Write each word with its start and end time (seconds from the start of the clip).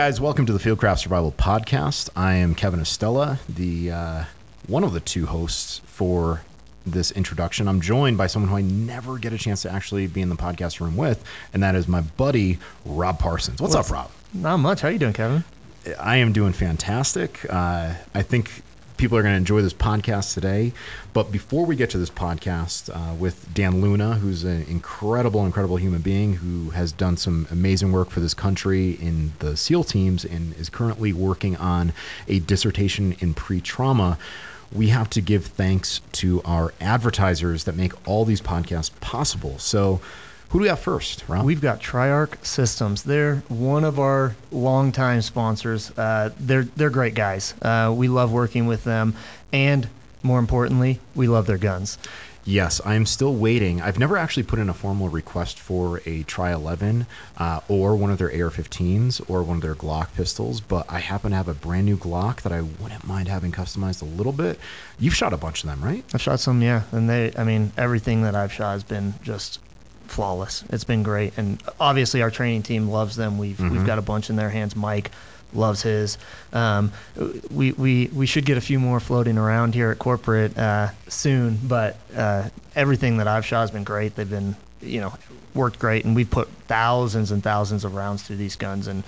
Guys, 0.00 0.18
welcome 0.18 0.46
to 0.46 0.54
the 0.54 0.58
Fieldcraft 0.58 1.00
Survival 1.00 1.30
Podcast. 1.32 2.08
I 2.16 2.36
am 2.36 2.54
Kevin 2.54 2.80
Estela, 2.80 3.38
the 3.50 3.90
uh, 3.90 4.24
one 4.66 4.82
of 4.82 4.94
the 4.94 5.00
two 5.00 5.26
hosts 5.26 5.82
for 5.84 6.40
this 6.86 7.10
introduction. 7.10 7.68
I'm 7.68 7.82
joined 7.82 8.16
by 8.16 8.26
someone 8.26 8.48
who 8.48 8.56
I 8.56 8.62
never 8.62 9.18
get 9.18 9.34
a 9.34 9.36
chance 9.36 9.60
to 9.60 9.70
actually 9.70 10.06
be 10.06 10.22
in 10.22 10.30
the 10.30 10.36
podcast 10.36 10.80
room 10.80 10.96
with, 10.96 11.22
and 11.52 11.62
that 11.62 11.74
is 11.74 11.86
my 11.86 12.00
buddy 12.00 12.58
Rob 12.86 13.18
Parsons. 13.18 13.60
What's, 13.60 13.74
up, 13.74 13.90
Rob? 13.90 14.10
Not 14.32 14.56
much. 14.56 14.80
How 14.80 14.88
you 14.88 14.98
doing, 14.98 15.12
Kevin? 15.12 15.44
I 15.98 16.16
am 16.16 16.32
doing 16.32 16.54
fantastic. 16.54 17.44
Uh, 17.50 17.92
I 18.14 18.22
think 18.22 18.62
people 19.00 19.16
are 19.16 19.22
going 19.22 19.32
to 19.32 19.38
enjoy 19.38 19.62
this 19.62 19.72
podcast 19.72 20.34
today. 20.34 20.70
But 21.14 21.32
before 21.32 21.64
we 21.64 21.74
get 21.74 21.88
to 21.90 21.98
this 21.98 22.10
podcast 22.10 22.94
uh, 22.94 23.14
with 23.14 23.52
Dan 23.54 23.80
Luna, 23.80 24.16
who's 24.16 24.44
an 24.44 24.64
incredible, 24.64 25.46
incredible 25.46 25.78
human 25.78 26.02
being 26.02 26.34
who 26.34 26.68
has 26.70 26.92
done 26.92 27.16
some 27.16 27.48
amazing 27.50 27.92
work 27.92 28.10
for 28.10 28.20
this 28.20 28.34
country 28.34 28.98
in 29.00 29.32
the 29.38 29.56
SEAL 29.56 29.84
teams 29.84 30.26
and 30.26 30.54
is 30.56 30.68
currently 30.68 31.14
working 31.14 31.56
on 31.56 31.94
a 32.28 32.40
dissertation 32.40 33.16
in 33.20 33.32
pre 33.32 33.62
trauma. 33.62 34.18
We 34.70 34.88
have 34.88 35.08
to 35.10 35.22
give 35.22 35.46
thanks 35.46 36.02
to 36.12 36.42
our 36.44 36.74
advertisers 36.78 37.64
that 37.64 37.76
make 37.76 37.94
all 38.06 38.26
these 38.26 38.42
podcasts 38.42 38.90
possible. 39.00 39.58
So, 39.58 40.02
who 40.50 40.58
do 40.58 40.62
we 40.62 40.68
have 40.68 40.80
first, 40.80 41.24
Rob? 41.28 41.44
We've 41.44 41.60
got 41.60 41.80
Triarc 41.80 42.44
Systems. 42.44 43.04
They're 43.04 43.36
one 43.48 43.84
of 43.84 44.00
our 44.00 44.34
longtime 44.50 45.22
sponsors. 45.22 45.92
Uh, 45.96 46.30
they're 46.40 46.64
they're 46.64 46.90
great 46.90 47.14
guys. 47.14 47.54
Uh, 47.62 47.94
we 47.96 48.08
love 48.08 48.32
working 48.32 48.66
with 48.66 48.82
them, 48.82 49.14
and 49.52 49.88
more 50.24 50.40
importantly, 50.40 50.98
we 51.14 51.28
love 51.28 51.46
their 51.46 51.56
guns. 51.56 51.98
Yes, 52.44 52.80
I'm 52.84 53.06
still 53.06 53.34
waiting. 53.34 53.80
I've 53.80 53.98
never 53.98 54.16
actually 54.16 54.42
put 54.42 54.58
in 54.58 54.68
a 54.68 54.74
formal 54.74 55.08
request 55.08 55.60
for 55.60 56.00
a 56.04 56.24
Tri 56.24 56.52
11 56.52 57.06
uh, 57.36 57.60
or 57.68 57.94
one 57.94 58.10
of 58.10 58.18
their 58.18 58.28
AR 58.28 58.50
15s 58.50 59.20
or 59.28 59.42
one 59.42 59.58
of 59.58 59.62
their 59.62 59.74
Glock 59.74 60.12
pistols, 60.14 60.60
but 60.60 60.86
I 60.88 60.98
happen 60.98 61.30
to 61.30 61.36
have 61.36 61.48
a 61.48 61.54
brand 61.54 61.86
new 61.86 61.96
Glock 61.96 62.40
that 62.42 62.50
I 62.50 62.62
wouldn't 62.62 63.06
mind 63.06 63.28
having 63.28 63.52
customized 63.52 64.02
a 64.02 64.06
little 64.06 64.32
bit. 64.32 64.58
You've 64.98 65.14
shot 65.14 65.32
a 65.32 65.36
bunch 65.36 65.62
of 65.62 65.70
them, 65.70 65.84
right? 65.84 66.02
I've 66.14 66.22
shot 66.22 66.40
some, 66.40 66.60
yeah, 66.62 66.82
and 66.92 67.08
they. 67.08 67.32
I 67.36 67.44
mean, 67.44 67.72
everything 67.76 68.22
that 68.22 68.34
I've 68.34 68.52
shot 68.52 68.72
has 68.72 68.84
been 68.84 69.14
just 69.22 69.60
flawless. 70.10 70.64
It's 70.70 70.84
been 70.84 71.02
great, 71.02 71.32
and 71.36 71.62
obviously 71.78 72.22
our 72.22 72.30
training 72.30 72.62
team 72.62 72.88
loves 72.88 73.16
them. 73.16 73.38
We've 73.38 73.56
mm-hmm. 73.56 73.70
we've 73.76 73.86
got 73.86 73.98
a 73.98 74.02
bunch 74.02 74.30
in 74.30 74.36
their 74.36 74.50
hands. 74.50 74.76
Mike 74.76 75.10
loves 75.54 75.82
his. 75.82 76.18
Um, 76.52 76.92
we, 77.50 77.72
we 77.72 78.08
we 78.08 78.26
should 78.26 78.44
get 78.44 78.58
a 78.58 78.60
few 78.60 78.78
more 78.78 79.00
floating 79.00 79.38
around 79.38 79.74
here 79.74 79.90
at 79.90 79.98
corporate 79.98 80.56
uh, 80.56 80.90
soon, 81.08 81.58
but 81.64 81.96
uh, 82.16 82.48
everything 82.74 83.18
that 83.18 83.28
I've 83.28 83.46
shot 83.46 83.62
has 83.62 83.70
been 83.70 83.84
great. 83.84 84.16
They've 84.16 84.28
been 84.28 84.56
you 84.80 85.00
know 85.00 85.12
worked 85.54 85.78
great, 85.78 86.04
and 86.04 86.14
we've 86.14 86.30
put 86.30 86.48
thousands 86.68 87.30
and 87.30 87.42
thousands 87.42 87.84
of 87.84 87.94
rounds 87.94 88.22
through 88.22 88.36
these 88.36 88.56
guns 88.56 88.86
and. 88.86 89.04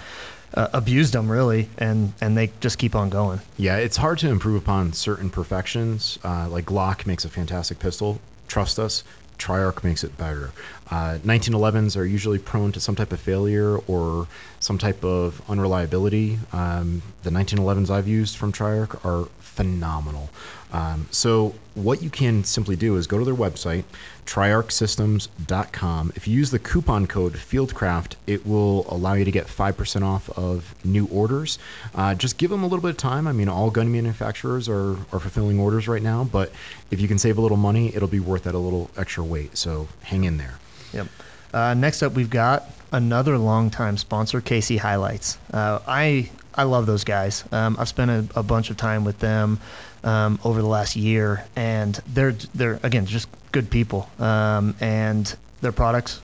Uh, 0.54 0.68
abused 0.74 1.14
them 1.14 1.32
really, 1.32 1.66
and 1.78 2.12
and 2.20 2.36
they 2.36 2.50
just 2.60 2.76
keep 2.76 2.94
on 2.94 3.08
going. 3.08 3.40
Yeah, 3.56 3.78
it's 3.78 3.96
hard 3.96 4.18
to 4.18 4.28
improve 4.28 4.62
upon 4.62 4.92
certain 4.92 5.30
perfections. 5.30 6.18
Uh, 6.22 6.46
like 6.50 6.66
Glock 6.66 7.06
makes 7.06 7.24
a 7.24 7.30
fantastic 7.30 7.78
pistol. 7.78 8.20
Trust 8.48 8.78
us, 8.78 9.02
Triarc 9.38 9.82
makes 9.82 10.04
it 10.04 10.16
better. 10.16 10.50
Uh, 10.90 11.18
1911s 11.24 11.96
are 11.96 12.04
usually 12.04 12.38
prone 12.38 12.72
to 12.72 12.80
some 12.80 12.94
type 12.94 13.12
of 13.12 13.20
failure 13.20 13.78
or 13.88 14.28
some 14.60 14.78
type 14.78 15.04
of 15.04 15.42
unreliability. 15.48 16.38
Um, 16.52 17.02
the 17.22 17.30
1911s 17.30 17.90
I've 17.90 18.08
used 18.08 18.36
from 18.36 18.52
Triarc 18.52 19.04
are 19.04 19.28
phenomenal. 19.40 20.30
Um, 20.72 21.06
so 21.10 21.54
what 21.74 22.02
you 22.02 22.10
can 22.10 22.44
simply 22.44 22.76
do 22.76 22.96
is 22.96 23.06
go 23.06 23.18
to 23.18 23.24
their 23.24 23.34
website, 23.34 23.84
triarcsystems.com. 24.26 26.12
If 26.14 26.28
you 26.28 26.36
use 26.36 26.50
the 26.50 26.58
coupon 26.58 27.06
code 27.06 27.34
Fieldcraft, 27.34 28.14
it 28.26 28.46
will 28.46 28.86
allow 28.88 29.14
you 29.14 29.24
to 29.24 29.30
get 29.30 29.46
5% 29.46 30.02
off 30.02 30.30
of 30.30 30.74
new 30.84 31.06
orders. 31.06 31.58
Uh, 31.94 32.14
just 32.14 32.38
give 32.38 32.50
them 32.50 32.62
a 32.62 32.66
little 32.66 32.82
bit 32.82 32.90
of 32.90 32.96
time. 32.96 33.26
I 33.26 33.32
mean, 33.32 33.48
all 33.48 33.70
gun 33.70 33.90
manufacturers 33.90 34.68
are, 34.68 34.92
are 35.12 35.20
fulfilling 35.20 35.58
orders 35.58 35.88
right 35.88 36.02
now, 36.02 36.24
but 36.24 36.52
if 36.90 37.00
you 37.00 37.08
can 37.08 37.18
save 37.18 37.38
a 37.38 37.40
little 37.40 37.56
money, 37.56 37.94
it'll 37.94 38.08
be 38.08 38.20
worth 38.20 38.44
that 38.44 38.54
a 38.54 38.58
little 38.58 38.90
extra 38.96 39.24
weight. 39.24 39.56
So 39.56 39.88
hang 40.02 40.24
in 40.24 40.36
there. 40.36 40.54
Yep. 40.92 41.08
Uh, 41.54 41.74
next 41.74 42.02
up, 42.02 42.12
we've 42.12 42.30
got 42.30 42.70
another 42.92 43.38
longtime 43.38 43.96
sponsor, 43.96 44.40
KC 44.40 44.78
HiLiTES. 44.78 45.36
Uh, 45.52 45.80
I 45.86 46.30
I 46.54 46.64
love 46.64 46.86
those 46.86 47.04
guys. 47.04 47.44
Um, 47.52 47.76
I've 47.78 47.88
spent 47.88 48.10
a, 48.10 48.38
a, 48.38 48.42
bunch 48.42 48.70
of 48.70 48.76
time 48.76 49.04
with 49.04 49.18
them 49.18 49.58
um, 50.04 50.38
over 50.44 50.60
the 50.60 50.68
last 50.68 50.96
year, 50.96 51.44
and 51.56 51.94
they're 52.08 52.32
they're 52.54 52.78
again 52.82 53.06
just 53.06 53.28
good 53.52 53.70
people, 53.70 54.08
um, 54.18 54.74
and 54.80 55.34
their 55.60 55.72
products, 55.72 56.20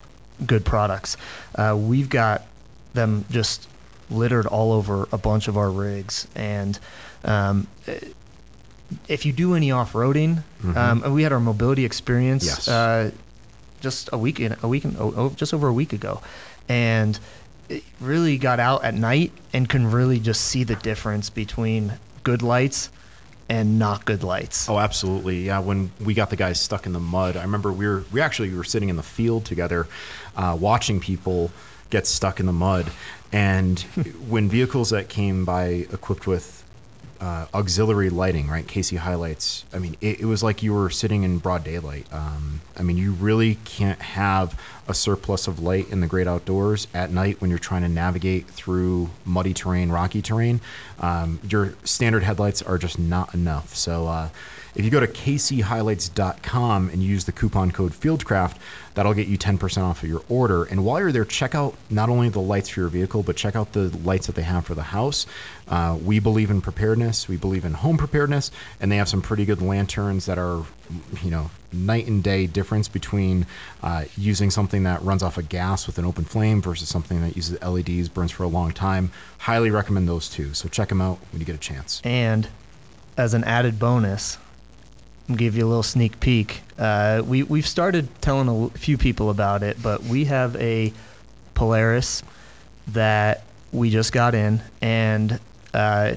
good 0.46 0.64
products. 0.64 1.16
Uh, 1.54 1.76
we've 1.78 2.08
got 2.08 2.46
them 2.94 3.24
just 3.30 3.68
littered 4.10 4.46
all 4.46 4.72
over 4.72 5.08
a 5.12 5.18
bunch 5.18 5.48
of 5.48 5.56
our 5.56 5.70
rigs, 5.70 6.26
and 6.34 6.78
um, 7.24 7.66
if 9.08 9.24
you 9.24 9.32
do 9.32 9.54
any 9.54 9.70
off 9.70 9.92
roading, 9.92 10.42
mm-hmm. 10.62 10.76
Um, 10.76 11.14
we 11.14 11.22
had 11.22 11.32
our 11.32 11.40
mobility 11.40 11.84
experience 11.84 12.44
yes. 12.44 12.68
uh, 12.68 13.10
just 13.80 14.10
a 14.12 14.18
week 14.18 14.40
in 14.40 14.56
a 14.62 14.68
week 14.68 14.84
in, 14.84 14.96
oh, 14.98 15.30
just 15.36 15.54
over 15.54 15.68
a 15.68 15.72
week 15.72 15.92
ago, 15.92 16.20
and 16.68 17.18
really 18.00 18.38
got 18.38 18.60
out 18.60 18.84
at 18.84 18.94
night 18.94 19.32
and 19.52 19.68
can 19.68 19.90
really 19.90 20.20
just 20.20 20.42
see 20.42 20.64
the 20.64 20.76
difference 20.76 21.30
between 21.30 21.92
good 22.22 22.42
lights 22.42 22.90
and 23.48 23.78
not 23.78 24.04
good 24.04 24.22
lights. 24.22 24.68
Oh, 24.68 24.78
absolutely. 24.78 25.46
Yeah, 25.46 25.60
when 25.60 25.90
we 26.04 26.14
got 26.14 26.30
the 26.30 26.36
guys 26.36 26.60
stuck 26.60 26.86
in 26.86 26.92
the 26.92 27.00
mud, 27.00 27.36
I 27.36 27.42
remember 27.42 27.72
we 27.72 27.86
were 27.86 28.04
we 28.12 28.20
actually 28.20 28.52
were 28.52 28.64
sitting 28.64 28.88
in 28.88 28.96
the 28.96 29.02
field 29.02 29.44
together, 29.44 29.86
uh, 30.36 30.56
watching 30.60 31.00
people 31.00 31.50
get 31.90 32.06
stuck 32.06 32.40
in 32.40 32.46
the 32.46 32.52
mud, 32.52 32.90
and 33.32 33.78
when 34.28 34.48
vehicles 34.48 34.90
that 34.90 35.08
came 35.08 35.44
by 35.44 35.86
equipped 35.92 36.26
with 36.26 36.57
uh, 37.20 37.46
auxiliary 37.52 38.10
lighting, 38.10 38.48
right? 38.48 38.66
KC 38.66 38.98
HiLiTES. 38.98 39.64
I 39.72 39.78
mean, 39.78 39.96
it, 40.00 40.20
it, 40.20 40.24
was 40.24 40.42
like 40.42 40.62
you 40.62 40.72
were 40.72 40.88
sitting 40.88 41.24
in 41.24 41.38
broad 41.38 41.64
daylight. 41.64 42.06
Um, 42.12 42.60
I 42.76 42.82
mean, 42.82 42.96
you 42.96 43.12
really 43.12 43.56
can't 43.64 44.00
have 44.00 44.60
a 44.86 44.94
surplus 44.94 45.48
of 45.48 45.60
light 45.60 45.90
in 45.90 46.00
the 46.00 46.06
great 46.06 46.28
outdoors 46.28 46.86
at 46.94 47.10
night 47.10 47.40
when 47.40 47.50
you're 47.50 47.58
trying 47.58 47.82
to 47.82 47.88
navigate 47.88 48.46
through 48.46 49.10
muddy 49.24 49.52
terrain, 49.52 49.90
rocky 49.90 50.22
terrain. 50.22 50.60
Um, 51.00 51.40
your 51.48 51.74
standard 51.84 52.22
headlights 52.22 52.62
are 52.62 52.78
just 52.78 52.98
not 52.98 53.34
enough. 53.34 53.74
So, 53.74 54.06
uh, 54.06 54.28
if 54.74 54.84
you 54.84 54.92
go 54.92 55.00
to 55.00 55.08
kchilites.com 55.08 56.90
and 56.90 57.02
use 57.02 57.24
the 57.24 57.32
coupon 57.32 57.72
code 57.72 57.92
Fieldcraft, 57.92 58.58
that'll 58.98 59.14
get 59.14 59.28
you 59.28 59.38
10% 59.38 59.84
off 59.84 60.02
of 60.02 60.08
your 60.08 60.24
order. 60.28 60.64
And 60.64 60.84
while 60.84 60.98
you're 60.98 61.12
there, 61.12 61.24
check 61.24 61.54
out 61.54 61.76
not 61.88 62.08
only 62.08 62.30
the 62.30 62.40
lights 62.40 62.68
for 62.68 62.80
your 62.80 62.88
vehicle, 62.88 63.22
but 63.22 63.36
check 63.36 63.54
out 63.54 63.72
the 63.72 63.96
lights 63.98 64.26
that 64.26 64.34
they 64.34 64.42
have 64.42 64.66
for 64.66 64.74
the 64.74 64.82
house. 64.82 65.24
Uh, 65.68 65.96
we 66.04 66.18
believe 66.18 66.50
in 66.50 66.60
preparedness, 66.60 67.28
we 67.28 67.36
believe 67.36 67.64
in 67.64 67.72
home 67.74 67.96
preparedness, 67.96 68.50
and 68.80 68.90
they 68.90 68.96
have 68.96 69.08
some 69.08 69.22
pretty 69.22 69.44
good 69.44 69.62
lanterns 69.62 70.26
that 70.26 70.36
are, 70.36 70.64
you 71.22 71.30
know, 71.30 71.48
night 71.72 72.08
and 72.08 72.24
day 72.24 72.48
difference 72.48 72.88
between 72.88 73.46
uh, 73.84 74.04
using 74.16 74.50
something 74.50 74.82
that 74.82 75.00
runs 75.02 75.22
off 75.22 75.38
of 75.38 75.48
gas 75.48 75.86
with 75.86 75.96
an 75.98 76.04
open 76.04 76.24
flame 76.24 76.60
versus 76.60 76.88
something 76.88 77.20
that 77.20 77.36
uses 77.36 77.62
LEDs, 77.62 78.08
burns 78.08 78.32
for 78.32 78.42
a 78.42 78.48
long 78.48 78.72
time. 78.72 79.12
Highly 79.38 79.70
recommend 79.70 80.08
those 80.08 80.28
two. 80.28 80.54
So 80.54 80.68
check 80.68 80.88
them 80.88 81.00
out 81.00 81.20
when 81.30 81.38
you 81.38 81.46
get 81.46 81.54
a 81.54 81.58
chance. 81.58 82.02
And 82.02 82.48
as 83.16 83.32
an 83.32 83.44
added 83.44 83.78
bonus, 83.78 84.38
give 85.36 85.56
you 85.56 85.66
a 85.66 85.68
little 85.68 85.82
sneak 85.82 86.18
peek. 86.20 86.60
Uh, 86.78 87.22
we 87.24 87.42
we've 87.42 87.66
started 87.66 88.08
telling 88.20 88.48
a 88.48 88.78
few 88.78 88.96
people 88.96 89.30
about 89.30 89.62
it, 89.62 89.82
but 89.82 90.02
we 90.04 90.24
have 90.24 90.56
a 90.56 90.92
Polaris 91.54 92.22
that 92.88 93.44
we 93.72 93.90
just 93.90 94.12
got 94.12 94.34
in, 94.34 94.62
and 94.80 95.38
uh, 95.74 96.14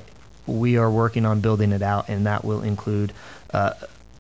we 0.48 0.78
are 0.78 0.90
working 0.90 1.26
on 1.26 1.42
building 1.42 1.72
it 1.72 1.82
out, 1.82 2.10
and 2.10 2.26
that 2.26 2.46
will 2.46 2.62
include 2.62 3.14
uh, 3.54 3.74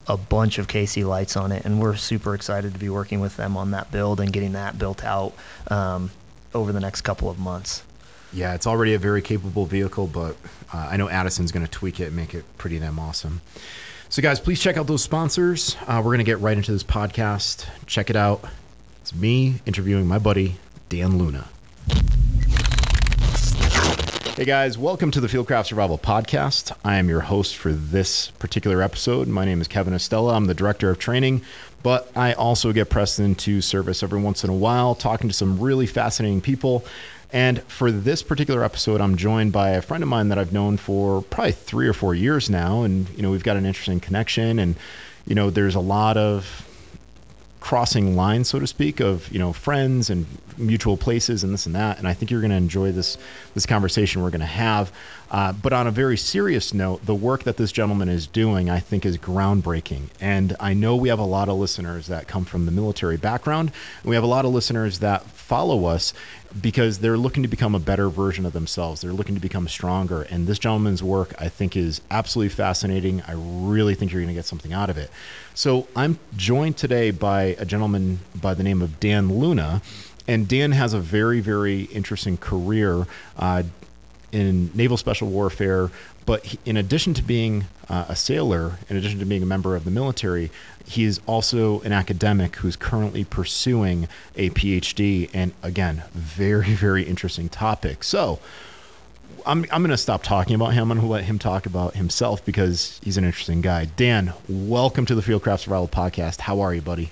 a 0.08 0.18
bunch 0.18 0.58
of 0.58 0.68
KC 0.68 1.06
lights 1.06 1.38
on 1.38 1.52
it, 1.52 1.66
and 1.66 1.80
we're 1.80 1.96
super 1.96 2.36
excited 2.36 2.74
to 2.74 2.80
be 2.80 2.90
working 2.90 3.20
with 3.20 3.38
them 3.38 3.56
on 3.56 3.72
that 3.72 3.92
build 3.92 4.20
and 4.20 4.34
getting 4.34 4.54
that 4.54 4.78
built 4.78 5.04
out 5.04 5.34
um, 5.70 6.12
over 6.54 6.72
the 6.72 6.80
next 6.80 7.02
couple 7.02 7.30
of 7.30 7.40
months. 7.40 7.84
Yeah, 8.34 8.54
it's 8.54 8.66
already 8.66 8.94
a 8.94 9.00
very 9.00 9.22
capable 9.22 9.66
vehicle, 9.66 10.08
but 10.08 10.38
uh, 10.74 10.90
I 10.92 10.98
know 10.98 11.10
Addison's 11.10 11.52
going 11.52 11.66
to 11.66 11.72
tweak 11.72 12.00
it 12.00 12.08
and 12.08 12.16
make 12.16 12.34
it 12.34 12.46
pretty 12.58 12.80
damn 12.80 13.00
awesome. 13.00 13.42
So, 14.10 14.22
guys, 14.22 14.40
please 14.40 14.60
check 14.60 14.78
out 14.78 14.88
those 14.88 15.04
sponsors. 15.04 15.76
Uh, 15.88 15.98
we're 15.98 16.12
going 16.12 16.20
to 16.20 16.24
get 16.24 16.40
right 16.40 16.56
into 16.56 16.72
this 16.72 16.84
podcast. 16.84 17.66
Check 17.86 18.10
it 18.10 18.16
out. 18.16 18.44
It's 19.02 19.14
me 19.14 19.56
interviewing 19.66 20.08
my 20.08 20.20
buddy, 20.20 20.56
Dan 20.90 21.18
Luna. 21.18 21.48
Hey 24.36 24.46
guys, 24.46 24.78
welcome 24.78 25.12
to 25.12 25.20
the 25.20 25.28
Fieldcraft 25.28 25.68
Survival 25.68 25.98
Podcast. 25.98 26.76
I 26.84 26.96
am 26.96 27.10
your 27.10 27.20
host 27.20 27.58
for 27.58 27.74
this 27.74 28.32
particular 28.32 28.82
episode. 28.82 29.28
My 29.28 29.46
name 29.46 29.62
is 29.62 29.68
Kevin 29.68 29.94
Estela. 29.94 30.34
I'm 30.34 30.46
the 30.46 30.54
director 30.54 30.90
of 30.90 30.98
training, 30.98 31.42
but 31.84 32.10
I 32.16 32.34
also 32.34 32.72
get 32.72 32.90
pressed 32.90 33.20
into 33.20 33.62
service 33.62 34.02
every 34.02 34.22
once 34.22 34.44
in 34.44 34.50
a 34.50 34.56
while, 34.56 34.96
talking 34.96 35.30
to 35.30 35.34
some 35.36 35.60
really 35.60 35.86
fascinating 35.86 36.42
people 36.42 36.86
and 37.34 37.62
for 37.64 37.92
this 37.92 38.24
particular 38.24 38.64
episode, 38.64 39.02
I'm 39.02 39.16
joined 39.16 39.52
by 39.54 39.72
a 39.72 39.82
friend 39.82 40.04
of 40.04 40.10
mine 40.10 40.30
that 40.30 40.38
I've 40.38 40.52
known 40.52 40.78
for 40.78 41.22
probably 41.22 41.54
three 41.54 41.88
or 41.88 41.94
four 41.94 42.14
years 42.14 42.50
now. 42.50 42.84
And, 42.84 43.10
you 43.12 43.24
know, 43.24 43.32
we've 43.32 43.44
got 43.44 43.58
an 43.58 43.66
interesting 43.66 44.00
connection. 44.00 44.60
And, 44.60 44.76
you 45.26 45.36
know, 45.36 45.50
there's 45.50 45.76
a 45.76 45.80
lot 45.80 46.18
of 46.18 46.68
crossing 47.62 48.16
lines, 48.16 48.50
so 48.50 48.60
to 48.60 48.68
speak, 48.68 49.00
of 49.00 49.32
you 49.32 49.40
know 49.40 49.54
friends 49.54 50.10
and 50.10 50.26
mutual 50.58 50.98
places 50.98 51.44
and 51.44 51.54
this 51.54 51.66
and 51.66 51.76
that. 51.76 51.98
And 52.00 52.08
I 52.08 52.14
think 52.14 52.30
you're 52.30 52.42
going 52.42 52.52
to 52.52 52.58
enjoy 52.58 52.92
this 52.92 53.18
this 53.54 53.66
conversation 53.66 54.22
we're 54.22 54.32
going 54.32 54.42
to 54.42 54.46
have. 54.46 54.92
Uh, 55.30 55.54
but 55.54 55.72
on 55.72 55.88
a 55.88 55.92
very 55.92 56.18
serious 56.18 56.74
note, 56.74 57.06
the 57.06 57.16
work 57.16 57.44
that 57.44 57.56
this 57.56 57.72
gentleman 57.72 58.10
is 58.10 58.28
doing, 58.28 58.70
I 58.70 58.80
think, 58.80 59.06
is 59.06 59.18
groundbreaking. 59.18 60.10
And 60.20 60.58
I 60.60 60.74
know 60.74 60.98
we 60.98 61.08
have 61.08 61.20
a 61.20 61.24
lot 61.24 61.48
of 61.48 61.58
listeners 61.58 62.08
that 62.08 62.28
come 62.28 62.44
from 62.44 62.66
the 62.66 62.72
military 62.72 63.16
background. 63.16 63.72
And 64.02 64.10
we 64.10 64.16
have 64.16 64.26
a 64.26 64.28
lot 64.28 64.44
of 64.44 64.52
listeners 64.52 65.00
that 65.00 65.24
follow 65.52 65.84
us 65.84 66.14
because 66.62 67.00
they're 67.00 67.18
looking 67.18 67.44
to 67.44 67.50
become 67.50 67.76
a 67.76 67.80
better 67.80 68.08
version 68.08 68.46
of 68.46 68.54
themselves. 68.54 69.02
They're 69.02 69.12
looking 69.12 69.36
to 69.36 69.42
become 69.42 69.68
stronger. 69.68 70.22
And 70.22 70.48
this 70.48 70.58
gentleman's 70.58 71.04
work, 71.04 71.36
I 71.40 71.50
think, 71.50 71.76
is 71.76 72.00
absolutely 72.10 72.56
fascinating. 72.56 73.22
I 73.28 73.34
really 73.36 73.94
think 73.94 74.14
you're 74.14 74.22
going 74.22 74.34
to 74.34 74.34
get 74.34 74.46
something 74.46 74.72
out 74.72 74.90
of 74.90 74.98
it. 74.98 75.12
So 75.54 75.90
I'm 75.94 76.18
joined 76.38 76.78
today 76.78 77.12
by 77.12 77.58
a 77.60 77.66
gentleman 77.66 78.20
by 78.34 78.54
the 78.54 78.64
name 78.64 78.82
of 78.82 79.02
Dan 79.02 79.28
Luna. 79.28 79.82
And 80.26 80.48
Dan 80.48 80.72
has 80.72 80.94
a 80.94 81.02
very, 81.02 81.42
very 81.42 81.82
interesting 81.82 82.38
career. 82.38 83.06
Uh, 83.38 83.64
in 84.32 84.72
naval 84.74 84.96
special 84.96 85.28
warfare. 85.28 85.92
But 86.26 86.46
he, 86.46 86.60
in 86.66 86.78
addition 86.78 87.14
to 87.16 87.24
being 87.24 87.66
uh, 87.90 88.06
a 88.10 88.16
sailor, 88.16 88.74
in 88.90 88.98
addition 88.98 89.20
to 89.20 89.26
being 89.26 89.44
a 89.44 89.46
member 89.46 89.76
of 89.76 89.86
the 89.86 89.92
military, 89.92 90.52
he 90.86 91.04
is 91.04 91.20
also 91.26 91.82
an 91.82 91.92
academic 91.92 92.56
who's 92.58 92.76
currently 92.76 93.24
pursuing 93.24 94.08
a 94.36 94.50
PhD. 94.52 95.30
And 95.34 95.54
again, 95.64 96.04
very, 96.14 96.74
very 96.74 97.04
interesting 97.04 97.50
topic. 97.50 98.04
So 98.04 98.40
I'm, 99.46 99.66
I'm 99.72 99.82
going 99.82 99.90
to 99.92 99.98
stop 99.98 100.24
talking 100.24 100.56
about 100.56 100.74
him. 100.74 100.92
I'm 100.92 101.00
going 101.00 101.08
to 101.08 101.12
let 101.12 101.24
him 101.24 101.40
talk 101.40 101.66
about 101.66 101.96
himself 101.96 102.46
because 102.46 103.00
he's 103.04 103.18
an 103.18 103.26
interesting 103.26 103.62
guy. 103.62 103.86
Dan, 103.86 104.34
welcome 104.48 105.06
to 105.08 105.16
the 105.16 105.22
Fieldcraft 105.22 105.62
Survival 105.62 105.88
Podcast. 105.88 106.40
How 106.40 106.62
are 106.62 106.74
you, 106.74 106.82
buddy? 106.82 107.12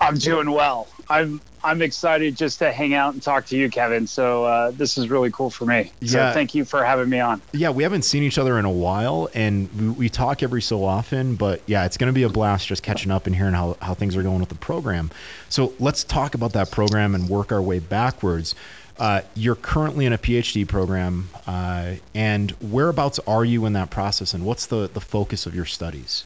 I'm 0.00 0.18
doing 0.18 0.50
well. 0.50 0.88
I'm 1.08 1.40
I'm 1.64 1.82
excited 1.82 2.36
just 2.36 2.60
to 2.60 2.72
hang 2.72 2.94
out 2.94 3.14
and 3.14 3.22
talk 3.22 3.46
to 3.46 3.56
you, 3.56 3.68
Kevin. 3.68 4.06
So 4.06 4.44
uh, 4.44 4.70
this 4.70 4.96
is 4.96 5.08
really 5.08 5.30
cool 5.32 5.50
for 5.50 5.66
me. 5.66 5.90
So 6.04 6.18
yeah. 6.18 6.32
thank 6.32 6.54
you 6.54 6.64
for 6.64 6.84
having 6.84 7.08
me 7.08 7.18
on. 7.18 7.42
Yeah, 7.52 7.70
we 7.70 7.82
haven't 7.82 8.02
seen 8.02 8.22
each 8.22 8.38
other 8.38 8.58
in 8.58 8.64
a 8.64 8.70
while, 8.70 9.28
and 9.34 9.72
we, 9.72 9.88
we 9.88 10.08
talk 10.08 10.42
every 10.42 10.62
so 10.62 10.84
often. 10.84 11.34
But 11.34 11.62
yeah, 11.66 11.84
it's 11.84 11.96
going 11.96 12.08
to 12.08 12.14
be 12.14 12.22
a 12.22 12.28
blast 12.28 12.68
just 12.68 12.82
catching 12.82 13.10
up 13.10 13.26
and 13.26 13.34
hearing 13.34 13.54
how 13.54 13.76
how 13.80 13.94
things 13.94 14.16
are 14.16 14.22
going 14.22 14.40
with 14.40 14.48
the 14.48 14.56
program. 14.56 15.10
So 15.48 15.72
let's 15.78 16.04
talk 16.04 16.34
about 16.34 16.52
that 16.52 16.70
program 16.70 17.14
and 17.14 17.28
work 17.28 17.52
our 17.52 17.62
way 17.62 17.80
backwards. 17.80 18.54
Uh, 18.98 19.20
you're 19.34 19.56
currently 19.56 20.06
in 20.06 20.12
a 20.12 20.18
PhD 20.18 20.66
program, 20.66 21.28
uh, 21.46 21.94
and 22.14 22.50
whereabouts 22.62 23.18
are 23.26 23.44
you 23.44 23.66
in 23.66 23.74
that 23.74 23.90
process, 23.90 24.34
and 24.34 24.44
what's 24.44 24.66
the 24.66 24.88
the 24.88 25.00
focus 25.00 25.46
of 25.46 25.54
your 25.54 25.66
studies? 25.66 26.24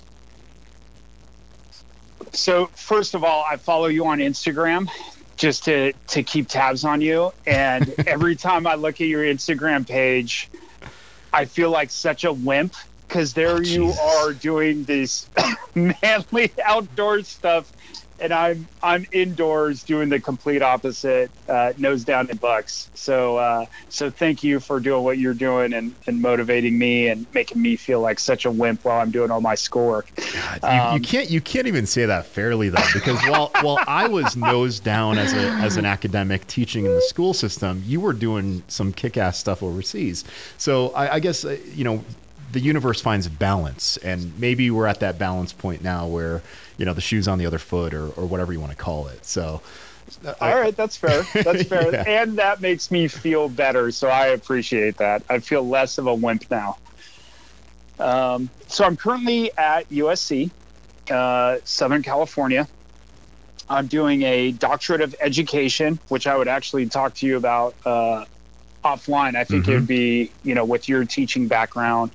So 2.33 2.67
first 2.75 3.15
of 3.15 3.25
all, 3.25 3.45
I 3.49 3.57
follow 3.57 3.87
you 3.87 4.07
on 4.07 4.19
Instagram 4.19 4.89
just 5.37 5.65
to 5.65 5.93
to 6.09 6.23
keep 6.23 6.49
tabs 6.49 6.85
on 6.85 7.01
you. 7.01 7.33
And 7.47 7.93
every 8.07 8.37
time 8.37 8.67
I 8.67 8.75
look 8.75 9.01
at 9.01 9.07
your 9.07 9.25
Instagram 9.25 9.87
page, 9.89 10.49
I 11.33 11.47
feel 11.47 11.71
like 11.71 11.91
such 11.91 12.25
a 12.25 12.33
wimp 12.33 12.75
because 13.09 13.33
there 13.35 13.57
oh, 13.57 13.61
you 13.61 13.91
are 13.91 14.33
doing 14.33 14.85
this 14.85 15.29
manly 15.75 16.53
outdoor 16.65 17.23
stuff 17.23 17.73
and 18.21 18.33
I'm 18.33 18.69
I'm 18.83 19.07
indoors 19.13 19.83
doing 19.83 20.09
the 20.09 20.21
complete 20.21 20.63
opposite, 20.63 21.31
uh, 21.49 21.73
nose 21.79 22.05
down 22.05 22.31
in 22.31 22.37
bucks. 22.37 22.91
So 22.95 23.37
uh, 23.37 23.67
so 23.89 24.11
thank 24.11 24.45
you 24.45 24.61
for 24.61 24.81
doing 24.81 25.03
what 25.03 25.19
you're 25.19 25.35
doing 25.35 25.73
and, 25.73 25.95
and 26.07 26.21
motivating 26.21 26.79
me 26.79 27.09
and 27.09 27.27
making 27.35 27.61
me 27.61 27.77
feel 27.77 28.01
like 28.01 28.19
such 28.19 28.45
a 28.45 28.51
wimp 28.51 28.85
while 28.85 29.01
I'm 29.01 29.11
doing 29.11 29.31
all 29.31 29.41
my 29.41 29.55
schoolwork. 29.55 30.11
God, 30.17 30.61
you, 30.63 30.69
um, 30.69 30.95
you, 30.95 31.01
can't 31.01 31.31
you 31.31 31.41
can't 31.41 31.67
even 31.67 31.87
say 31.87 32.07
that 32.07 32.27
fairly 32.27 32.69
though, 32.69 32.83
because 32.93 33.21
while 33.27 33.51
while 33.63 33.79
I 33.87 34.07
was 34.07 34.37
nose 34.37 34.81
down 34.81 35.19
as 35.19 35.33
a 35.33 35.51
as 35.63 35.77
an 35.77 35.87
academic 35.87 36.47
teaching 36.47 36.85
in 36.85 36.95
the 36.95 37.03
school 37.03 37.35
system, 37.35 37.83
you 37.87 38.01
were 38.01 38.13
doing 38.13 38.63
some 38.69 38.93
kick 38.93 39.17
ass 39.17 39.39
stuff 39.39 39.63
overseas. 39.63 40.25
So 40.59 40.91
I, 40.91 41.15
I 41.15 41.21
guess 41.21 41.45
uh, 41.45 41.57
you 41.75 41.85
know 41.85 42.05
the 42.53 42.61
universe 42.61 43.01
finds 43.01 43.29
balance, 43.29 43.97
and 43.99 44.39
maybe 44.39 44.71
we're 44.71 44.87
at 44.87 45.01
that 45.01 45.19
balance 45.19 45.53
point 45.53 45.83
now 45.83 46.07
where 46.07 46.43
you 46.81 46.87
know 46.87 46.95
the 46.95 47.01
shoes 47.03 47.29
on 47.29 47.39
the 47.39 47.45
other 47.45 47.59
foot 47.59 47.93
or, 47.93 48.07
or 48.09 48.25
whatever 48.25 48.55
you 48.55 48.59
want 48.59 48.73
to 48.73 48.77
call 48.77 49.07
it. 49.09 49.25
So. 49.25 49.61
All 50.41 50.55
right, 50.55 50.75
that's 50.75 50.97
fair. 50.97 51.23
That's 51.35 51.63
fair, 51.63 51.93
yeah. 51.93 52.03
and 52.05 52.39
that 52.39 52.61
makes 52.61 52.91
me 52.91 53.07
feel 53.07 53.49
better. 53.49 53.93
So 53.93 54.09
I 54.09 54.29
appreciate 54.29 54.97
that. 54.97 55.23
I 55.29 55.39
feel 55.39 55.63
less 55.63 55.99
of 55.99 56.09
a 56.09 56.15
wimp 56.15 56.51
now. 56.51 56.79
Um, 58.01 58.51
so 58.67 58.85
I'm 58.85 58.97
currently 58.97 59.57
at 59.57 59.89
USC, 59.91 60.51
uh, 61.11 61.59
Southern 61.63 62.03
California. 62.03 62.67
I'm 63.69 63.87
doing 63.87 64.23
a 64.23 64.51
doctorate 64.51 65.03
of 65.03 65.15
education, 65.21 66.01
which 66.09 66.27
I 66.27 66.37
would 66.37 66.49
actually 66.49 66.87
talk 66.87 67.15
to 67.17 67.27
you 67.27 67.37
about 67.37 67.77
uh, 67.85 68.25
offline. 68.85 69.37
I 69.37 69.45
think 69.45 69.65
mm-hmm. 69.65 69.71
it 69.71 69.75
would 69.75 69.87
be, 69.87 70.33
you 70.43 70.57
know, 70.57 70.65
with 70.65 70.89
your 70.89 71.05
teaching 71.05 71.47
background, 71.47 72.11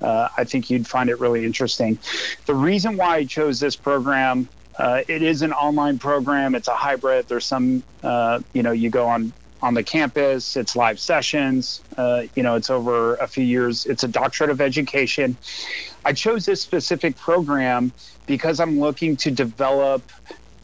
uh, 0.00 0.28
I 0.36 0.44
think 0.44 0.70
you'd 0.70 0.86
find 0.86 1.10
it 1.10 1.20
really 1.20 1.44
interesting. 1.44 1.98
The 2.46 2.54
reason 2.54 2.96
why 2.96 3.16
I 3.16 3.24
chose 3.24 3.60
this 3.60 3.76
program, 3.76 4.48
uh, 4.78 5.02
it 5.08 5.22
is 5.22 5.42
an 5.42 5.52
online 5.52 5.98
program. 5.98 6.54
It's 6.54 6.68
a 6.68 6.74
hybrid. 6.74 7.28
There's 7.28 7.46
some, 7.46 7.82
uh, 8.02 8.40
you 8.52 8.62
know, 8.62 8.72
you 8.72 8.90
go 8.90 9.06
on 9.06 9.32
on 9.62 9.74
the 9.74 9.82
campus. 9.82 10.56
It's 10.56 10.76
live 10.76 11.00
sessions. 11.00 11.82
Uh, 11.96 12.24
you 12.34 12.42
know, 12.42 12.56
it's 12.56 12.70
over 12.70 13.14
a 13.16 13.26
few 13.26 13.44
years. 13.44 13.86
It's 13.86 14.04
a 14.04 14.08
doctorate 14.08 14.50
of 14.50 14.60
education. 14.60 15.36
I 16.04 16.12
chose 16.12 16.44
this 16.44 16.60
specific 16.60 17.16
program 17.16 17.92
because 18.26 18.60
I'm 18.60 18.78
looking 18.78 19.16
to 19.18 19.30
develop 19.30 20.02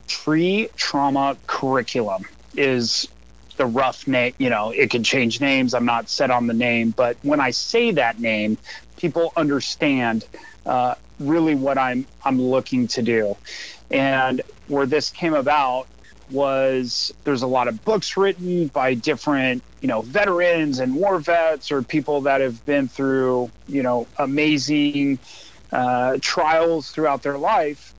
pre-trauma 0.08 1.36
curriculum. 1.46 2.24
Is 2.54 3.08
the 3.56 3.66
rough 3.66 4.06
name, 4.06 4.34
you 4.38 4.50
know, 4.50 4.70
it 4.70 4.90
can 4.90 5.04
change 5.04 5.40
names. 5.40 5.74
I'm 5.74 5.84
not 5.84 6.08
set 6.08 6.30
on 6.30 6.46
the 6.46 6.54
name, 6.54 6.90
but 6.90 7.16
when 7.22 7.40
I 7.40 7.50
say 7.50 7.92
that 7.92 8.18
name, 8.18 8.58
people 9.02 9.32
understand 9.36 10.24
uh, 10.64 10.94
really 11.18 11.56
what 11.56 11.76
I'm 11.76 12.06
I'm 12.24 12.40
looking 12.40 12.86
to 12.88 13.02
do. 13.02 13.36
And 13.90 14.40
where 14.68 14.86
this 14.86 15.10
came 15.10 15.34
about 15.34 15.88
was 16.30 17.12
there's 17.24 17.42
a 17.42 17.46
lot 17.46 17.68
of 17.68 17.84
books 17.84 18.16
written 18.16 18.68
by 18.68 18.94
different 18.94 19.62
you 19.80 19.88
know 19.88 20.00
veterans 20.02 20.78
and 20.78 20.94
war 20.94 21.18
vets 21.18 21.72
or 21.72 21.82
people 21.82 22.22
that 22.22 22.40
have 22.40 22.64
been 22.64 22.88
through 22.88 23.50
you 23.66 23.82
know 23.82 24.06
amazing 24.16 25.18
uh, 25.72 26.16
trials 26.20 26.90
throughout 26.90 27.22
their 27.22 27.36
life. 27.36 27.92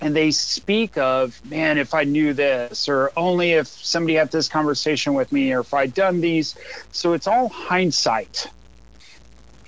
And 0.00 0.14
they 0.14 0.30
speak 0.30 0.96
of 0.96 1.40
man 1.44 1.78
if 1.78 1.92
i 1.92 2.04
knew 2.04 2.34
this 2.34 2.88
or 2.88 3.10
only 3.16 3.52
if 3.52 3.66
somebody 3.66 4.14
had 4.14 4.30
this 4.30 4.48
conversation 4.48 5.14
with 5.14 5.32
me 5.32 5.52
or 5.52 5.60
if 5.60 5.74
i'd 5.74 5.92
done 5.92 6.20
these. 6.20 6.54
So 6.92 7.14
it's 7.14 7.26
all 7.26 7.48
hindsight 7.48 8.46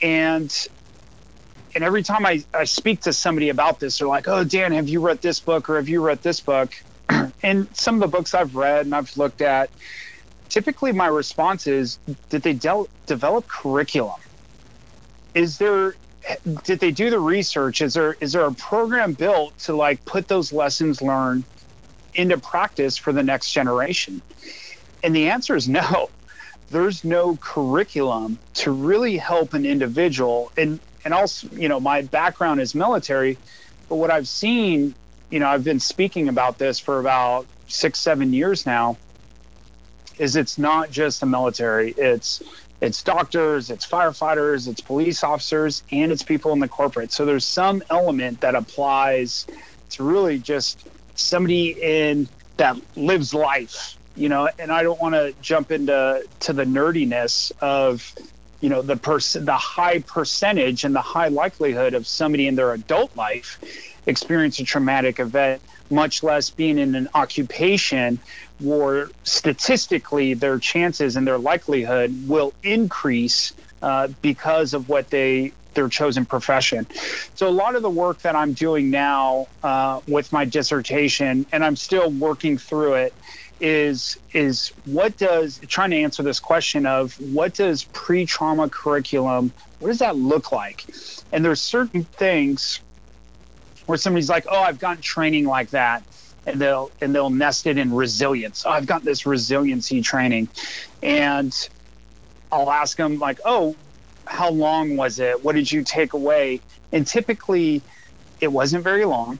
and 0.03 0.69
and 1.75 1.85
every 1.85 2.03
time 2.03 2.25
I, 2.25 2.43
I 2.55 2.65
speak 2.65 3.03
to 3.03 3.13
somebody 3.13 3.51
about 3.51 3.81
this, 3.81 3.99
they're 3.99 4.09
like, 4.09 4.29
"Oh, 4.29 4.45
Dan, 4.45 4.73
have 4.73 4.89
you 4.89 5.01
read 5.01 5.21
this 5.21 5.41
book 5.41 5.69
or 5.69 5.77
have 5.77 5.89
you 5.89 6.03
read 6.03 6.23
this 6.23 6.41
book?" 6.41 6.73
and 7.43 7.69
some 7.77 7.97
of 7.97 8.01
the 8.01 8.09
books 8.09 8.35
I've 8.35 8.55
read 8.57 8.87
and 8.87 8.95
I've 8.95 9.15
looked 9.17 9.43
at, 9.43 9.71
typically 10.49 10.93
my 10.93 11.07
response 11.07 11.67
is, 11.67 11.99
"Did 12.31 12.43
they 12.43 12.55
de- 12.55 12.87
develop 13.07 13.47
curriculum? 13.47 14.21
Is 15.35 15.59
there 15.59 15.95
did 16.65 16.81
they 16.81 16.91
do 16.91 17.11
the 17.11 17.21
research? 17.21 17.83
Is 17.83 17.95
there 17.95 18.17
is 18.21 18.33
there 18.33 18.47
a 18.47 18.55
program 18.55 19.13
built 19.13 19.59
to 19.61 19.77
like 19.77 20.05
put 20.05 20.29
those 20.29 20.53
lessons 20.53 21.03
learned 21.03 21.45
into 22.15 22.39
practice 22.39 22.97
for 22.97 23.13
the 23.13 23.23
next 23.23 23.53
generation?" 23.53 24.23
And 25.03 25.15
the 25.15 25.29
answer 25.29 25.55
is 25.55 25.69
no 25.69 26.11
there's 26.71 27.05
no 27.05 27.37
curriculum 27.37 28.39
to 28.55 28.71
really 28.71 29.17
help 29.17 29.55
an 29.55 29.65
individual. 29.65 30.53
And 30.57 30.81
and 31.05 31.15
also 31.15 31.49
you 31.53 31.69
know 31.69 31.79
my 31.79 32.03
background 32.03 32.61
is 32.61 32.75
military 32.75 33.39
but 33.89 33.95
what 33.95 34.11
i've 34.11 34.27
seen 34.27 34.93
you 35.31 35.39
know 35.39 35.47
i've 35.47 35.63
been 35.63 35.79
speaking 35.79 36.29
about 36.29 36.59
this 36.59 36.81
for 36.81 36.99
about 36.99 37.47
six 37.69 38.01
seven 38.01 38.33
years 38.33 38.67
now 38.67 38.97
is 40.19 40.37
it's 40.37 40.59
not 40.59 40.91
just 40.91 41.21
the 41.21 41.27
military. 41.27 41.93
It's 41.93 42.43
it's 42.81 43.03
doctors 43.03 43.71
it's 43.71 43.87
firefighters 43.87 44.69
it's 44.69 44.83
police 44.83 45.25
officers 45.25 45.83
and 45.91 46.13
it's 46.13 46.23
people 46.23 46.53
in 46.53 46.61
the 46.61 46.69
corporate. 46.69 47.13
So 47.13 47.25
there's 47.25 47.45
some 47.45 47.83
element 47.91 48.41
that 48.43 48.55
applies 48.55 49.47
to 49.91 50.05
really 50.05 50.39
just 50.39 50.87
somebody 51.15 51.71
in 51.71 52.29
that 52.59 52.77
lives 52.97 53.33
life 53.33 53.96
you 54.17 54.29
know, 54.29 54.49
and 54.59 54.73
I 54.73 54.83
don't 54.83 55.01
want 55.01 55.15
to 55.15 55.35
jump 55.41 55.71
into 55.71 56.25
to 56.41 56.53
the 56.53 56.65
nerdiness 56.65 57.53
of, 57.61 58.15
you 58.61 58.69
know, 58.69 58.83
the 58.83 58.97
person, 58.97 59.45
the 59.45 59.53
high 59.53 60.01
percentage 60.01 60.85
and 60.85 60.95
the 60.95 61.03
high 61.03 61.29
likelihood 61.29 61.95
of 61.95 62.07
somebody 62.07 62.47
in 62.47 62.55
their 62.55 62.73
adult 62.73 63.15
life 63.17 63.61
experience 64.07 64.59
a 64.61 64.65
traumatic 64.65 65.21
event, 65.21 65.61
much 65.91 66.23
less 66.23 66.51
being 66.51 66.79
in 66.79 66.95
an 66.95 67.09
occupation 67.15 68.19
where 68.61 69.11
statistically 69.25 70.35
their 70.35 70.59
chances 70.59 71.17
and 71.17 71.27
their 71.27 71.39
likelihood 71.39 72.29
will 72.29 72.55
increase 72.63 73.53
uh, 73.83 74.09
because 74.23 74.75
of 74.75 74.89
what 74.89 75.11
they 75.11 75.53
their 75.75 75.89
chosen 75.89 76.25
profession. 76.25 76.87
So 77.35 77.49
a 77.49 77.51
lot 77.51 77.77
of 77.77 77.83
the 77.83 77.91
work 77.91 78.23
that 78.23 78.35
I'm 78.35 78.55
doing 78.55 78.91
now 78.91 79.47
uh, 79.63 80.01
with 80.09 80.33
my 80.33 80.47
dissertation, 80.47 81.47
and 81.53 81.63
I'm 81.63 81.77
still 81.77 82.11
working 82.11 82.59
through 82.59 82.95
it, 82.95 83.15
is 83.61 84.19
is 84.33 84.73
what 84.85 85.17
does 85.17 85.59
trying 85.67 85.91
to 85.91 85.97
answer 85.97 86.23
this 86.23 86.41
question 86.41 86.85
of 86.85 87.15
what 87.33 87.55
does 87.55 87.85
pre-trauma 87.85 88.69
curriculum 88.69 89.53
what 89.79 89.89
does 89.89 89.99
that 89.99 90.17
look 90.17 90.53
like? 90.53 90.87
And 91.33 91.45
there's 91.45 91.61
certain 91.61 92.05
things 92.05 92.81
where 93.87 93.99
somebody's 93.99 94.29
like 94.29 94.47
oh 94.49 94.61
i've 94.61 94.79
gotten 94.79 95.03
training 95.03 95.47
like 95.47 95.71
that 95.71 96.03
and 96.45 96.61
they'll 96.61 96.91
and 97.01 97.15
they'll 97.15 97.31
nest 97.31 97.67
it 97.67 97.79
in 97.79 97.95
resilience. 97.95 98.65
Oh, 98.67 98.71
i've 98.71 98.87
got 98.87 99.05
this 99.05 99.27
resiliency 99.27 100.03
training. 100.03 100.49
And 101.03 101.55
i'll 102.53 102.71
ask 102.71 102.97
them 102.97 103.19
like 103.19 103.41
oh 103.45 103.75
how 104.27 104.51
long 104.51 104.97
was 104.97 105.19
it? 105.19 105.45
What 105.45 105.55
did 105.55 105.71
you 105.71 105.85
take 105.85 106.13
away? 106.13 106.61
And 106.93 107.07
typically 107.07 107.81
it 108.41 108.49
wasn't 108.49 108.85
very 108.85 109.05
long. 109.05 109.39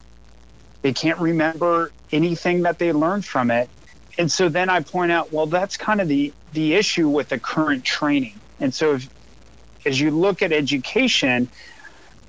They 0.81 0.93
can't 0.93 1.19
remember 1.19 1.91
anything 2.11 2.63
that 2.63 2.79
they 2.79 2.93
learned 2.93 3.25
from 3.25 3.51
it 3.51 3.69
and 4.17 4.31
so 4.31 4.49
then 4.49 4.69
I 4.69 4.81
point 4.81 5.11
out, 5.11 5.31
well, 5.31 5.45
that's 5.45 5.77
kind 5.77 6.01
of 6.01 6.07
the 6.07 6.33
the 6.53 6.73
issue 6.73 7.07
with 7.07 7.29
the 7.29 7.39
current 7.39 7.83
training. 7.83 8.39
And 8.59 8.73
so, 8.73 8.95
if, 8.95 9.09
as 9.85 9.99
you 9.99 10.11
look 10.11 10.41
at 10.41 10.51
education, 10.51 11.49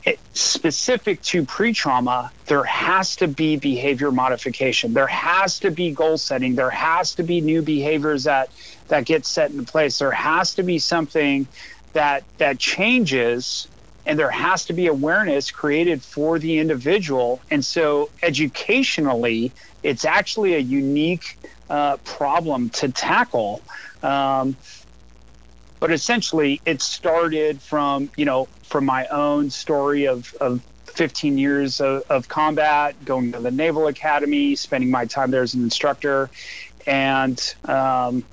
it, 0.05 0.19
specific 0.33 1.23
to 1.23 1.45
pre-trauma, 1.45 2.31
there 2.47 2.65
has 2.65 3.17
to 3.17 3.29
be 3.29 3.57
behavior 3.57 4.13
modification. 4.13 4.93
There 4.93 5.07
has 5.07 5.61
to 5.61 5.71
be 5.71 5.93
goal 5.93 6.19
setting. 6.19 6.55
There 6.55 6.71
has 6.71 7.15
to 7.17 7.23
be 7.23 7.41
new 7.41 7.63
behaviors 7.63 8.25
that 8.25 8.51
that 8.89 9.05
get 9.05 9.25
set 9.25 9.51
in 9.51 9.65
place. 9.65 9.99
There 9.99 10.11
has 10.11 10.55
to 10.57 10.63
be 10.63 10.79
something 10.79 11.47
that 11.95 12.25
that 12.37 12.59
changes 12.59 13.69
and 14.05 14.19
there 14.19 14.31
has 14.31 14.65
to 14.67 14.73
be 14.73 14.87
awareness 14.87 15.51
created 15.51 16.03
for 16.03 16.39
the 16.39 16.59
individual. 16.59 17.43
And 17.51 17.63
so 17.63 18.09
educationally, 18.23 19.53
it's 19.83 20.07
actually 20.07 20.55
a 20.55 20.59
unique 20.59 21.37
uh, 21.69 21.97
problem 21.99 22.71
to 22.71 22.89
tackle. 22.89 23.63
Um, 24.03 24.57
but 25.81 25.93
essentially, 25.93 26.61
it 26.67 26.83
started 26.83 27.61
from 27.61 28.11
you 28.17 28.25
know 28.25 28.49
from 28.65 28.85
my 28.85 29.07
own 29.07 29.51
story 29.51 30.07
of, 30.07 30.35
of 30.41 30.61
15 30.87 31.39
years 31.39 31.81
of, 31.81 32.03
of 32.11 32.29
combat, 32.29 33.05
going 33.05 33.33
to 33.33 33.41
the 33.41 33.51
Naval 33.51 33.87
Academy, 33.87 34.57
spending 34.57 34.91
my 34.91 35.07
time 35.07 35.31
there 35.31 35.43
as 35.43 35.55
an 35.55 35.63
instructor, 35.63 36.29
and 36.87 37.55
um, 37.65 38.25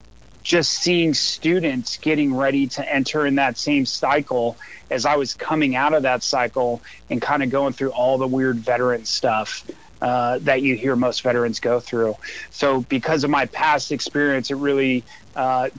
just 0.42 0.72
seeing 0.72 1.14
students 1.14 1.98
getting 1.98 2.34
ready 2.34 2.68
to 2.68 2.94
enter 2.94 3.26
in 3.26 3.36
that 3.36 3.58
same 3.58 3.86
cycle 3.86 4.58
as 4.90 5.06
I 5.06 5.16
was 5.16 5.34
coming 5.34 5.76
out 5.76 5.94
of 5.94 6.04
that 6.04 6.24
cycle 6.24 6.82
and 7.10 7.22
kind 7.22 7.44
of 7.44 7.50
going 7.50 7.74
through 7.74 7.92
all 7.92 8.18
the 8.18 8.28
weird 8.28 8.58
veteran 8.58 9.06
stuff. 9.06 9.66
Uh, 10.02 10.40
that 10.40 10.62
you 10.62 10.76
hear 10.76 10.96
most 10.96 11.22
veterans 11.22 11.60
go 11.60 11.80
through. 11.80 12.16
So, 12.52 12.82
because 12.82 13.24
of 13.24 13.30
my 13.30 13.46
past 13.46 13.92
experience, 13.94 14.52
it 14.52 14.56
really 14.56 15.06
uh, 15.36 15.70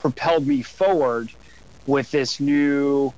propelled 0.00 0.46
me 0.46 0.62
forward 0.62 1.30
with 1.86 2.10
this 2.10 2.40
new 2.40 3.12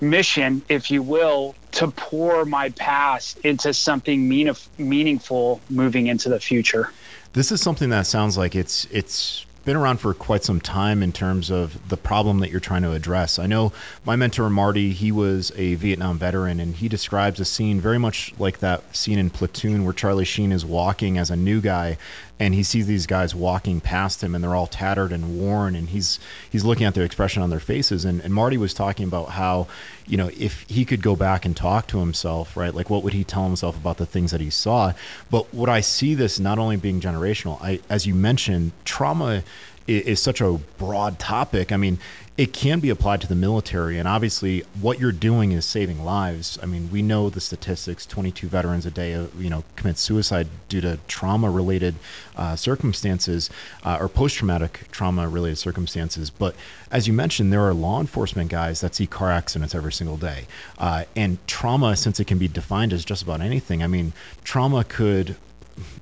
mission, 0.00 0.62
if 0.68 0.90
you 0.90 1.02
will, 1.02 1.54
to 1.72 1.88
pour 1.88 2.44
my 2.44 2.70
past 2.70 3.38
into 3.38 3.72
something 3.72 4.28
mean- 4.28 4.54
meaningful 4.78 5.60
moving 5.70 6.08
into 6.08 6.28
the 6.28 6.40
future. 6.40 6.90
This 7.32 7.50
is 7.50 7.60
something 7.60 7.90
that 7.90 8.06
sounds 8.06 8.38
like 8.38 8.54
it's 8.54 8.84
it's 8.86 9.46
been 9.64 9.76
around 9.76 9.98
for 9.98 10.12
quite 10.14 10.44
some 10.44 10.60
time 10.60 11.02
in 11.02 11.12
terms 11.12 11.50
of 11.50 11.88
the 11.88 11.96
problem 11.96 12.40
that 12.40 12.50
you're 12.50 12.60
trying 12.60 12.82
to 12.82 12.92
address. 12.92 13.38
I 13.38 13.46
know 13.46 13.72
my 14.04 14.16
mentor 14.16 14.50
Marty, 14.50 14.92
he 14.92 15.10
was 15.10 15.52
a 15.56 15.74
Vietnam 15.76 16.18
veteran, 16.18 16.60
and 16.60 16.76
he 16.76 16.88
describes 16.88 17.40
a 17.40 17.44
scene 17.44 17.80
very 17.80 17.98
much 17.98 18.34
like 18.38 18.58
that 18.58 18.94
scene 18.94 19.18
in 19.18 19.30
Platoon 19.30 19.84
where 19.84 19.94
Charlie 19.94 20.24
Sheen 20.24 20.52
is 20.52 20.64
walking 20.64 21.18
as 21.18 21.30
a 21.30 21.36
new 21.36 21.60
guy 21.60 21.96
and 22.40 22.54
he 22.54 22.62
sees 22.62 22.86
these 22.86 23.06
guys 23.06 23.34
walking 23.34 23.80
past 23.80 24.22
him 24.22 24.34
and 24.34 24.42
they're 24.42 24.54
all 24.54 24.66
tattered 24.66 25.12
and 25.12 25.38
worn 25.38 25.76
and 25.76 25.88
he's 25.90 26.18
he's 26.50 26.64
looking 26.64 26.84
at 26.86 26.94
their 26.94 27.04
expression 27.04 27.42
on 27.42 27.50
their 27.50 27.60
faces. 27.60 28.04
And, 28.04 28.20
and 28.20 28.34
marty 28.34 28.56
was 28.56 28.74
talking 28.74 29.06
about 29.06 29.30
how 29.30 29.66
you 30.06 30.16
know 30.16 30.30
if 30.36 30.62
he 30.68 30.84
could 30.84 31.02
go 31.02 31.14
back 31.14 31.44
and 31.44 31.56
talk 31.56 31.86
to 31.88 31.98
himself 31.98 32.56
right 32.56 32.74
like 32.74 32.90
what 32.90 33.02
would 33.02 33.12
he 33.12 33.24
tell 33.24 33.44
himself 33.44 33.76
about 33.76 33.98
the 33.98 34.06
things 34.06 34.32
that 34.32 34.40
he 34.40 34.50
saw? 34.50 34.92
But 35.30 35.52
what 35.54 35.68
i 35.68 35.80
see 35.80 36.14
this 36.14 36.40
not 36.40 36.58
only 36.58 36.76
being 36.76 37.00
generational 37.00 37.60
i 37.62 37.80
as 37.88 38.06
you 38.06 38.14
mentioned 38.14 38.72
trauma 38.84 39.42
is, 39.86 40.02
is 40.06 40.22
such 40.22 40.40
a 40.40 40.52
broad 40.78 41.18
topic. 41.18 41.72
I 41.72 41.76
mean 41.76 41.98
it 42.36 42.52
can 42.52 42.80
be 42.80 42.90
applied 42.90 43.20
to 43.20 43.28
the 43.28 43.34
military 43.34 43.96
and 43.96 44.08
obviously 44.08 44.64
what 44.80 44.98
you're 44.98 45.12
doing 45.12 45.52
is 45.52 45.64
saving 45.64 46.04
lives. 46.04 46.58
I 46.62 46.66
mean 46.66 46.90
we 46.90 47.00
know 47.00 47.30
the 47.30 47.40
statistics 47.40 48.06
22 48.06 48.48
veterans 48.48 48.86
a 48.86 48.90
day 48.90 49.14
uh, 49.14 49.26
you 49.38 49.48
know 49.48 49.62
commit 49.76 49.98
suicide 49.98 50.48
due 50.68 50.80
to 50.80 50.98
trauma 51.06 51.48
related 51.48 51.94
uh, 52.36 52.56
circumstances 52.56 53.50
uh, 53.84 53.98
or 54.00 54.08
post-traumatic 54.08 54.88
trauma 54.90 55.28
related 55.28 55.58
circumstances. 55.58 56.28
But 56.28 56.56
as 56.90 57.06
you 57.06 57.12
mentioned 57.12 57.52
there 57.52 57.62
are 57.62 57.74
law 57.74 58.00
enforcement 58.00 58.50
guys 58.50 58.80
that 58.80 58.96
see 58.96 59.06
car 59.06 59.30
accidents 59.30 59.74
every 59.74 59.92
single 59.92 60.16
day. 60.16 60.46
Uh, 60.78 61.04
and 61.14 61.38
trauma 61.46 61.96
since 61.96 62.18
it 62.18 62.26
can 62.26 62.38
be 62.38 62.48
defined 62.48 62.92
as 62.92 63.04
just 63.04 63.22
about 63.22 63.40
anything 63.40 63.82
i 63.82 63.86
mean 63.86 64.12
trauma 64.42 64.82
could 64.84 65.36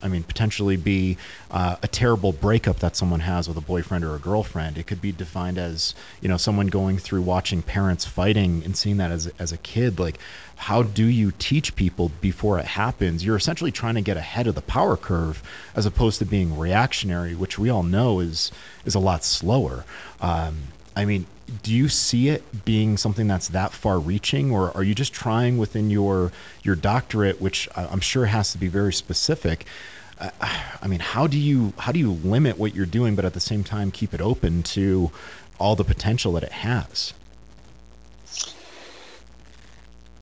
I 0.03 0.09
mean, 0.09 0.23
potentially 0.23 0.77
be 0.77 1.17
uh, 1.51 1.77
a 1.83 1.89
terrible 1.89 2.33
breakup 2.33 2.81
that 2.81 2.97
someone 2.97 3.21
has 3.21 3.49
with 3.49 3.57
a 3.57 3.63
boyfriend 3.63 4.05
or 4.05 4.15
a 4.15 4.19
girlfriend. 4.19 4.79
It 4.79 4.87
could 4.87 5.01
be 5.01 5.13
defined 5.13 5.59
as, 5.59 5.95
you 6.21 6.29
know, 6.29 6.37
someone 6.37 6.67
going 6.67 6.99
through 6.99 7.23
watching 7.23 7.63
parents 7.63 8.05
fighting 8.05 8.63
and 8.65 8.77
seeing 8.77 8.99
that 8.99 9.11
as, 9.11 9.33
as 9.39 9.53
a 9.53 9.57
kid. 9.59 9.99
Like, 9.99 10.19
how 10.57 10.83
do 10.83 11.05
you 11.05 11.33
teach 11.39 11.75
people 11.77 12.11
before 12.21 12.59
it 12.59 12.67
happens? 12.67 13.25
You're 13.25 13.37
essentially 13.37 13.73
trying 13.73 13.95
to 13.95 14.03
get 14.03 14.17
ahead 14.17 14.47
of 14.47 14.55
the 14.55 14.63
power 14.63 14.97
curve 14.97 15.43
as 15.75 15.87
opposed 15.87 16.19
to 16.19 16.25
being 16.25 16.59
reactionary, 16.59 17.35
which 17.35 17.59
we 17.59 17.71
all 17.71 17.83
know 17.83 18.21
is 18.21 18.53
is 18.85 18.95
a 18.95 19.01
lot 19.01 19.25
slower. 19.25 19.85
Um, 20.21 20.59
I 20.95 21.05
mean, 21.05 21.27
do 21.63 21.73
you 21.73 21.89
see 21.89 22.29
it 22.29 22.65
being 22.65 22.97
something 22.97 23.27
that's 23.27 23.49
that 23.49 23.73
far 23.73 23.99
reaching 23.99 24.51
or 24.51 24.75
are 24.77 24.83
you 24.83 24.95
just 24.95 25.13
trying 25.13 25.59
within 25.59 25.91
your 25.91 26.33
your 26.63 26.75
doctorate 26.75 27.41
which 27.41 27.69
i'm 27.77 28.01
sure 28.01 28.27
has 28.27 28.53
to 28.53 28.59
be 28.59 28.69
very 28.69 28.93
specific? 28.93 29.67
I 30.19 30.87
mean 30.87 31.01
how 31.01 31.27
do 31.27 31.39
you 31.39 31.73
how 31.79 31.93
do 31.93 31.99
you 31.99 32.13
limit 32.13 32.59
what 32.59 32.75
you're 32.75 32.87
doing 32.87 33.17
but 33.17 33.25
at 33.25 33.35
the 33.35 33.41
same 33.41 33.65
time 33.65 33.91
keep 33.91 34.15
it 34.15 34.21
open 34.21 34.63
to 34.65 35.11
all 35.59 35.77
the 35.77 35.85
potential 35.85 36.33
that 36.33 36.45
it 36.45 36.53
has? 36.53 37.13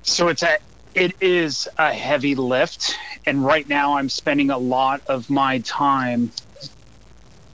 So 0.03 0.29
it's 0.29 0.43
a 0.43 0.59
it 0.95 1.15
is 1.21 1.69
a 1.79 1.93
heavy 1.93 2.35
lift 2.35 2.97
and 3.27 3.45
right 3.45 3.69
now 3.69 3.97
i'm 3.97 4.09
spending 4.09 4.51
a 4.51 4.59
lot 4.59 5.01
of 5.07 5.31
my 5.31 5.59
time 5.59 6.33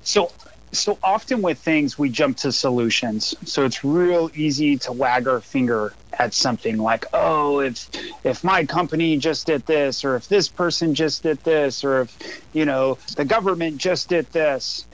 so 0.03 0.31
so 0.79 0.99
often 1.03 1.43
with 1.43 1.59
things 1.59 1.99
we 1.99 2.09
jump 2.09 2.37
to 2.37 2.53
solutions 2.53 3.35
so 3.45 3.65
it's 3.65 3.85
real 3.85 4.31
easy 4.35 4.77
to 4.77 4.93
wag 4.93 5.29
our 5.29 5.41
finger 5.41 5.93
at 6.13 6.33
something 6.33 6.77
like 6.79 7.05
oh 7.13 7.61
if 7.61 7.89
if 8.25 8.45
my 8.45 8.65
company 8.65 9.17
just 9.17 9.47
did 9.47 9.65
this 9.67 10.05
or 10.05 10.17
if 10.17 10.29
this 10.29 10.49
person 10.49 10.95
just 10.95 11.23
did 11.23 11.39
this 11.45 11.85
or 11.85 12.03
if 12.03 12.43
you 12.53 12.65
know 12.65 12.99
the 13.17 13.25
government 13.25 13.77
just 13.79 14.09
did 14.09 14.27
this 14.33 14.87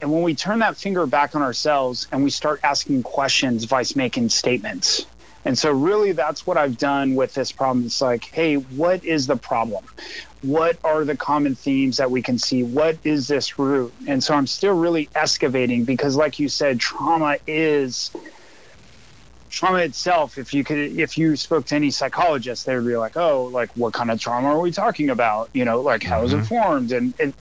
and 0.00 0.12
when 0.12 0.22
we 0.22 0.34
turn 0.34 0.60
that 0.60 0.76
finger 0.76 1.06
back 1.06 1.34
on 1.34 1.42
ourselves 1.42 2.06
and 2.12 2.22
we 2.22 2.30
start 2.30 2.60
asking 2.62 3.02
questions 3.02 3.64
vice 3.64 3.96
making 3.96 4.28
statements 4.28 5.06
and 5.44 5.58
so 5.58 5.72
really 5.72 6.12
that's 6.12 6.46
what 6.46 6.58
I've 6.58 6.76
done 6.76 7.14
with 7.14 7.32
this 7.32 7.52
problem. 7.52 7.86
It's 7.86 8.02
like, 8.02 8.24
hey, 8.24 8.56
what 8.56 9.04
is 9.04 9.26
the 9.26 9.36
problem? 9.36 9.84
What 10.42 10.78
are 10.84 11.04
the 11.04 11.16
common 11.16 11.54
themes 11.54 11.96
that 11.96 12.10
we 12.10 12.22
can 12.22 12.38
see? 12.38 12.62
What 12.62 12.98
is 13.04 13.26
this 13.28 13.58
root? 13.58 13.92
And 14.06 14.22
so 14.22 14.34
I'm 14.34 14.46
still 14.46 14.74
really 14.74 15.08
excavating 15.14 15.84
because, 15.84 16.16
like 16.16 16.38
you 16.38 16.48
said, 16.48 16.78
trauma 16.78 17.38
is 17.46 18.10
trauma 19.50 19.78
itself. 19.78 20.38
If 20.38 20.54
you 20.54 20.64
could, 20.64 20.78
if 20.78 21.18
you 21.18 21.36
spoke 21.36 21.66
to 21.66 21.74
any 21.74 21.90
psychologist, 21.90 22.66
they 22.66 22.76
would 22.76 22.86
be 22.86 22.96
like, 22.96 23.16
"Oh, 23.16 23.44
like 23.44 23.70
what 23.76 23.92
kind 23.92 24.10
of 24.10 24.20
trauma 24.20 24.48
are 24.48 24.60
we 24.60 24.70
talking 24.70 25.10
about? 25.10 25.50
You 25.52 25.64
know, 25.64 25.80
like 25.80 26.02
how 26.02 26.18
mm-hmm. 26.18 26.26
is 26.26 26.32
it 26.32 26.36
mm-hmm. 26.36 26.44
formed?" 26.44 26.92
And, 26.92 27.14
and 27.18 27.34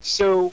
so, 0.00 0.52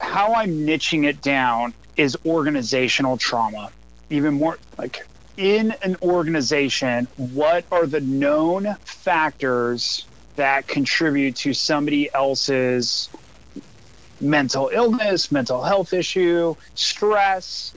how 0.00 0.34
I'm 0.34 0.66
niching 0.66 1.04
it 1.04 1.20
down 1.20 1.74
is 1.96 2.16
organizational 2.24 3.18
trauma. 3.18 3.70
Even 4.10 4.34
more 4.34 4.58
like 4.78 5.06
in 5.36 5.72
an 5.82 5.96
organization, 6.02 7.06
what 7.16 7.64
are 7.70 7.86
the 7.86 8.00
known 8.00 8.76
factors 8.84 10.04
that 10.38 10.66
contribute 10.66 11.36
to 11.36 11.52
somebody 11.52 12.12
else's 12.12 13.08
mental 14.20 14.70
illness, 14.72 15.30
mental 15.30 15.62
health 15.62 15.92
issue, 15.92 16.54
stress. 16.74 17.74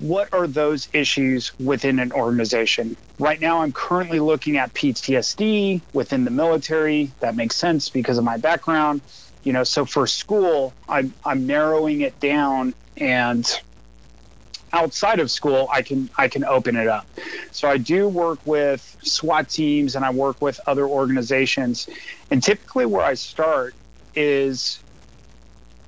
What 0.00 0.34
are 0.34 0.46
those 0.46 0.88
issues 0.92 1.58
within 1.58 1.98
an 1.98 2.12
organization? 2.12 2.96
Right 3.18 3.40
now, 3.40 3.62
I'm 3.62 3.72
currently 3.72 4.18
looking 4.18 4.56
at 4.56 4.74
PTSD 4.74 5.80
within 5.92 6.24
the 6.24 6.30
military. 6.30 7.12
That 7.20 7.36
makes 7.36 7.56
sense 7.56 7.88
because 7.88 8.18
of 8.18 8.24
my 8.24 8.36
background. 8.36 9.00
You 9.44 9.52
know, 9.52 9.64
so 9.64 9.84
for 9.84 10.06
school, 10.06 10.74
I'm, 10.88 11.14
I'm 11.24 11.46
narrowing 11.46 12.00
it 12.00 12.18
down 12.18 12.74
and 12.96 13.46
outside 14.74 15.20
of 15.20 15.30
school, 15.30 15.68
I 15.72 15.82
can 15.82 16.10
I 16.18 16.28
can 16.28 16.44
open 16.44 16.76
it 16.76 16.88
up. 16.88 17.06
So 17.52 17.68
I 17.68 17.78
do 17.78 18.08
work 18.08 18.40
with 18.44 18.82
SWAT 19.02 19.48
teams 19.48 19.94
and 19.96 20.04
I 20.04 20.10
work 20.10 20.42
with 20.42 20.60
other 20.66 20.86
organizations, 20.86 21.88
and 22.30 22.42
typically 22.42 22.84
where 22.84 23.04
I 23.04 23.14
start 23.14 23.74
is 24.14 24.80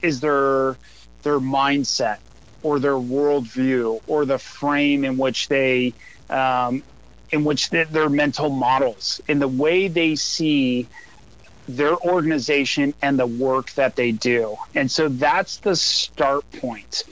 is 0.03 0.21
their 0.21 0.77
their 1.23 1.41
mindset 1.41 2.19
or 2.63 2.79
their 2.79 2.93
worldview 2.93 4.01
or 4.07 4.25
the 4.25 4.39
frame 4.39 5.05
in 5.05 5.17
which 5.17 5.49
they 5.49 5.93
um, 6.31 6.83
in 7.33 7.45
which 7.45 7.71
they, 7.71 7.85
their 7.85 8.09
mental 8.09 8.49
models 8.49 9.21
in 9.27 9.41
the 9.41 9.49
way 9.49 9.89
they 9.89 10.15
see 10.15 10.87
their 11.69 11.97
organization 11.97 12.95
and 13.03 13.19
the 13.19 13.27
work 13.27 13.73
that 13.73 13.97
they 13.97 14.13
do. 14.13 14.57
And 14.75 14.89
so 14.91 15.09
that's 15.09 15.59
the 15.59 15.75
start 15.75 16.49
point. 16.53 17.03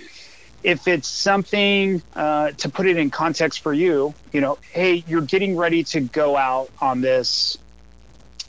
If 0.64 0.88
it's 0.88 1.06
something 1.06 2.02
uh, 2.16 2.52
to 2.52 2.68
put 2.71 2.87
it 2.87 2.97
in 2.97 3.11
context 3.11 3.61
for 3.61 3.73
you, 3.73 4.14
you 4.33 4.40
know, 4.40 4.59
hey, 4.73 5.04
you're 5.06 5.21
getting 5.21 5.56
ready 5.56 5.85
to 5.85 6.00
go 6.00 6.37
out 6.37 6.71
on 6.80 7.02
this 7.02 7.59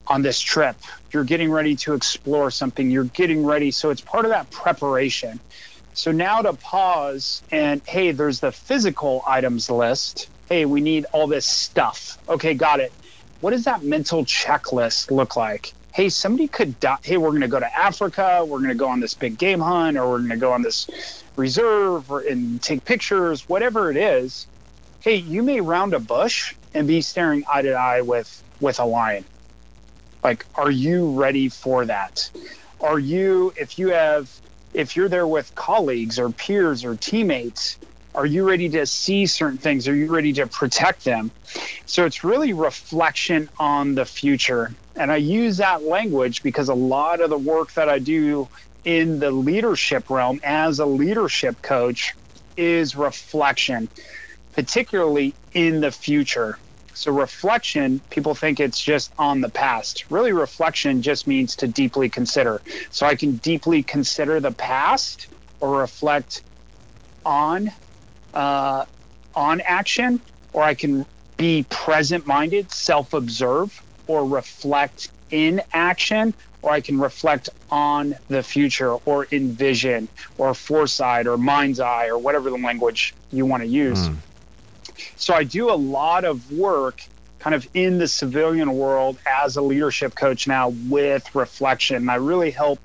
on 0.07 0.22
this 0.22 0.39
trip. 0.39 0.77
You're 1.12 1.25
getting 1.25 1.51
ready 1.51 1.75
to 1.77 1.93
explore 1.93 2.51
something. 2.51 2.89
You're 2.89 3.03
getting 3.03 3.45
ready. 3.45 3.72
So 3.72 3.89
it's 3.89 4.01
part 4.01 4.25
of 4.25 4.31
that 4.31 4.50
preparation. 4.50 5.39
So 5.93 6.12
now 6.12 6.41
to 6.41 6.53
pause 6.53 7.43
and 7.51 7.81
hey, 7.86 8.12
there's 8.12 8.39
the 8.39 8.51
physical 8.51 9.24
items 9.27 9.69
list. 9.69 10.29
Hey, 10.50 10.65
we 10.65 10.81
need 10.81 11.05
all 11.12 11.27
this 11.27 11.45
stuff. 11.45 12.17
Okay, 12.29 12.53
got 12.53 12.79
it. 12.79 12.93
What 13.41 13.51
does 13.51 13.65
that 13.65 13.84
mental 13.84 14.24
checklist 14.25 15.12
look 15.12 15.36
like? 15.36 15.75
Hey, 15.95 16.09
somebody 16.09 16.49
could 16.49 16.77
die. 16.81 16.97
Hey, 17.01 17.15
we're 17.15 17.29
going 17.29 17.39
to 17.39 17.47
go 17.47 17.57
to 17.57 17.73
Africa. 17.73 18.43
We're 18.45 18.57
going 18.57 18.67
to 18.67 18.75
go 18.75 18.89
on 18.89 18.99
this 18.99 19.13
big 19.13 19.37
game 19.37 19.61
hunt, 19.61 19.95
or 19.95 20.09
we're 20.09 20.17
going 20.17 20.31
to 20.31 20.35
go 20.35 20.51
on 20.51 20.61
this 20.61 21.23
reserve 21.37 22.11
or, 22.11 22.19
and 22.19 22.61
take 22.61 22.83
pictures, 22.83 23.47
whatever 23.47 23.89
it 23.89 23.95
is. 23.95 24.45
Hey, 24.99 25.15
you 25.15 25.41
may 25.41 25.61
round 25.61 25.93
a 25.93 25.99
bush 26.01 26.53
and 26.73 26.85
be 26.85 26.99
staring 26.99 27.45
eye 27.49 27.61
to 27.61 27.71
eye 27.71 28.01
with 28.01 28.43
with 28.59 28.79
a 28.79 28.83
lion. 28.83 29.23
Like, 30.21 30.45
are 30.55 30.69
you 30.69 31.11
ready 31.11 31.47
for 31.47 31.85
that? 31.85 32.29
Are 32.81 32.99
you, 32.99 33.53
if 33.55 33.79
you 33.79 33.89
have, 33.89 34.29
if 34.73 34.97
you're 34.97 35.07
there 35.07 35.27
with 35.27 35.55
colleagues 35.55 36.19
or 36.19 36.29
peers 36.29 36.83
or 36.83 36.97
teammates, 36.97 37.77
are 38.13 38.25
you 38.25 38.45
ready 38.45 38.67
to 38.69 38.85
see 38.85 39.27
certain 39.27 39.59
things? 39.59 39.87
Are 39.87 39.95
you 39.95 40.13
ready 40.13 40.33
to 40.33 40.47
protect 40.47 41.05
them? 41.05 41.31
So 41.85 42.05
it's 42.05 42.25
really 42.25 42.51
reflection 42.51 43.47
on 43.57 43.95
the 43.95 44.05
future. 44.05 44.73
And 44.95 45.11
I 45.11 45.17
use 45.17 45.57
that 45.57 45.83
language 45.83 46.41
because 46.43 46.69
a 46.69 46.73
lot 46.73 47.21
of 47.21 47.29
the 47.29 47.37
work 47.37 47.73
that 47.73 47.89
I 47.89 47.99
do 47.99 48.47
in 48.85 49.19
the 49.19 49.31
leadership 49.31 50.09
realm 50.09 50.39
as 50.43 50.79
a 50.79 50.85
leadership 50.85 51.61
coach 51.61 52.13
is 52.55 52.95
reflection, 52.95 53.89
particularly 54.53 55.33
in 55.53 55.81
the 55.81 55.91
future. 55.91 56.57
So, 56.93 57.11
reflection, 57.11 57.99
people 58.09 58.35
think 58.35 58.61
it's 58.61 58.81
just 58.81 59.11
on 59.19 59.41
the 59.41 59.49
past. 59.49 60.05
Really, 60.09 60.31
reflection 60.31 61.01
just 61.01 61.27
means 61.27 61.57
to 61.57 61.67
deeply 61.67 62.07
consider. 62.07 62.61
So, 62.89 63.05
I 63.05 63.15
can 63.15 63.35
deeply 63.35 63.83
consider 63.83 64.39
the 64.39 64.51
past 64.51 65.27
or 65.59 65.79
reflect 65.79 66.41
on 67.25 67.71
uh, 68.33 68.85
on 69.35 69.59
action, 69.61 70.21
or 70.53 70.63
I 70.63 70.73
can 70.73 71.05
be 71.35 71.65
present 71.69 72.25
minded, 72.25 72.71
self 72.71 73.13
observe, 73.13 73.81
or 74.07 74.25
reflect 74.25 75.09
in 75.31 75.62
action, 75.74 76.34
or 76.62 76.71
I 76.71 76.82
can 76.82 76.99
reflect 76.99 77.49
on 77.71 78.15
the 78.27 78.43
future, 78.43 78.93
or 78.93 79.27
envision, 79.32 80.08
or 80.38 80.53
foresight, 80.53 81.27
or 81.27 81.38
mind's 81.38 81.80
eye, 81.80 82.08
or 82.08 82.17
whatever 82.17 82.49
the 82.49 82.58
language 82.58 83.13
you 83.32 83.45
want 83.45 83.63
to 83.63 83.67
use. 83.67 84.10
Mm. 84.10 84.17
So 85.17 85.34
I 85.34 85.43
do 85.43 85.71
a 85.71 85.75
lot 85.75 86.25
of 86.25 86.51
work 86.51 87.01
kind 87.39 87.53
of 87.53 87.67
in 87.73 87.99
the 87.99 88.08
civilian 88.08 88.71
world 88.75 89.17
as 89.27 89.56
a 89.56 89.62
leadership 89.62 90.15
coach 90.15 90.47
now 90.47 90.69
with 90.69 91.36
reflection. 91.36 92.10
I 92.10 92.15
really 92.15 92.49
help 92.49 92.80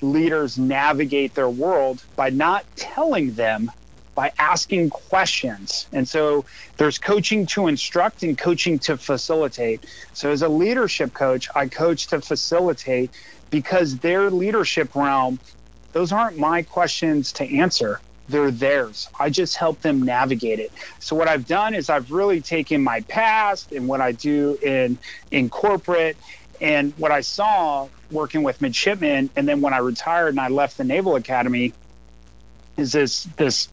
leaders 0.00 0.58
navigate 0.58 1.34
their 1.34 1.48
world 1.48 2.04
by 2.14 2.30
not 2.30 2.64
telling 2.76 3.34
them 3.34 3.70
by 4.16 4.32
asking 4.38 4.90
questions. 4.90 5.86
And 5.92 6.08
so 6.08 6.46
there's 6.78 6.98
coaching 6.98 7.46
to 7.48 7.68
instruct 7.68 8.24
and 8.24 8.36
coaching 8.36 8.80
to 8.80 8.96
facilitate. 8.96 9.84
So 10.14 10.30
as 10.30 10.42
a 10.42 10.48
leadership 10.48 11.14
coach, 11.14 11.48
I 11.54 11.68
coach 11.68 12.08
to 12.08 12.20
facilitate 12.20 13.10
because 13.50 13.98
their 13.98 14.30
leadership 14.30 14.96
realm, 14.96 15.38
those 15.92 16.10
aren't 16.12 16.38
my 16.38 16.62
questions 16.62 17.32
to 17.34 17.58
answer. 17.58 18.00
They're 18.28 18.50
theirs. 18.50 19.08
I 19.20 19.30
just 19.30 19.56
help 19.56 19.82
them 19.82 20.02
navigate 20.02 20.58
it. 20.58 20.72
So 20.98 21.14
what 21.14 21.28
I've 21.28 21.46
done 21.46 21.74
is 21.74 21.90
I've 21.90 22.10
really 22.10 22.40
taken 22.40 22.82
my 22.82 23.02
past 23.02 23.70
and 23.70 23.86
what 23.86 24.00
I 24.00 24.12
do 24.12 24.58
in 24.62 24.98
in 25.30 25.48
corporate 25.48 26.16
and 26.60 26.92
what 26.96 27.12
I 27.12 27.20
saw 27.20 27.88
working 28.10 28.42
with 28.42 28.60
midshipmen 28.62 29.30
and 29.36 29.46
then 29.46 29.60
when 29.60 29.74
I 29.74 29.78
retired 29.78 30.30
and 30.30 30.40
I 30.40 30.48
left 30.48 30.78
the 30.78 30.84
Naval 30.84 31.16
Academy 31.16 31.74
is 32.76 32.92
this 32.92 33.24
this 33.36 33.68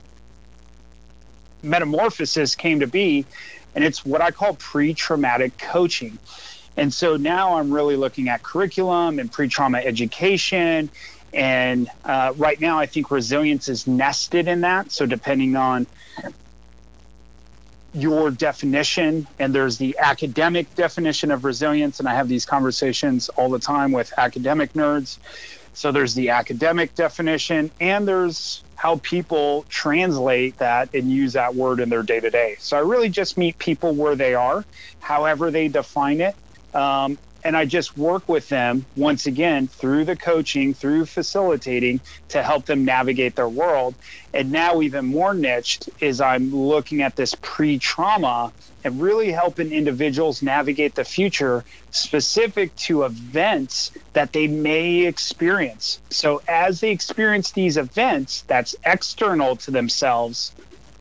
metamorphosis 1.63 2.55
came 2.55 2.81
to 2.81 2.87
be, 2.87 3.25
and 3.75 3.83
it's 3.83 4.05
what 4.05 4.21
I 4.21 4.31
call 4.31 4.53
pre 4.55 4.93
traumatic 4.93 5.57
coaching. 5.57 6.17
And 6.75 6.93
so 6.93 7.17
now 7.17 7.57
I'm 7.57 7.71
really 7.71 7.95
looking 7.95 8.29
at 8.29 8.41
curriculum 8.43 9.19
and 9.19 9.31
pre 9.31 9.47
trauma 9.47 9.79
education. 9.79 10.89
And 11.33 11.89
uh, 12.05 12.33
right 12.37 12.59
now, 12.59 12.79
I 12.79 12.85
think 12.85 13.09
resilience 13.09 13.67
is 13.67 13.87
nested 13.87 14.47
in 14.47 14.61
that. 14.61 14.91
So, 14.91 15.05
depending 15.05 15.55
on 15.55 15.87
your 17.95 18.31
definition, 18.31 19.27
and 19.39 19.53
there's 19.53 19.77
the 19.77 19.97
academic 19.99 20.73
definition 20.75 21.31
of 21.31 21.43
resilience, 21.43 21.99
and 21.99 22.07
I 22.07 22.15
have 22.15 22.27
these 22.27 22.45
conversations 22.45 23.29
all 23.29 23.49
the 23.49 23.59
time 23.59 23.91
with 23.91 24.13
academic 24.17 24.73
nerds. 24.73 25.17
So, 25.73 25.91
there's 25.91 26.13
the 26.13 26.29
academic 26.29 26.93
definition, 26.93 27.71
and 27.79 28.07
there's 28.07 28.62
how 28.75 28.99
people 29.03 29.65
translate 29.69 30.57
that 30.59 30.89
and 30.93 31.11
use 31.11 31.33
that 31.33 31.55
word 31.55 31.79
in 31.79 31.89
their 31.89 32.03
day 32.03 32.19
to 32.19 32.29
day. 32.31 32.55
So 32.59 32.77
I 32.77 32.81
really 32.81 33.09
just 33.09 33.37
meet 33.37 33.57
people 33.59 33.95
where 33.95 34.15
they 34.15 34.33
are, 34.35 34.65
however 34.99 35.51
they 35.51 35.69
define 35.69 36.21
it. 36.21 36.35
Um, 36.73 37.19
and 37.43 37.57
I 37.57 37.65
just 37.65 37.97
work 37.97 38.27
with 38.29 38.49
them 38.49 38.85
once 38.95 39.25
again 39.25 39.67
through 39.67 40.05
the 40.05 40.15
coaching, 40.15 40.73
through 40.73 41.05
facilitating 41.05 41.99
to 42.29 42.41
help 42.41 42.65
them 42.65 42.85
navigate 42.85 43.35
their 43.35 43.49
world. 43.49 43.95
And 44.33 44.51
now, 44.51 44.81
even 44.81 45.05
more 45.05 45.33
niched, 45.33 45.89
is 45.99 46.21
I'm 46.21 46.55
looking 46.55 47.01
at 47.01 47.15
this 47.15 47.35
pre 47.35 47.79
trauma 47.79 48.53
and 48.83 49.01
really 49.01 49.31
helping 49.31 49.71
individuals 49.71 50.41
navigate 50.41 50.95
the 50.95 51.03
future 51.03 51.63
specific 51.91 52.75
to 52.75 53.03
events 53.03 53.91
that 54.13 54.33
they 54.33 54.47
may 54.47 55.05
experience. 55.05 55.99
So, 56.09 56.41
as 56.47 56.79
they 56.79 56.91
experience 56.91 57.51
these 57.51 57.77
events 57.77 58.43
that's 58.47 58.75
external 58.85 59.55
to 59.57 59.71
themselves, 59.71 60.51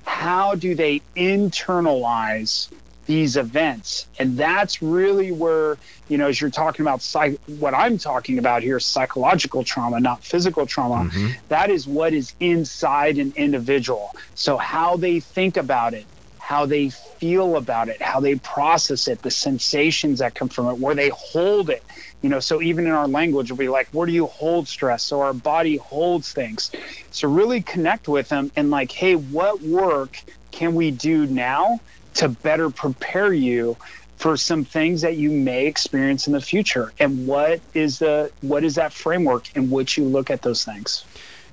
how 0.04 0.54
do 0.54 0.74
they 0.74 1.00
internalize 1.16 2.68
these 3.06 3.36
events. 3.36 4.06
And 4.18 4.36
that's 4.36 4.82
really 4.82 5.32
where 5.32 5.76
you 6.08 6.18
know 6.18 6.28
as 6.28 6.40
you're 6.40 6.50
talking 6.50 6.84
about 6.84 7.02
psych- 7.02 7.40
what 7.58 7.74
i'm 7.74 7.96
talking 7.98 8.38
about 8.38 8.62
here 8.62 8.78
psychological 8.78 9.64
trauma 9.64 9.98
not 9.98 10.22
physical 10.22 10.66
trauma 10.66 11.10
mm-hmm. 11.10 11.28
that 11.48 11.70
is 11.70 11.86
what 11.86 12.12
is 12.12 12.34
inside 12.40 13.18
an 13.18 13.32
individual. 13.36 14.14
So 14.34 14.56
how 14.56 14.96
they 14.96 15.20
think 15.20 15.56
about 15.56 15.94
it 15.94 16.06
how 16.38 16.66
they 16.66 16.90
feel 16.90 17.56
about 17.56 17.88
it 17.88 18.02
how 18.02 18.20
they 18.20 18.34
process 18.36 19.08
it 19.08 19.22
the 19.22 19.30
sensations 19.30 20.18
that 20.18 20.34
come 20.34 20.48
from 20.48 20.66
it 20.68 20.78
where 20.78 20.94
they 20.94 21.08
hold 21.08 21.70
it. 21.70 21.82
You 22.20 22.28
know 22.28 22.40
so 22.40 22.62
even 22.62 22.86
in 22.86 22.92
our 22.92 23.08
language 23.08 23.50
we'll 23.50 23.58
be 23.58 23.68
like 23.68 23.88
where 23.88 24.06
do 24.06 24.12
you 24.12 24.26
hold 24.26 24.68
stress? 24.68 25.02
So 25.02 25.22
our 25.22 25.32
body 25.32 25.76
holds 25.76 26.32
things. 26.32 26.70
So 27.10 27.28
really 27.28 27.62
connect 27.62 28.06
with 28.06 28.28
them 28.28 28.52
and 28.54 28.70
like 28.70 28.92
hey 28.92 29.16
what 29.16 29.60
work 29.62 30.22
can 30.50 30.74
we 30.74 30.90
do 30.90 31.26
now 31.26 31.80
to 32.14 32.28
better 32.28 32.70
prepare 32.70 33.32
you 33.32 33.76
for 34.16 34.36
some 34.36 34.64
things 34.64 35.00
that 35.00 35.16
you 35.16 35.30
may 35.30 35.66
experience 35.66 36.26
in 36.26 36.32
the 36.32 36.40
future. 36.40 36.92
And 36.98 37.26
what 37.26 37.60
is 37.74 37.98
the 37.98 38.30
what 38.40 38.64
is 38.64 38.76
that 38.76 38.92
framework 38.92 39.54
in 39.56 39.70
which 39.70 39.98
you 39.98 40.04
look 40.04 40.30
at 40.30 40.42
those 40.42 40.64
things? 40.64 41.04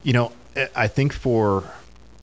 You 0.03 0.13
know 0.13 0.31
i 0.75 0.87
think 0.87 1.13
for 1.13 1.63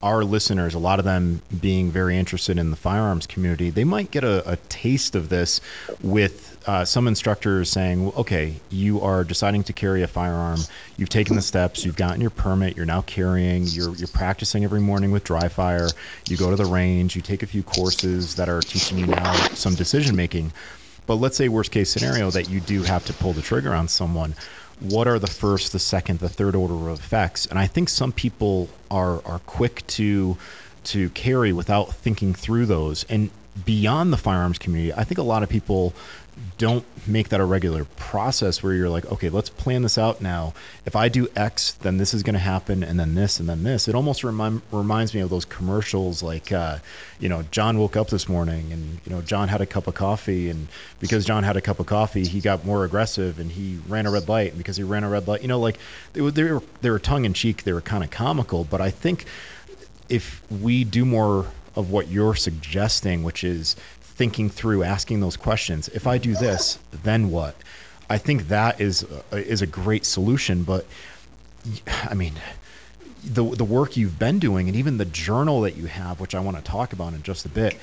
our 0.02 0.24
listeners 0.24 0.74
a 0.74 0.78
lot 0.78 0.98
of 0.98 1.04
them 1.04 1.40
being 1.60 1.90
very 1.90 2.16
interested 2.16 2.58
in 2.58 2.70
the 2.70 2.76
firearms 2.76 3.26
community 3.26 3.70
they 3.70 3.84
might 3.84 4.10
get 4.10 4.24
a, 4.24 4.50
a 4.50 4.56
taste 4.68 5.14
of 5.14 5.28
this 5.28 5.60
with 6.02 6.56
uh, 6.66 6.84
some 6.84 7.06
instructors 7.06 7.70
saying, 7.70 8.12
okay, 8.16 8.54
you 8.70 9.00
are 9.00 9.22
deciding 9.22 9.62
to 9.62 9.72
carry 9.72 10.02
a 10.02 10.08
firearm. 10.08 10.58
You've 10.96 11.08
taken 11.08 11.36
the 11.36 11.42
steps. 11.42 11.84
You've 11.84 11.96
gotten 11.96 12.20
your 12.20 12.30
permit. 12.30 12.76
You're 12.76 12.86
now 12.86 13.02
carrying. 13.02 13.64
You're, 13.64 13.94
you're 13.94 14.08
practicing 14.08 14.64
every 14.64 14.80
morning 14.80 15.12
with 15.12 15.22
dry 15.22 15.48
fire. 15.48 15.88
You 16.28 16.36
go 16.36 16.50
to 16.50 16.56
the 16.56 16.66
range. 16.66 17.14
You 17.14 17.22
take 17.22 17.42
a 17.42 17.46
few 17.46 17.62
courses 17.62 18.34
that 18.34 18.48
are 18.48 18.60
teaching 18.60 18.98
you 18.98 19.06
now 19.06 19.32
some 19.50 19.74
decision 19.74 20.16
making. 20.16 20.52
But 21.06 21.16
let's 21.16 21.36
say 21.36 21.48
worst 21.48 21.70
case 21.70 21.88
scenario 21.88 22.30
that 22.32 22.50
you 22.50 22.58
do 22.60 22.82
have 22.82 23.04
to 23.06 23.12
pull 23.12 23.32
the 23.32 23.42
trigger 23.42 23.72
on 23.72 23.86
someone. 23.86 24.34
What 24.80 25.08
are 25.08 25.18
the 25.18 25.26
first, 25.26 25.72
the 25.72 25.78
second, 25.78 26.18
the 26.18 26.28
third 26.28 26.54
order 26.54 26.88
of 26.88 26.98
effects? 26.98 27.46
And 27.46 27.58
I 27.58 27.66
think 27.66 27.88
some 27.88 28.12
people 28.12 28.68
are 28.90 29.24
are 29.26 29.40
quick 29.40 29.86
to 29.88 30.36
to 30.84 31.10
carry 31.10 31.52
without 31.52 31.94
thinking 31.94 32.34
through 32.34 32.66
those. 32.66 33.04
And 33.04 33.30
beyond 33.64 34.12
the 34.12 34.16
firearms 34.16 34.58
community, 34.58 34.92
I 34.92 35.04
think 35.04 35.18
a 35.18 35.22
lot 35.22 35.42
of 35.42 35.48
people 35.48 35.94
don't 36.58 36.84
make 37.06 37.30
that 37.30 37.40
a 37.40 37.44
regular 37.44 37.84
process 37.96 38.62
where 38.62 38.74
you're 38.74 38.88
like, 38.88 39.10
okay, 39.12 39.28
let's 39.28 39.48
plan 39.48 39.82
this 39.82 39.98
out 39.98 40.20
now. 40.20 40.54
If 40.84 40.96
I 40.96 41.08
do 41.08 41.28
X, 41.36 41.72
then 41.72 41.96
this 41.96 42.12
is 42.14 42.22
going 42.22 42.34
to 42.34 42.40
happen, 42.40 42.82
and 42.82 42.98
then 42.98 43.14
this, 43.14 43.40
and 43.40 43.48
then 43.48 43.62
this. 43.62 43.88
It 43.88 43.94
almost 43.94 44.24
remi- 44.24 44.60
reminds 44.70 45.14
me 45.14 45.20
of 45.20 45.30
those 45.30 45.44
commercials, 45.44 46.22
like, 46.22 46.52
uh, 46.52 46.78
you 47.20 47.28
know, 47.28 47.42
John 47.50 47.78
woke 47.78 47.96
up 47.96 48.08
this 48.08 48.28
morning, 48.28 48.72
and 48.72 49.00
you 49.04 49.14
know, 49.14 49.22
John 49.22 49.48
had 49.48 49.60
a 49.60 49.66
cup 49.66 49.86
of 49.86 49.94
coffee, 49.94 50.50
and 50.50 50.68
because 51.00 51.24
John 51.24 51.42
had 51.42 51.56
a 51.56 51.60
cup 51.60 51.80
of 51.80 51.86
coffee, 51.86 52.24
he 52.24 52.40
got 52.40 52.64
more 52.64 52.84
aggressive, 52.84 53.38
and 53.38 53.50
he 53.50 53.78
ran 53.88 54.06
a 54.06 54.10
red 54.10 54.28
light, 54.28 54.48
and 54.48 54.58
because 54.58 54.76
he 54.76 54.82
ran 54.82 55.04
a 55.04 55.08
red 55.08 55.28
light, 55.28 55.42
you 55.42 55.48
know, 55.48 55.60
like 55.60 55.78
they 56.12 56.28
they 56.30 56.44
were, 56.44 56.62
they 56.80 56.90
were 56.90 56.98
tongue 56.98 57.24
in 57.24 57.32
cheek, 57.32 57.64
they 57.64 57.72
were 57.72 57.80
kind 57.80 58.04
of 58.04 58.10
comical, 58.10 58.64
but 58.64 58.80
I 58.80 58.90
think 58.90 59.24
if 60.08 60.40
we 60.50 60.84
do 60.84 61.04
more 61.04 61.46
of 61.76 61.90
what 61.90 62.08
you're 62.08 62.34
suggesting, 62.34 63.22
which 63.22 63.44
is 63.44 63.76
thinking 64.16 64.48
through, 64.48 64.82
asking 64.82 65.20
those 65.20 65.36
questions. 65.36 65.88
If 65.88 66.06
I 66.06 66.18
do 66.18 66.34
this, 66.34 66.78
then 67.04 67.30
what? 67.30 67.54
I 68.08 68.18
think 68.18 68.48
that 68.48 68.80
is 68.80 69.04
uh, 69.04 69.36
is 69.36 69.62
a 69.62 69.66
great 69.66 70.04
solution. 70.04 70.62
But 70.62 70.86
I 72.04 72.14
mean, 72.14 72.34
the 73.24 73.44
the 73.44 73.64
work 73.64 73.96
you've 73.96 74.18
been 74.18 74.38
doing, 74.38 74.68
and 74.68 74.76
even 74.76 74.96
the 74.98 75.04
journal 75.04 75.60
that 75.62 75.76
you 75.76 75.86
have, 75.86 76.20
which 76.20 76.34
I 76.34 76.40
want 76.40 76.56
to 76.56 76.62
talk 76.62 76.92
about 76.92 77.14
in 77.14 77.22
just 77.22 77.44
a 77.44 77.48
bit, 77.48 77.76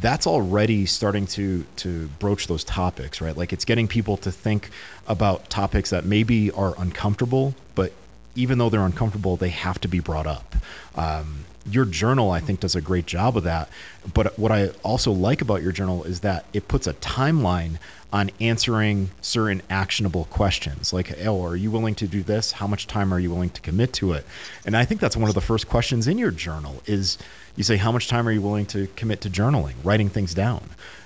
that's 0.00 0.26
already 0.26 0.86
starting 0.86 1.26
to 1.28 1.64
to 1.76 2.08
broach 2.18 2.46
those 2.46 2.64
topics, 2.64 3.20
right? 3.20 3.36
Like 3.36 3.52
it's 3.52 3.64
getting 3.64 3.88
people 3.88 4.16
to 4.18 4.30
think 4.30 4.70
about 5.08 5.48
topics 5.50 5.90
that 5.90 6.04
maybe 6.04 6.50
are 6.50 6.74
uncomfortable, 6.78 7.54
but 7.74 7.92
even 8.34 8.58
though 8.58 8.68
they're 8.68 8.84
uncomfortable, 8.84 9.36
they 9.36 9.50
have 9.50 9.80
to 9.80 9.88
be 9.88 10.00
brought 10.00 10.26
up. 10.26 10.54
Um, 10.94 11.44
your 11.70 11.84
journal, 11.84 12.30
I 12.30 12.40
think, 12.40 12.60
does 12.60 12.74
a 12.74 12.80
great 12.80 13.06
job 13.06 13.36
of 13.36 13.44
that. 13.44 13.68
But 14.14 14.38
what 14.38 14.50
I 14.50 14.68
also 14.82 15.12
like 15.12 15.42
about 15.42 15.62
your 15.62 15.72
journal 15.72 16.04
is 16.04 16.20
that 16.20 16.44
it 16.52 16.68
puts 16.68 16.86
a 16.86 16.94
timeline 16.94 17.78
on 18.12 18.30
answering 18.40 19.10
certain 19.22 19.62
actionable 19.70 20.26
questions. 20.26 20.92
Like 20.92 21.18
oh 21.24 21.44
are 21.44 21.56
you 21.56 21.70
willing 21.70 21.94
to 21.96 22.06
do 22.06 22.22
this? 22.22 22.52
How 22.52 22.66
much 22.66 22.86
time 22.86 23.12
are 23.12 23.18
you 23.18 23.30
willing 23.30 23.50
to 23.50 23.60
commit 23.62 23.92
to 23.94 24.12
it? 24.12 24.26
And 24.66 24.76
i 24.76 24.84
think 24.84 25.00
that's 25.00 25.16
one 25.16 25.28
of 25.28 25.34
the 25.34 25.40
first 25.40 25.68
questions 25.68 26.06
in 26.06 26.18
your 26.18 26.30
journal 26.30 26.82
is 26.86 27.18
you 27.56 27.64
say 27.64 27.76
how 27.76 27.92
much 27.92 28.08
time 28.08 28.28
are 28.28 28.32
you 28.32 28.42
willing 28.42 28.66
to 28.66 28.86
commit 28.96 29.20
to 29.22 29.30
journaling 29.30 29.74
writing 29.84 30.08
things 30.08 30.34
down 30.34 30.62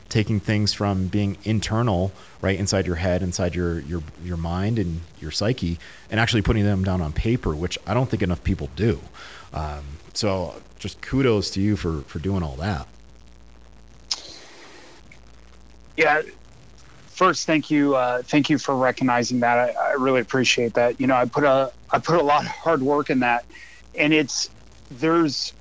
taking 0.08 0.38
things 0.38 0.72
from 0.72 1.08
being 1.08 1.36
internal 1.44 2.12
right 2.40 2.58
inside 2.58 2.86
your 2.86 2.96
head 2.96 3.22
inside 3.22 3.54
your 3.54 3.80
your 3.80 4.02
your 4.24 4.36
mind 4.36 4.78
and 4.78 5.00
your 5.20 5.30
psyche 5.30 5.78
and 6.10 6.20
actually 6.20 6.42
putting 6.42 6.64
them 6.64 6.84
down 6.84 7.00
on 7.00 7.12
paper 7.12 7.54
which 7.54 7.78
i 7.86 7.94
don't 7.94 8.08
think 8.10 8.22
enough 8.22 8.42
people 8.44 8.68
do. 8.76 9.00
Um, 9.52 9.84
so 10.16 10.54
just 10.78 11.00
kudos 11.00 11.50
to 11.50 11.60
you 11.60 11.76
for 11.76 12.00
for 12.02 12.18
doing 12.18 12.42
all 12.42 12.56
that. 12.56 12.86
Yeah. 15.96 16.22
First, 17.08 17.46
thank 17.46 17.70
you, 17.70 17.96
uh, 17.96 18.20
thank 18.22 18.50
you 18.50 18.58
for 18.58 18.76
recognizing 18.76 19.40
that. 19.40 19.58
I, 19.58 19.90
I 19.90 19.92
really 19.92 20.20
appreciate 20.20 20.74
that. 20.74 21.00
You 21.00 21.06
know, 21.06 21.16
I 21.16 21.24
put 21.24 21.44
a 21.44 21.72
I 21.90 21.98
put 21.98 22.16
a 22.16 22.22
lot 22.22 22.42
of 22.42 22.50
hard 22.50 22.82
work 22.82 23.08
in 23.08 23.20
that, 23.20 23.46
and 23.94 24.12
it's 24.12 24.50
there's 24.90 25.54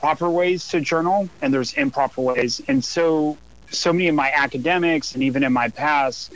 proper 0.00 0.28
ways 0.28 0.68
to 0.68 0.80
journal 0.80 1.28
and 1.40 1.52
there's 1.54 1.72
improper 1.74 2.22
ways, 2.22 2.60
and 2.66 2.84
so 2.84 3.38
so 3.70 3.92
many 3.92 4.08
of 4.08 4.14
my 4.14 4.30
academics 4.32 5.14
and 5.14 5.22
even 5.22 5.44
in 5.44 5.52
my 5.52 5.68
past 5.68 6.32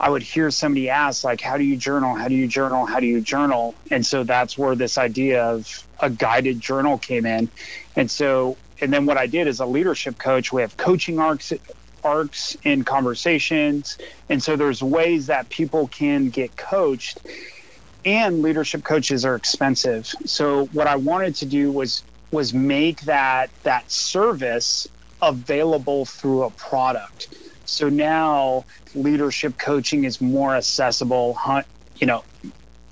I 0.00 0.08
would 0.08 0.22
hear 0.22 0.50
somebody 0.50 0.88
ask, 0.88 1.24
like, 1.24 1.42
how 1.42 1.58
do 1.58 1.64
you 1.64 1.76
journal? 1.76 2.14
How 2.14 2.28
do 2.28 2.34
you 2.34 2.46
journal? 2.46 2.86
How 2.86 3.00
do 3.00 3.06
you 3.06 3.20
journal? 3.20 3.74
And 3.90 4.04
so 4.04 4.24
that's 4.24 4.56
where 4.56 4.74
this 4.74 4.96
idea 4.96 5.44
of 5.44 5.86
a 6.00 6.10
guided 6.10 6.60
journal 6.60 6.98
came 6.98 7.26
in. 7.26 7.48
And 7.96 8.10
so, 8.10 8.56
and 8.80 8.92
then 8.92 9.06
what 9.06 9.18
I 9.18 9.26
did 9.26 9.46
as 9.46 9.60
a 9.60 9.66
leadership 9.66 10.18
coach, 10.18 10.52
we 10.52 10.62
have 10.62 10.76
coaching 10.76 11.18
arcs 11.18 11.52
arcs 12.02 12.56
in 12.64 12.82
conversations. 12.82 13.98
And 14.28 14.42
so 14.42 14.56
there's 14.56 14.82
ways 14.82 15.26
that 15.26 15.50
people 15.50 15.88
can 15.88 16.30
get 16.30 16.56
coached 16.56 17.20
and 18.04 18.42
leadership 18.42 18.82
coaches 18.84 19.24
are 19.24 19.34
expensive. 19.34 20.06
So 20.24 20.66
what 20.66 20.86
I 20.86 20.96
wanted 20.96 21.36
to 21.36 21.46
do 21.46 21.70
was 21.70 22.02
was 22.30 22.54
make 22.54 23.02
that 23.02 23.50
that 23.64 23.90
service 23.90 24.86
available 25.20 26.06
through 26.06 26.44
a 26.44 26.50
product. 26.50 27.28
So 27.66 27.88
now 27.88 28.64
leadership 28.94 29.58
coaching 29.58 30.04
is 30.04 30.20
more 30.20 30.54
accessible. 30.54 31.36
You 31.96 32.06
know, 32.06 32.24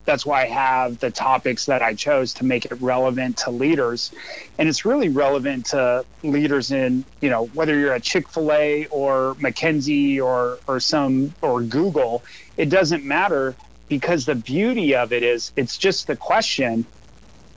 that's 0.08 0.24
why 0.24 0.44
I 0.44 0.46
have 0.46 1.00
the 1.00 1.10
topics 1.10 1.66
that 1.66 1.82
I 1.82 1.92
chose 1.92 2.32
to 2.34 2.44
make 2.44 2.64
it 2.64 2.80
relevant 2.80 3.36
to 3.44 3.50
leaders. 3.50 4.10
And 4.56 4.66
it's 4.66 4.86
really 4.86 5.10
relevant 5.10 5.66
to 5.66 6.06
leaders 6.22 6.70
in, 6.70 7.04
you 7.20 7.28
know, 7.28 7.44
whether 7.48 7.78
you're 7.78 7.92
at 7.92 8.04
Chick-fil-A 8.04 8.86
or 8.86 9.34
McKinsey 9.34 10.18
or 10.18 10.60
or 10.66 10.80
some 10.80 11.34
or 11.42 11.60
Google, 11.60 12.24
it 12.56 12.70
doesn't 12.70 13.04
matter 13.04 13.54
because 13.90 14.24
the 14.24 14.34
beauty 14.34 14.94
of 14.94 15.12
it 15.12 15.22
is 15.22 15.52
it's 15.56 15.76
just 15.76 16.06
the 16.06 16.16
question 16.16 16.86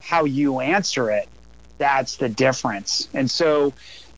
how 0.01 0.25
you 0.25 0.59
answer 0.59 1.09
it. 1.09 1.29
That's 1.77 2.17
the 2.17 2.27
difference. 2.27 3.07
And 3.13 3.31
so 3.31 3.73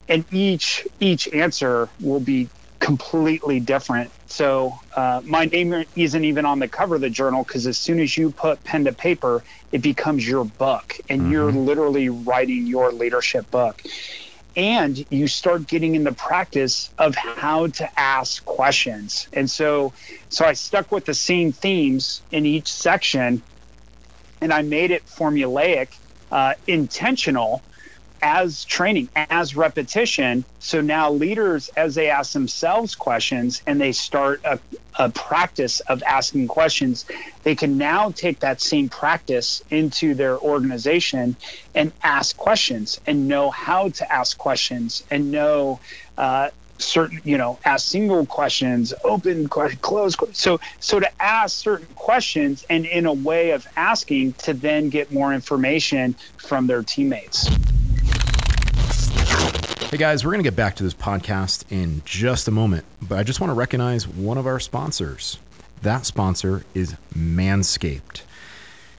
and 0.09 0.25
each 0.33 0.87
each 0.99 1.27
answer 1.27 1.87
will 2.01 2.19
be 2.19 2.49
completely 2.83 3.61
different. 3.61 4.11
So 4.27 4.77
uh, 4.93 5.21
my 5.23 5.45
name 5.45 5.85
isn't 5.95 6.25
even 6.25 6.45
on 6.45 6.59
the 6.59 6.67
cover 6.67 6.95
of 6.95 7.01
the 7.01 7.09
journal 7.09 7.43
because 7.43 7.65
as 7.65 7.77
soon 7.77 8.01
as 8.01 8.17
you 8.17 8.29
put 8.29 8.61
pen 8.65 8.83
to 8.85 8.91
paper, 8.91 9.41
it 9.71 9.81
becomes 9.81 10.27
your 10.27 10.43
book, 10.43 10.99
and 11.07 11.21
mm-hmm. 11.21 11.31
you're 11.31 11.51
literally 11.51 12.09
writing 12.09 12.67
your 12.67 12.91
leadership 12.91 13.49
book. 13.49 13.81
And 14.57 15.03
you 15.09 15.27
start 15.27 15.65
getting 15.65 15.95
in 15.95 16.03
the 16.03 16.11
practice 16.11 16.91
of 16.97 17.15
how 17.15 17.67
to 17.67 17.99
ask 17.99 18.43
questions. 18.43 19.29
And 19.31 19.49
so, 19.49 19.93
so 20.27 20.45
I 20.45 20.53
stuck 20.53 20.91
with 20.91 21.05
the 21.05 21.13
same 21.13 21.53
themes 21.53 22.21
in 22.31 22.45
each 22.45 22.71
section, 22.71 23.41
and 24.41 24.53
I 24.53 24.61
made 24.61 24.91
it 24.91 25.05
formulaic, 25.05 25.87
uh, 26.31 26.55
intentional 26.67 27.61
as 28.23 28.63
training, 28.63 29.09
as 29.15 29.55
repetition. 29.55 30.45
So 30.59 30.79
now 30.79 31.11
leaders, 31.11 31.69
as 31.75 31.93
they 31.93 32.09
ask 32.09 32.31
themselves 32.31 32.95
questions 32.95 33.61
and 33.67 33.81
they 33.81 33.91
start 33.91 34.41
a, 34.45 34.59
a, 34.97 35.09
practice 35.09 35.81
of 35.81 36.01
asking 36.03 36.47
questions, 36.47 37.05
they 37.43 37.53
can 37.53 37.77
now 37.77 38.11
take 38.11 38.39
that 38.39 38.61
same 38.61 38.87
practice 38.87 39.61
into 39.69 40.15
their 40.15 40.39
organization 40.39 41.35
and 41.75 41.91
ask 42.01 42.37
questions 42.37 43.01
and 43.05 43.27
know 43.27 43.51
how 43.51 43.89
to 43.89 44.11
ask 44.11 44.37
questions 44.37 45.03
and 45.11 45.29
know. 45.29 45.79
Uh, 46.17 46.49
certain 46.79 47.21
you 47.23 47.37
know 47.37 47.57
ask 47.63 47.87
single 47.87 48.25
questions 48.25 48.93
open 49.03 49.47
closed 49.47 50.19
so 50.33 50.59
so 50.79 50.99
to 50.99 51.21
ask 51.21 51.55
certain 51.55 51.85
questions 51.95 52.65
and 52.69 52.85
in 52.87 53.05
a 53.05 53.13
way 53.13 53.51
of 53.51 53.65
asking 53.77 54.33
to 54.33 54.53
then 54.53 54.89
get 54.89 55.11
more 55.11 55.33
information 55.33 56.13
from 56.35 56.65
their 56.65 56.81
teammates 56.81 57.47
Hey 59.93 59.99
guys, 59.99 60.25
we're 60.25 60.31
going 60.31 60.43
to 60.43 60.49
get 60.49 60.55
back 60.55 60.75
to 60.77 60.83
this 60.83 60.95
podcast 60.95 61.65
in 61.71 62.01
just 62.03 62.47
a 62.47 62.51
moment, 62.51 62.83
but 63.03 63.19
I 63.19 63.21
just 63.21 63.39
want 63.39 63.51
to 63.51 63.53
recognize 63.53 64.07
one 64.07 64.39
of 64.39 64.47
our 64.47 64.59
sponsors. 64.59 65.37
That 65.83 66.07
sponsor 66.07 66.65
is 66.73 66.95
Manscaped. 67.15 68.23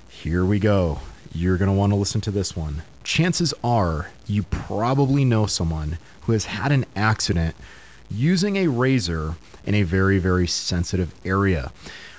Here 0.09 0.45
we 0.45 0.61
go. 0.61 1.01
You're 1.33 1.57
going 1.57 1.69
to 1.69 1.77
want 1.77 1.91
to 1.91 1.97
listen 1.97 2.21
to 2.21 2.31
this 2.31 2.57
one. 2.57 2.85
Chances 3.03 3.53
are 3.65 4.13
you 4.29 4.45
probably 4.45 5.25
know 5.25 5.47
someone 5.47 5.99
who 6.21 6.33
has 6.33 6.45
had 6.45 6.71
an 6.71 6.87
accident 6.95 7.57
using 8.09 8.55
a 8.59 8.69
razor 8.69 9.35
in 9.67 9.75
a 9.75 9.83
very, 9.83 10.21
very 10.21 10.47
sensitive 10.47 11.13
area. 11.25 11.73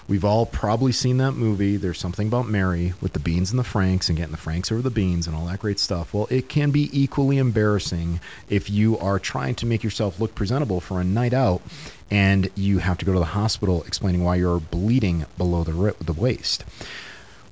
We've 0.07 0.23
all 0.23 0.45
probably 0.45 0.91
seen 0.91 1.17
that 1.17 1.31
movie. 1.31 1.77
There's 1.77 1.97
something 1.97 2.27
about 2.27 2.47
Mary 2.47 2.93
with 3.01 3.13
the 3.13 3.19
beans 3.19 3.49
and 3.49 3.57
the 3.57 3.63
Franks 3.63 4.07
and 4.07 4.15
getting 4.15 4.33
the 4.33 4.37
Franks 4.37 4.71
over 4.71 4.83
the 4.83 4.91
beans 4.91 5.25
and 5.25 5.35
all 5.35 5.47
that 5.47 5.59
great 5.59 5.79
stuff. 5.79 6.13
Well, 6.13 6.27
it 6.29 6.47
can 6.47 6.69
be 6.69 6.91
equally 6.93 7.39
embarrassing 7.39 8.19
if 8.47 8.69
you 8.69 8.99
are 8.99 9.17
trying 9.17 9.55
to 9.55 9.65
make 9.65 9.83
yourself 9.83 10.19
look 10.19 10.35
presentable 10.35 10.79
for 10.79 11.01
a 11.01 11.03
night 11.03 11.33
out 11.33 11.63
and 12.11 12.51
you 12.53 12.77
have 12.77 12.99
to 12.99 13.05
go 13.05 13.13
to 13.13 13.19
the 13.19 13.25
hospital 13.25 13.83
explaining 13.83 14.23
why 14.23 14.35
you're 14.35 14.59
bleeding 14.59 15.25
below 15.39 15.63
the, 15.63 15.95
the 15.99 16.13
waist. 16.13 16.63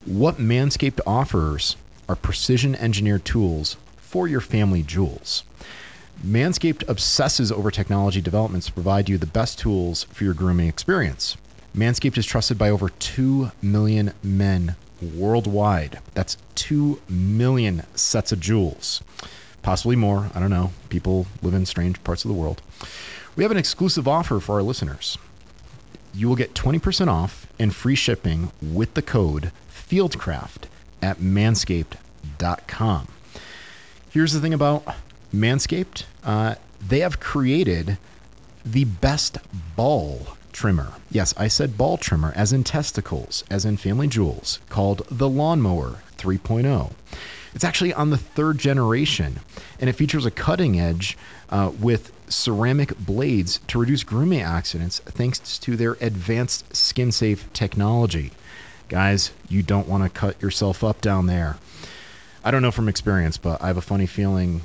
What 0.06 0.38
Manscaped 0.38 1.00
offers 1.08 1.76
are 2.08 2.16
precision 2.16 2.76
engineered 2.76 3.26
tools 3.26 3.78
for 3.98 4.28
your 4.28 4.42
family 4.42 4.84
jewels. 4.84 5.44
Manscaped 6.24 6.88
obsesses 6.88 7.52
over 7.52 7.72
technology 7.72 8.22
developments 8.22 8.68
to 8.68 8.74
provide 8.74 9.10
you 9.10 9.18
the 9.18 9.26
best 9.26 9.58
tools 9.58 10.04
for 10.04 10.24
your 10.24 10.36
grooming 10.36 10.68
experience. 10.68 11.36
Manscaped 11.76 12.20
is 12.20 12.26
trusted 12.26 12.58
by 12.58 12.70
over 12.70 12.90
2 12.90 13.52
million 13.62 14.14
men 14.22 14.76
worldwide. 15.02 16.00
That's 16.14 16.38
2 16.56 17.02
million 17.10 17.84
sets 17.96 18.32
of 18.32 18.40
jewels. 18.40 19.02
Possibly 19.64 19.96
more. 19.96 20.30
I 20.36 20.40
don't 20.40 20.52
know. 20.52 20.72
People 20.90 21.26
live 21.42 21.56
in 21.56 21.66
strange 21.66 22.04
parts 22.04 22.24
of 22.26 22.30
the 22.30 22.36
world. 22.36 22.62
We 23.36 23.44
have 23.44 23.52
an 23.52 23.58
exclusive 23.58 24.08
offer 24.08 24.40
for 24.40 24.56
our 24.56 24.62
listeners. 24.62 25.18
You 26.14 26.30
will 26.30 26.36
get 26.36 26.54
20% 26.54 27.08
off 27.08 27.48
and 27.58 27.74
free 27.74 27.96
shipping 27.96 28.52
with 28.62 28.94
the 28.94 29.02
code 29.02 29.52
FIELDCRAFT 29.72 30.66
at 31.02 31.18
manscaped.com. 31.18 33.08
Here's 34.12 34.34
the 34.34 34.40
thing 34.40 34.54
about 34.54 34.86
Manscaped 35.34 36.04
uh, 36.24 36.56
they 36.88 37.00
have 37.00 37.20
created 37.20 37.98
the 38.64 38.84
best 38.84 39.40
ball 39.76 40.38
trimmer. 40.54 40.94
Yes, 41.12 41.34
I 41.36 41.48
said 41.50 41.78
ball 41.78 41.98
trimmer, 41.98 42.32
as 42.36 42.54
in 42.54 42.64
testicles, 42.64 43.44
as 43.50 43.66
in 43.66 43.78
family 43.78 44.08
jewels, 44.08 44.60
called 44.70 45.06
the 45.10 45.28
Lawnmower 45.28 45.96
3.0. 46.18 46.94
It's 47.54 47.64
actually 47.64 47.94
on 47.94 48.10
the 48.10 48.18
third 48.18 48.58
generation, 48.58 49.40
and 49.80 49.90
it 49.90 49.94
features 49.94 50.26
a 50.26 50.32
cutting 50.32 50.80
edge 50.80 51.18
uh, 51.50 51.72
with 51.80 52.12
ceramic 52.30 52.98
blades 52.98 53.60
to 53.68 53.80
reduce 53.80 54.04
grooming 54.04 54.42
accidents 54.42 55.00
thanks 55.06 55.60
to 55.60 55.76
their 55.76 55.98
advanced 56.02 56.76
skin 56.76 57.12
safe 57.12 57.52
technology. 57.54 58.32
Guys, 58.90 59.32
you 59.50 59.62
don't 59.62 59.88
want 59.88 60.04
to 60.04 60.10
cut 60.10 60.42
yourself 60.42 60.84
up 60.84 61.02
down 61.02 61.28
there. 61.28 61.58
I 62.44 62.52
don't 62.52 62.62
know 62.62 62.72
from 62.72 62.90
experience, 62.90 63.38
but 63.38 63.62
I 63.62 63.68
have 63.68 63.78
a 63.78 63.82
funny 63.82 64.06
feeling. 64.06 64.62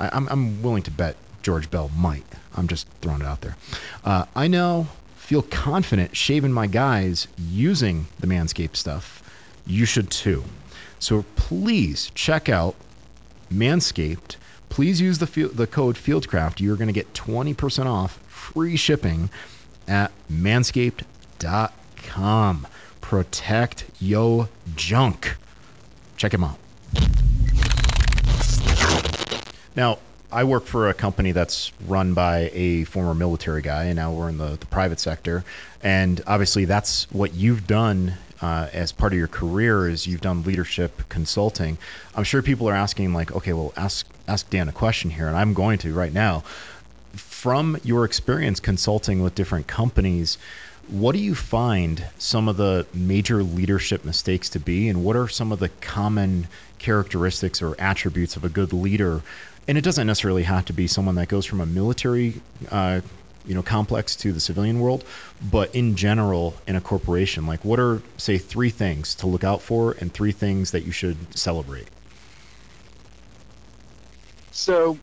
I, 0.00 0.16
am 0.16 0.62
willing 0.62 0.82
to 0.84 0.90
bet 0.90 1.16
George 1.42 1.70
Bell 1.70 1.90
might. 1.96 2.24
I'm 2.54 2.68
just 2.68 2.86
throwing 3.00 3.20
it 3.20 3.26
out 3.26 3.40
there. 3.40 3.56
Uh, 4.04 4.24
I 4.34 4.48
know, 4.48 4.88
feel 5.22 5.42
confident 5.42 6.16
shaving 6.16 6.52
my 6.52 6.66
guys 6.66 7.28
using 7.38 8.06
the 8.18 8.26
Manscaped 8.26 8.74
stuff. 8.74 9.22
You 9.64 9.84
should 9.84 10.10
too. 10.10 10.42
So 10.98 11.24
please 11.36 12.10
check 12.16 12.48
out 12.48 12.74
Manscaped. 13.48 14.34
Please 14.68 15.00
use 15.00 15.18
the 15.18 15.28
field, 15.28 15.52
the 15.52 15.68
code 15.68 15.94
Fieldcraft. 15.94 16.58
You're 16.58 16.74
going 16.76 16.88
to 16.88 16.92
get 16.92 17.14
20% 17.14 17.86
off 17.86 18.18
free 18.26 18.76
shipping 18.76 19.30
at 19.86 20.10
manscaped.com. 20.30 22.66
Protect 23.00 23.84
yo 24.00 24.48
junk. 24.74 25.36
Check 26.16 26.34
him 26.34 26.42
out. 26.42 26.58
Now, 29.76 30.00
I 30.32 30.44
work 30.44 30.64
for 30.64 30.88
a 30.88 30.94
company 30.94 31.32
that's 31.32 31.72
run 31.86 32.14
by 32.14 32.50
a 32.54 32.84
former 32.84 33.12
military 33.12 33.60
guy, 33.60 33.84
and 33.84 33.96
now 33.96 34.12
we're 34.12 34.30
in 34.30 34.38
the, 34.38 34.56
the 34.58 34.66
private 34.66 34.98
sector. 34.98 35.44
And 35.82 36.22
obviously, 36.26 36.64
that's 36.64 37.10
what 37.12 37.34
you've 37.34 37.66
done 37.66 38.14
uh, 38.40 38.68
as 38.72 38.92
part 38.92 39.12
of 39.12 39.18
your 39.18 39.28
career 39.28 39.88
is 39.88 40.06
you've 40.06 40.22
done 40.22 40.42
leadership 40.42 41.06
consulting. 41.10 41.76
I'm 42.14 42.24
sure 42.24 42.40
people 42.40 42.66
are 42.66 42.74
asking, 42.74 43.12
like, 43.12 43.30
okay, 43.32 43.52
well, 43.52 43.74
ask 43.76 44.06
ask 44.26 44.48
Dan 44.48 44.68
a 44.68 44.72
question 44.72 45.10
here, 45.10 45.28
and 45.28 45.36
I'm 45.36 45.52
going 45.52 45.78
to 45.78 45.92
right 45.92 46.12
now. 46.12 46.44
From 47.12 47.76
your 47.84 48.06
experience 48.06 48.58
consulting 48.58 49.22
with 49.22 49.34
different 49.34 49.66
companies, 49.66 50.38
what 50.88 51.12
do 51.12 51.18
you 51.18 51.34
find 51.34 52.06
some 52.16 52.48
of 52.48 52.56
the 52.56 52.86
major 52.94 53.42
leadership 53.42 54.02
mistakes 54.04 54.48
to 54.50 54.58
be, 54.58 54.88
and 54.88 55.04
what 55.04 55.14
are 55.14 55.28
some 55.28 55.52
of 55.52 55.58
the 55.58 55.68
common 55.68 56.48
characteristics 56.78 57.60
or 57.60 57.78
attributes 57.78 58.34
of 58.34 58.44
a 58.44 58.48
good 58.48 58.72
leader 58.72 59.22
and 59.68 59.78
it 59.78 59.82
doesn't 59.82 60.06
necessarily 60.06 60.42
have 60.42 60.64
to 60.66 60.72
be 60.72 60.86
someone 60.86 61.14
that 61.14 61.28
goes 61.28 61.46
from 61.46 61.60
a 61.60 61.66
military 61.66 62.40
uh, 62.70 63.00
you 63.46 63.54
know 63.54 63.62
complex 63.62 64.14
to 64.16 64.32
the 64.32 64.40
civilian 64.40 64.80
world 64.80 65.04
but 65.50 65.74
in 65.74 65.96
general 65.96 66.54
in 66.66 66.76
a 66.76 66.80
corporation 66.80 67.46
like 67.46 67.64
what 67.64 67.78
are 67.78 68.00
say 68.16 68.38
three 68.38 68.70
things 68.70 69.14
to 69.14 69.26
look 69.26 69.44
out 69.44 69.60
for 69.60 69.92
and 70.00 70.12
three 70.12 70.32
things 70.32 70.70
that 70.70 70.84
you 70.84 70.92
should 70.92 71.16
celebrate 71.36 71.88
so 74.50 74.98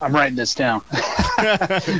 I'm 0.00 0.14
writing 0.14 0.36
this 0.36 0.54
down. 0.54 0.82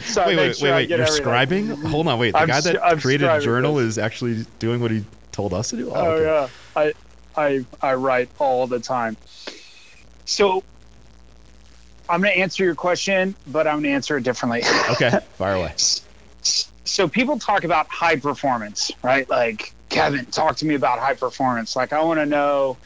so 0.03 0.27
wait, 0.27 0.37
wait, 0.37 0.57
sure 0.57 0.69
wait, 0.69 0.75
wait. 0.75 0.91
You're 0.91 1.01
everything. 1.01 1.25
scribing? 1.25 1.85
Hold 1.89 2.09
on, 2.09 2.19
wait. 2.19 2.33
The 2.33 2.41
I'm, 2.41 2.49
guy 2.49 2.61
that 2.61 2.85
I'm 2.85 3.01
created 3.01 3.29
a 3.29 3.41
journal 3.41 3.77
this. 3.77 3.87
is 3.87 3.99
actually 3.99 4.45
doing 4.59 4.81
what 4.81 4.91
he 4.91 5.03
told 5.33 5.55
us 5.55 5.71
to 5.71 5.77
do. 5.77 5.91
Oh, 5.91 5.95
oh 5.95 6.11
okay. 6.11 6.25
yeah. 6.25 6.49
I, 6.77 6.93
I, 7.37 7.65
I 7.81 7.95
write 7.95 8.29
all 8.39 8.67
the 8.67 8.81
time. 8.81 9.17
So 10.27 10.65
I'm 12.09 12.21
going 12.21 12.35
to 12.35 12.41
answer 12.41 12.65
your 12.65 12.75
question, 12.75 13.35
but 13.47 13.67
I'm 13.67 13.75
going 13.75 13.85
to 13.85 13.91
answer 13.91 14.17
it 14.19 14.25
differently. 14.25 14.63
Okay, 14.91 15.19
fire 15.37 15.55
away. 15.55 15.75
so 16.85 17.09
people 17.09 17.39
talk 17.39 17.65
about 17.65 17.87
high 17.89 18.17
performance, 18.17 18.93
right? 19.03 19.29
Like 19.29 19.73
Kevin, 19.89 20.27
talk 20.27 20.57
to 20.57 20.67
me 20.67 20.75
about 20.75 20.99
high 20.99 21.15
performance. 21.15 21.75
Like 21.75 21.93
I 21.93 22.03
want 22.03 22.21
to 22.21 22.27
know 22.27 22.77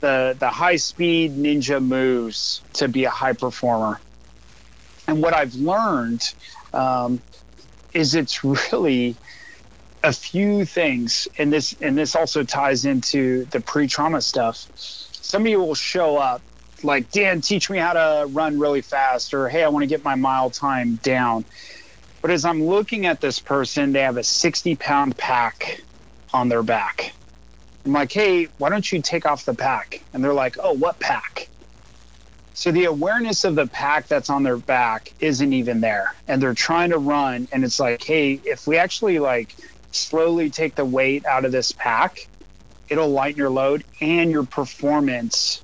the 0.00 0.36
the 0.38 0.48
high 0.48 0.76
speed 0.76 1.32
ninja 1.32 1.84
moves 1.84 2.62
to 2.74 2.88
be 2.88 3.04
a 3.04 3.10
high 3.10 3.32
performer. 3.32 4.00
And 5.06 5.22
what 5.22 5.34
I've 5.34 5.54
learned 5.54 6.22
um, 6.72 7.20
is 7.92 8.14
it's 8.14 8.42
really 8.44 9.16
a 10.02 10.12
few 10.12 10.64
things, 10.64 11.28
and 11.38 11.52
this 11.52 11.74
and 11.80 11.96
this 11.96 12.16
also 12.16 12.42
ties 12.42 12.84
into 12.84 13.44
the 13.46 13.60
pre 13.60 13.86
trauma 13.86 14.20
stuff. 14.20 14.66
Somebody 14.76 15.56
will 15.56 15.74
show 15.74 16.16
up 16.16 16.42
like, 16.84 17.10
Dan, 17.10 17.40
teach 17.40 17.70
me 17.70 17.78
how 17.78 17.94
to 17.94 18.26
run 18.28 18.58
really 18.58 18.82
fast, 18.82 19.34
or 19.34 19.48
hey, 19.48 19.64
I 19.64 19.68
want 19.68 19.82
to 19.82 19.86
get 19.86 20.04
my 20.04 20.14
mile 20.14 20.50
time 20.50 20.96
down. 20.96 21.44
But 22.22 22.30
as 22.30 22.44
I'm 22.44 22.64
looking 22.64 23.06
at 23.06 23.20
this 23.20 23.38
person, 23.38 23.92
they 23.92 24.00
have 24.00 24.16
a 24.16 24.24
60 24.24 24.76
pound 24.76 25.16
pack 25.16 25.80
on 26.32 26.48
their 26.48 26.62
back. 26.62 27.12
I'm 27.84 27.92
like, 27.92 28.12
hey, 28.12 28.48
why 28.58 28.70
don't 28.70 28.90
you 28.90 29.02
take 29.02 29.26
off 29.26 29.44
the 29.44 29.54
pack? 29.54 30.02
And 30.12 30.24
they're 30.24 30.32
like, 30.32 30.56
oh, 30.58 30.72
what 30.72 30.98
pack? 30.98 31.48
So 32.54 32.70
the 32.70 32.84
awareness 32.84 33.44
of 33.44 33.56
the 33.56 33.66
pack 33.66 34.06
that's 34.06 34.30
on 34.30 34.42
their 34.42 34.56
back 34.56 35.12
isn't 35.20 35.52
even 35.52 35.80
there. 35.80 36.14
And 36.28 36.40
they're 36.40 36.54
trying 36.54 36.90
to 36.90 36.98
run. 36.98 37.48
And 37.52 37.64
it's 37.64 37.80
like, 37.80 38.02
hey, 38.02 38.40
if 38.44 38.66
we 38.66 38.78
actually 38.78 39.18
like 39.18 39.54
slowly 39.90 40.50
take 40.50 40.76
the 40.76 40.84
weight 40.84 41.26
out 41.26 41.44
of 41.44 41.52
this 41.52 41.72
pack, 41.72 42.26
it'll 42.88 43.10
lighten 43.10 43.38
your 43.38 43.50
load 43.50 43.84
and 44.00 44.30
your 44.30 44.44
performance 44.44 45.60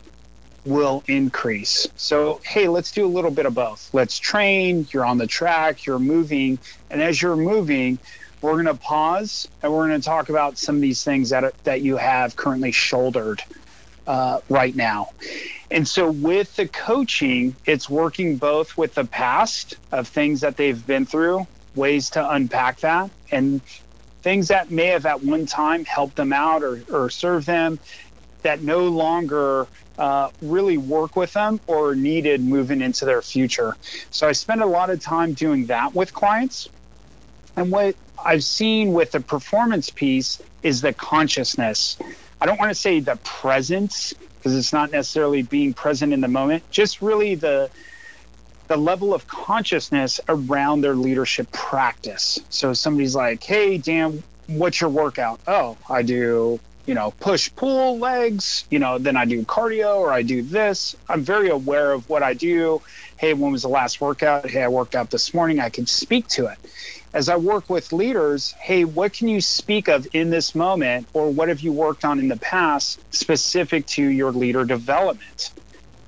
will 0.65 1.03
increase. 1.07 1.89
So, 1.97 2.41
hey, 2.45 2.69
let's 2.69 2.93
do 2.93 3.07
a 3.07 3.09
little 3.09 3.31
bit 3.31 3.47
of 3.47 3.55
both. 3.55 3.93
Let's 3.93 4.19
train, 4.19 4.87
you're 4.93 5.05
on 5.05 5.19
the 5.19 5.27
track, 5.27 5.87
you're 5.87 5.99
moving, 5.99 6.59
and 6.91 7.03
as 7.03 7.21
you're 7.21 7.37
moving, 7.37 7.99
we're 8.43 8.53
going 8.53 8.67
to 8.67 8.75
pause 8.75 9.49
and 9.63 9.73
we're 9.73 9.89
going 9.89 10.01
to 10.01 10.05
talk 10.05 10.29
about 10.29 10.59
some 10.59 10.77
of 10.77 10.81
these 10.81 11.05
things 11.05 11.31
that 11.31 11.55
that 11.65 11.83
you 11.83 11.97
have 11.97 12.37
currently 12.37 12.73
shouldered 12.73 13.43
uh, 14.07 14.41
right 14.49 14.75
now. 14.75 15.11
And 15.71 15.87
so 15.87 16.11
with 16.11 16.57
the 16.57 16.67
coaching, 16.67 17.55
it's 17.65 17.89
working 17.89 18.37
both 18.37 18.77
with 18.77 18.95
the 18.95 19.05
past 19.05 19.77
of 19.93 20.09
things 20.09 20.41
that 20.41 20.57
they've 20.57 20.85
been 20.85 21.07
through, 21.07 21.47
ways 21.75 22.11
to 22.11 22.31
unpack 22.31 22.81
that, 22.81 23.11
and 23.31 23.61
things 24.23 24.49
that 24.49 24.71
may 24.71 24.87
have 24.87 25.07
at 25.07 25.23
one 25.23 25.47
time 25.47 25.85
helped 25.85 26.17
them 26.17 26.33
out 26.33 26.63
or, 26.63 26.83
or 26.91 27.09
served 27.09 27.47
them 27.47 27.79
that 28.43 28.63
no 28.63 28.89
longer 28.89 29.67
uh, 30.01 30.31
really 30.41 30.79
work 30.79 31.15
with 31.15 31.35
them 31.35 31.61
or 31.67 31.95
needed 31.95 32.43
moving 32.43 32.81
into 32.81 33.05
their 33.05 33.21
future. 33.21 33.77
So 34.11 34.27
I 34.27 34.33
spend 34.33 34.63
a 34.63 34.67
lot 34.67 34.89
of 34.89 35.01
time 35.01 35.35
doing 35.35 35.67
that 35.67 35.95
with 35.95 36.15
clients. 36.15 36.71
And 37.55 37.71
what 37.71 37.95
I've 38.25 38.43
seen 38.43 38.95
with 38.95 39.13
the 39.13 39.21
performance 39.21 39.91
piece 39.91 40.41
is 40.63 40.81
the 40.81 40.95
consciousness. 40.95 41.99
I 42.41 42.47
don't 42.47 42.59
want 42.59 42.71
to 42.71 42.75
say 42.75 43.01
the 43.01 43.17
presence 43.17 44.15
because 44.39 44.57
it's 44.57 44.73
not 44.73 44.91
necessarily 44.91 45.43
being 45.43 45.75
present 45.75 46.15
in 46.15 46.23
the 46.23 46.29
moment, 46.29 46.69
just 46.71 47.03
really 47.03 47.35
the 47.35 47.71
the 48.69 48.77
level 48.79 49.13
of 49.13 49.27
consciousness 49.27 50.21
around 50.29 50.81
their 50.81 50.95
leadership 50.95 51.51
practice. 51.51 52.39
So 52.49 52.73
somebody's 52.73 53.15
like, 53.15 53.43
"Hey, 53.43 53.77
Dan, 53.77 54.23
what's 54.47 54.81
your 54.81 54.89
workout?" 54.89 55.41
"Oh, 55.47 55.77
I 55.91 56.03
do 56.03 56.59
you 56.87 56.95
know, 56.95 57.13
push 57.21 57.51
pull 57.55 57.99
legs, 57.99 58.65
you 58.71 58.79
know, 58.79 58.99
then 58.99 59.17
I 59.17 59.25
do 59.25 59.45
cardio 59.45 59.97
or 59.97 60.13
I 60.13 60.23
do 60.23 60.43
this. 60.43 60.97
I'm 61.09 61.23
very 61.23 61.51
aware 61.51 61.93
of 61.93 62.09
what 62.09 62.23
I 62.23 62.35
do. 62.35 62.83
Hey, 63.17 63.35
when 63.35 63.53
was 63.53 63.63
the 63.63 63.69
last 63.69 64.01
workout? 64.01 64.49
Hey, 64.49 64.63
I 64.63 64.69
worked 64.69 64.95
out 64.95 65.11
this 65.11 65.35
morning. 65.35 65.61
I 65.61 65.69
can 65.69 65.87
speak 65.87 66.27
to 66.29 66.47
it. 66.47 66.59
As 67.13 67.29
I 67.29 67.37
work 67.37 67.69
with 67.69 67.93
leaders, 67.93 68.53
hey, 68.53 68.85
what 68.85 69.13
can 69.13 69.29
you 69.29 69.41
speak 69.41 69.89
of 69.89 70.07
in 70.13 70.31
this 70.31 70.55
moment 70.55 71.09
or 71.13 71.31
what 71.31 71.49
have 71.49 71.61
you 71.61 71.73
worked 71.73 72.05
on 72.05 72.19
in 72.19 72.29
the 72.29 72.37
past 72.37 73.01
specific 73.13 73.87
to 73.89 74.05
your 74.05 74.33
leader 74.33 74.65
development? 74.65 75.53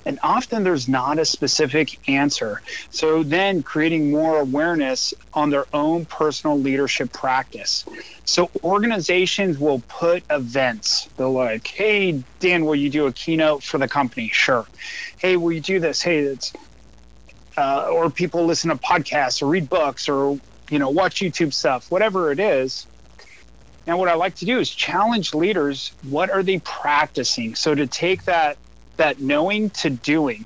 And 0.04 0.18
often 0.22 0.64
there's 0.64 0.88
not 0.88 1.18
a 1.18 1.24
specific 1.24 2.08
answer. 2.08 2.60
So 2.90 3.22
then 3.22 3.62
creating 3.62 4.10
more 4.10 4.40
awareness 4.40 5.14
on 5.32 5.50
their 5.50 5.66
own 5.72 6.06
personal 6.06 6.58
leadership 6.58 7.12
practice. 7.12 7.84
So 8.24 8.50
organizations 8.64 9.58
will 9.58 9.80
put 9.88 10.24
events. 10.30 11.08
They're 11.16 11.26
like, 11.26 11.66
hey, 11.66 12.22
Dan, 12.40 12.64
will 12.64 12.74
you 12.74 12.90
do 12.90 13.06
a 13.06 13.12
keynote 13.12 13.62
for 13.62 13.78
the 13.78 13.88
company? 13.88 14.28
Sure. 14.28 14.66
Hey, 15.18 15.36
will 15.36 15.52
you 15.52 15.60
do 15.60 15.78
this? 15.80 16.02
Hey, 16.02 16.18
it's, 16.18 16.52
uh, 17.56 17.88
or 17.92 18.10
people 18.10 18.44
listen 18.44 18.70
to 18.70 18.76
podcasts 18.76 19.42
or 19.42 19.46
read 19.46 19.68
books 19.68 20.08
or, 20.08 20.38
you 20.70 20.78
know, 20.78 20.90
watch 20.90 21.20
YouTube 21.20 21.52
stuff, 21.52 21.90
whatever 21.90 22.32
it 22.32 22.40
is. 22.40 22.86
Now, 23.86 23.98
what 23.98 24.08
I 24.08 24.14
like 24.14 24.36
to 24.36 24.44
do 24.44 24.60
is 24.60 24.70
challenge 24.70 25.34
leaders. 25.34 25.92
What 26.08 26.30
are 26.30 26.42
they 26.42 26.60
practicing? 26.60 27.56
So 27.56 27.74
to 27.74 27.86
take 27.86 28.24
that 28.24 28.56
that 28.96 29.20
knowing 29.20 29.70
to 29.70 29.90
doing 29.90 30.44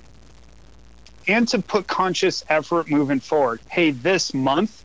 and 1.29 1.49
to 1.49 1.59
put 1.61 1.87
conscious 1.87 2.45
effort 2.49 2.89
moving 2.89 3.21
forward. 3.21 3.61
Hey, 3.69 3.91
this 3.91 4.33
month, 4.33 4.85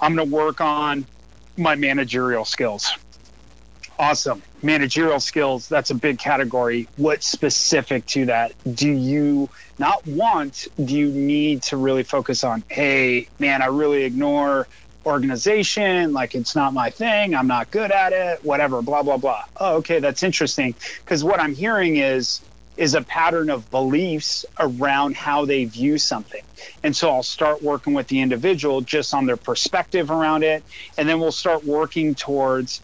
I'm 0.00 0.14
going 0.14 0.28
to 0.28 0.34
work 0.34 0.60
on 0.60 1.06
my 1.56 1.74
managerial 1.74 2.44
skills. 2.44 2.94
Awesome. 3.98 4.42
Managerial 4.60 5.20
skills, 5.20 5.68
that's 5.68 5.90
a 5.90 5.94
big 5.94 6.18
category. 6.18 6.88
What's 6.96 7.26
specific 7.26 8.06
to 8.06 8.26
that? 8.26 8.52
Do 8.74 8.90
you 8.90 9.48
not 9.78 10.04
want, 10.06 10.66
do 10.84 10.96
you 10.96 11.10
need 11.10 11.62
to 11.64 11.76
really 11.76 12.02
focus 12.02 12.44
on, 12.44 12.64
hey, 12.68 13.28
man, 13.38 13.62
I 13.62 13.66
really 13.66 14.02
ignore 14.02 14.66
organization, 15.06 16.12
like 16.12 16.34
it's 16.34 16.56
not 16.56 16.72
my 16.72 16.90
thing, 16.90 17.34
I'm 17.34 17.46
not 17.46 17.70
good 17.70 17.90
at 17.90 18.12
it, 18.12 18.44
whatever, 18.44 18.82
blah, 18.82 19.02
blah, 19.02 19.18
blah. 19.18 19.44
Oh, 19.56 19.76
okay, 19.76 20.00
that's 20.00 20.22
interesting. 20.22 20.74
Because 21.04 21.22
what 21.22 21.40
I'm 21.40 21.54
hearing 21.54 21.96
is, 21.96 22.40
is 22.76 22.94
a 22.94 23.02
pattern 23.02 23.50
of 23.50 23.70
beliefs 23.70 24.44
around 24.58 25.16
how 25.16 25.44
they 25.44 25.64
view 25.64 25.98
something. 25.98 26.42
And 26.82 26.94
so 26.94 27.10
I'll 27.10 27.22
start 27.22 27.62
working 27.62 27.94
with 27.94 28.08
the 28.08 28.20
individual 28.20 28.80
just 28.80 29.14
on 29.14 29.26
their 29.26 29.36
perspective 29.36 30.10
around 30.10 30.42
it. 30.42 30.64
And 30.98 31.08
then 31.08 31.20
we'll 31.20 31.32
start 31.32 31.64
working 31.64 32.14
towards 32.14 32.80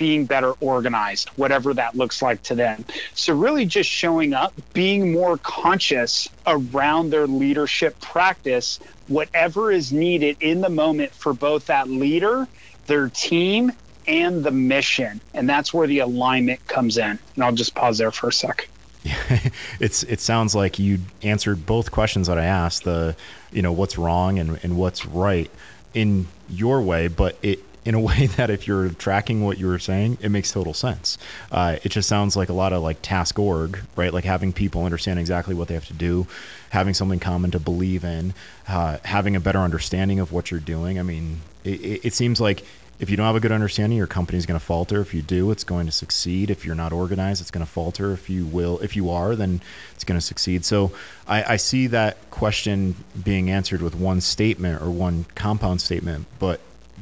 being 0.00 0.24
better 0.24 0.52
organized, 0.60 1.28
whatever 1.36 1.74
that 1.74 1.94
looks 1.94 2.22
like 2.22 2.42
to 2.42 2.54
them. 2.54 2.86
So, 3.12 3.34
really, 3.34 3.66
just 3.66 3.90
showing 3.90 4.32
up, 4.32 4.54
being 4.72 5.12
more 5.12 5.36
conscious 5.36 6.26
around 6.46 7.10
their 7.10 7.26
leadership 7.26 8.00
practice, 8.00 8.80
whatever 9.08 9.70
is 9.70 9.92
needed 9.92 10.38
in 10.40 10.62
the 10.62 10.70
moment 10.70 11.12
for 11.12 11.34
both 11.34 11.66
that 11.66 11.90
leader, 11.90 12.48
their 12.86 13.10
team, 13.10 13.72
and 14.06 14.42
the 14.42 14.50
mission. 14.50 15.20
And 15.34 15.46
that's 15.46 15.74
where 15.74 15.86
the 15.86 15.98
alignment 15.98 16.66
comes 16.66 16.96
in. 16.96 17.18
And 17.34 17.44
I'll 17.44 17.52
just 17.52 17.74
pause 17.74 17.98
there 17.98 18.10
for 18.10 18.28
a 18.28 18.32
sec. 18.32 18.70
it's 19.80 20.02
it 20.04 20.20
sounds 20.20 20.54
like 20.54 20.78
you 20.78 20.98
answered 21.22 21.64
both 21.66 21.90
questions 21.90 22.26
that 22.26 22.38
I 22.38 22.44
asked 22.44 22.84
the 22.84 23.16
you 23.52 23.62
know 23.62 23.72
what's 23.72 23.96
wrong 23.96 24.38
and, 24.38 24.58
and 24.62 24.76
what's 24.76 25.06
right 25.06 25.50
in 25.94 26.26
your 26.48 26.82
way 26.82 27.08
but 27.08 27.36
it 27.42 27.60
in 27.84 27.94
a 27.94 28.00
way 28.08 28.26
that 28.26 28.50
if 28.50 28.66
you're 28.66 28.90
tracking 28.90 29.42
what 29.42 29.58
you 29.58 29.66
were 29.66 29.78
saying, 29.78 30.18
it 30.20 30.30
makes 30.30 30.52
total 30.52 30.74
sense. 30.74 31.18
Uh, 31.50 31.76
it 31.82 31.90
just 31.90 32.08
sounds 32.08 32.36
like 32.36 32.48
a 32.48 32.52
lot 32.52 32.72
of 32.72 32.82
like 32.82 32.98
task 33.02 33.38
org, 33.38 33.80
right? 33.96 34.12
Like 34.12 34.24
having 34.24 34.52
people 34.52 34.84
understand 34.84 35.18
exactly 35.18 35.54
what 35.54 35.68
they 35.68 35.74
have 35.74 35.86
to 35.86 35.94
do, 35.94 36.26
having 36.70 36.94
something 36.94 37.20
common 37.20 37.50
to 37.52 37.58
believe 37.58 38.04
in, 38.04 38.34
uh, 38.68 38.98
having 39.04 39.36
a 39.36 39.40
better 39.40 39.60
understanding 39.60 40.20
of 40.20 40.32
what 40.32 40.50
you're 40.50 40.60
doing. 40.60 40.98
I 40.98 41.02
mean, 41.02 41.40
it, 41.64 42.04
it 42.04 42.14
seems 42.14 42.40
like 42.40 42.64
if 43.00 43.08
you 43.08 43.16
don't 43.16 43.26
have 43.26 43.34
a 43.34 43.40
good 43.40 43.50
understanding, 43.50 43.96
your 43.96 44.06
company 44.06 44.36
is 44.36 44.44
going 44.44 44.60
to 44.60 44.64
falter. 44.64 45.00
If 45.00 45.14
you 45.14 45.22
do, 45.22 45.50
it's 45.50 45.64
going 45.64 45.86
to 45.86 45.92
succeed. 45.92 46.50
If 46.50 46.66
you're 46.66 46.74
not 46.74 46.92
organized, 46.92 47.40
it's 47.40 47.50
going 47.50 47.64
to 47.64 47.70
falter. 47.70 48.12
If 48.12 48.28
you 48.28 48.44
will, 48.44 48.78
if 48.80 48.94
you 48.94 49.08
are, 49.08 49.34
then 49.34 49.62
it's 49.94 50.04
going 50.04 50.20
to 50.20 50.24
succeed. 50.24 50.66
So 50.66 50.92
I, 51.26 51.54
I 51.54 51.56
see 51.56 51.86
that 51.88 52.30
question 52.30 52.94
being 53.24 53.50
answered 53.50 53.80
with 53.80 53.94
one 53.94 54.20
statement 54.20 54.82
or 54.82 54.90
one 54.90 55.24
compound 55.34 55.80
statement, 55.80 56.26
but 56.38 56.60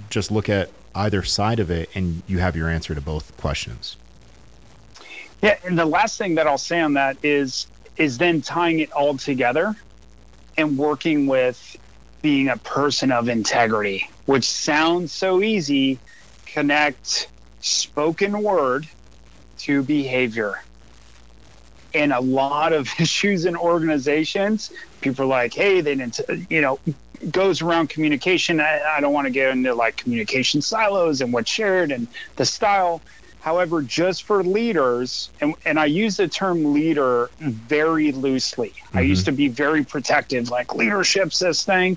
just 0.08 0.30
look 0.30 0.48
at 0.48 0.70
either 0.94 1.24
side 1.24 1.58
of 1.58 1.70
it 1.70 1.90
and 1.96 2.22
you 2.28 2.38
have 2.38 2.54
your 2.54 2.68
answer 2.68 2.94
to 2.94 3.00
both 3.00 3.36
questions. 3.36 3.96
Yeah, 5.42 5.58
and 5.64 5.76
the 5.76 5.84
last 5.84 6.16
thing 6.16 6.36
that 6.36 6.46
I'll 6.46 6.58
say 6.58 6.80
on 6.80 6.94
that 6.94 7.16
is 7.24 7.66
is 7.96 8.18
then 8.18 8.40
tying 8.40 8.78
it 8.78 8.92
all 8.92 9.16
together 9.16 9.74
and 10.56 10.78
working 10.78 11.26
with 11.26 11.76
being 12.22 12.48
a 12.48 12.56
person 12.56 13.10
of 13.10 13.28
integrity, 13.28 14.08
which 14.28 14.44
sounds 14.44 15.10
so 15.10 15.42
easy, 15.42 15.98
connect 16.44 17.28
spoken 17.60 18.42
word 18.42 18.86
to 19.56 19.82
behavior. 19.82 20.62
In 21.94 22.12
a 22.12 22.20
lot 22.20 22.74
of 22.74 22.90
issues 23.00 23.46
in 23.46 23.56
organizations, 23.56 24.70
people 25.00 25.24
are 25.24 25.28
like, 25.28 25.54
hey, 25.54 25.80
they 25.80 25.94
didn't, 25.94 26.20
you 26.50 26.60
know, 26.60 26.78
goes 27.30 27.62
around 27.62 27.88
communication. 27.88 28.60
I, 28.60 28.82
I 28.82 29.00
don't 29.00 29.14
want 29.14 29.28
to 29.28 29.30
get 29.30 29.48
into 29.48 29.74
like 29.74 29.96
communication 29.96 30.60
silos 30.60 31.22
and 31.22 31.32
what's 31.32 31.50
shared 31.50 31.90
and 31.90 32.06
the 32.36 32.44
style. 32.44 33.00
However, 33.40 33.80
just 33.80 34.24
for 34.24 34.44
leaders, 34.44 35.30
and, 35.40 35.54
and 35.64 35.80
I 35.80 35.86
use 35.86 36.18
the 36.18 36.28
term 36.28 36.74
leader 36.74 37.30
very 37.40 38.12
loosely. 38.12 38.74
Mm-hmm. 38.88 38.98
I 38.98 39.00
used 39.00 39.24
to 39.24 39.32
be 39.32 39.48
very 39.48 39.84
protective, 39.84 40.50
like 40.50 40.74
leadership's 40.74 41.38
this 41.38 41.64
thing. 41.64 41.96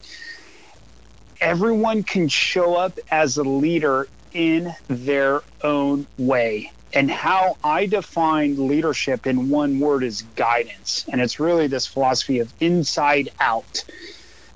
Everyone 1.41 2.03
can 2.03 2.27
show 2.27 2.75
up 2.75 2.99
as 3.09 3.37
a 3.37 3.43
leader 3.43 4.07
in 4.31 4.75
their 4.87 5.41
own 5.63 6.05
way. 6.19 6.71
And 6.93 7.09
how 7.09 7.57
I 7.63 7.87
define 7.87 8.67
leadership 8.67 9.25
in 9.25 9.49
one 9.49 9.79
word 9.79 10.03
is 10.03 10.21
guidance. 10.35 11.05
And 11.11 11.19
it's 11.19 11.39
really 11.39 11.65
this 11.65 11.87
philosophy 11.87 12.39
of 12.39 12.53
inside 12.59 13.29
out. 13.39 13.83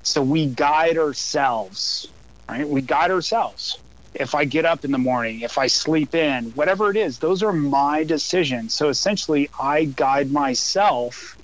So 0.04 0.22
we 0.22 0.46
guide 0.46 0.96
ourselves, 0.96 2.06
right? 2.48 2.68
We 2.68 2.82
guide 2.82 3.10
ourselves. 3.10 3.78
If 4.14 4.36
I 4.36 4.44
get 4.44 4.64
up 4.64 4.84
in 4.84 4.92
the 4.92 4.98
morning, 4.98 5.40
if 5.40 5.58
I 5.58 5.66
sleep 5.66 6.14
in, 6.14 6.52
whatever 6.52 6.90
it 6.90 6.96
is, 6.96 7.18
those 7.18 7.42
are 7.42 7.52
my 7.52 8.04
decisions. 8.04 8.74
So 8.74 8.90
essentially, 8.90 9.50
I 9.58 9.86
guide 9.86 10.30
myself 10.30 11.36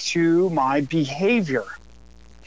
to 0.00 0.50
my 0.50 0.82
behavior. 0.82 1.64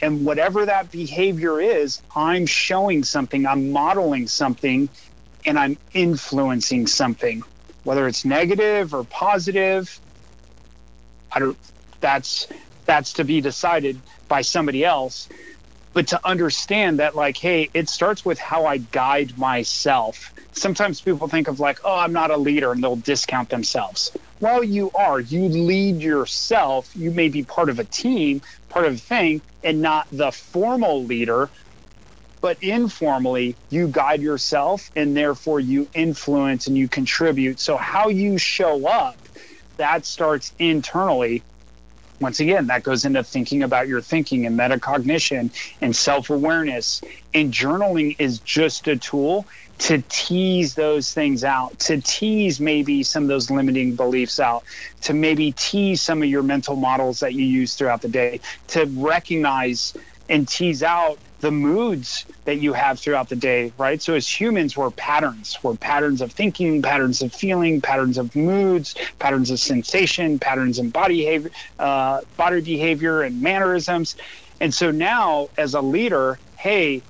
And 0.02 0.24
whatever 0.24 0.66
that 0.66 0.90
behavior 0.90 1.60
is, 1.60 2.02
I'm 2.14 2.46
showing 2.46 3.04
something, 3.04 3.46
I'm 3.46 3.70
modeling 3.72 4.26
something, 4.26 4.88
and 5.46 5.58
I'm 5.58 5.76
influencing 5.92 6.86
something, 6.86 7.42
whether 7.84 8.06
it's 8.08 8.24
negative 8.24 8.94
or 8.94 9.04
positive. 9.04 10.00
I 11.30 11.38
don't, 11.38 11.56
that's 12.00 12.46
that's 12.86 13.14
to 13.14 13.24
be 13.24 13.40
decided 13.40 13.98
by 14.28 14.42
somebody 14.42 14.84
else. 14.84 15.28
But 15.92 16.08
to 16.08 16.20
understand 16.26 16.98
that 16.98 17.14
like 17.14 17.36
hey 17.36 17.70
it 17.72 17.88
starts 17.88 18.24
with 18.24 18.38
how 18.38 18.66
i 18.66 18.78
guide 18.78 19.38
myself. 19.38 20.32
Sometimes 20.52 21.00
people 21.00 21.28
think 21.28 21.46
of 21.46 21.60
like 21.60 21.78
oh 21.84 21.96
i'm 21.96 22.12
not 22.12 22.30
a 22.30 22.36
leader 22.36 22.72
and 22.72 22.82
they'll 22.82 22.96
discount 22.96 23.48
themselves. 23.48 24.10
Well 24.40 24.64
you 24.64 24.90
are. 24.94 25.20
You 25.20 25.48
lead 25.48 26.02
yourself. 26.02 26.90
You 26.96 27.12
may 27.12 27.28
be 27.28 27.44
part 27.44 27.68
of 27.68 27.78
a 27.78 27.84
team 27.84 28.42
part 28.74 28.86
of 28.86 28.94
a 28.94 28.98
thing 28.98 29.40
and 29.62 29.80
not 29.80 30.06
the 30.10 30.32
formal 30.32 31.04
leader 31.04 31.48
but 32.44 32.62
informally 32.62 33.56
you 33.70 33.88
guide 33.88 34.20
yourself 34.20 34.90
and 34.94 35.16
therefore 35.16 35.60
you 35.60 35.88
influence 35.94 36.66
and 36.66 36.76
you 36.76 36.86
contribute. 36.88 37.58
So 37.58 37.78
how 37.78 38.10
you 38.10 38.36
show 38.36 38.86
up 38.86 39.16
that 39.78 40.04
starts 40.04 40.52
internally. 40.58 41.42
Once 42.20 42.40
again, 42.40 42.66
that 42.66 42.82
goes 42.82 43.06
into 43.06 43.24
thinking 43.24 43.62
about 43.62 43.88
your 43.88 44.02
thinking 44.02 44.44
and 44.44 44.58
metacognition 44.58 45.56
and 45.80 45.96
self 45.96 46.28
awareness. 46.28 47.00
And 47.32 47.50
journaling 47.50 48.16
is 48.18 48.40
just 48.40 48.88
a 48.88 48.96
tool 48.96 49.46
to 49.78 50.02
tease 50.08 50.74
those 50.74 51.12
things 51.12 51.44
out, 51.44 51.78
to 51.80 52.00
tease 52.00 52.60
maybe 52.60 53.02
some 53.02 53.24
of 53.24 53.28
those 53.28 53.50
limiting 53.50 53.96
beliefs 53.96 54.40
out, 54.40 54.64
to 55.02 55.14
maybe 55.14 55.52
tease 55.52 56.00
some 56.00 56.22
of 56.22 56.28
your 56.28 56.42
mental 56.42 56.76
models 56.76 57.20
that 57.20 57.34
you 57.34 57.44
use 57.44 57.74
throughout 57.74 58.02
the 58.02 58.08
day, 58.08 58.40
to 58.68 58.84
recognize 58.86 59.94
and 60.28 60.48
tease 60.48 60.82
out 60.82 61.18
the 61.40 61.50
moods 61.50 62.24
that 62.46 62.56
you 62.56 62.72
have 62.72 62.98
throughout 62.98 63.28
the 63.28 63.36
day, 63.36 63.70
right? 63.76 64.00
So 64.00 64.14
as 64.14 64.26
humans, 64.26 64.76
we're 64.76 64.90
patterns. 64.90 65.58
We're 65.62 65.74
patterns 65.74 66.22
of 66.22 66.32
thinking, 66.32 66.80
patterns 66.80 67.20
of 67.20 67.34
feeling, 67.34 67.82
patterns 67.82 68.16
of 68.16 68.34
moods, 68.34 68.94
patterns 69.18 69.50
of 69.50 69.60
sensation, 69.60 70.38
patterns 70.38 70.78
in 70.78 70.88
body 70.88 71.18
behavior, 71.18 71.50
uh, 71.78 72.22
body 72.38 72.62
behavior 72.62 73.20
and 73.20 73.42
mannerisms. 73.42 74.16
And 74.60 74.72
so 74.72 74.90
now, 74.90 75.50
as 75.58 75.74
a 75.74 75.82
leader, 75.82 76.38
hey, 76.56 77.02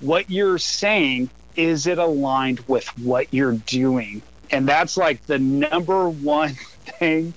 what 0.00 0.30
you're 0.30 0.58
saying 0.58 1.28
is 1.56 1.86
it 1.86 1.98
aligned 1.98 2.60
with 2.60 2.86
what 2.98 3.32
you're 3.32 3.52
doing? 3.52 4.22
And 4.50 4.68
that's 4.68 4.96
like 4.96 5.24
the 5.26 5.38
number 5.38 6.08
one 6.08 6.50
thing 6.84 7.34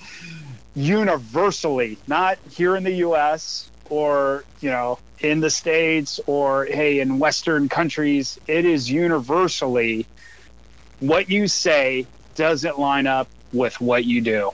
universally, 0.76 1.98
not 2.08 2.38
here 2.52 2.76
in 2.76 2.84
the 2.84 2.94
US 2.94 3.70
or, 3.90 4.44
you 4.60 4.70
know, 4.70 5.00
in 5.20 5.40
the 5.40 5.50
states 5.50 6.20
or 6.28 6.66
hey 6.66 7.00
in 7.00 7.20
western 7.20 7.70
countries 7.70 8.40
it 8.48 8.66
is 8.66 8.90
universally 8.92 10.06
what 11.00 11.30
you 11.30 11.48
say 11.48 12.06
doesn't 12.36 12.78
line 12.78 13.08
up 13.08 13.28
with 13.54 13.80
what 13.80 14.04
you 14.04 14.22
do 14.22 14.52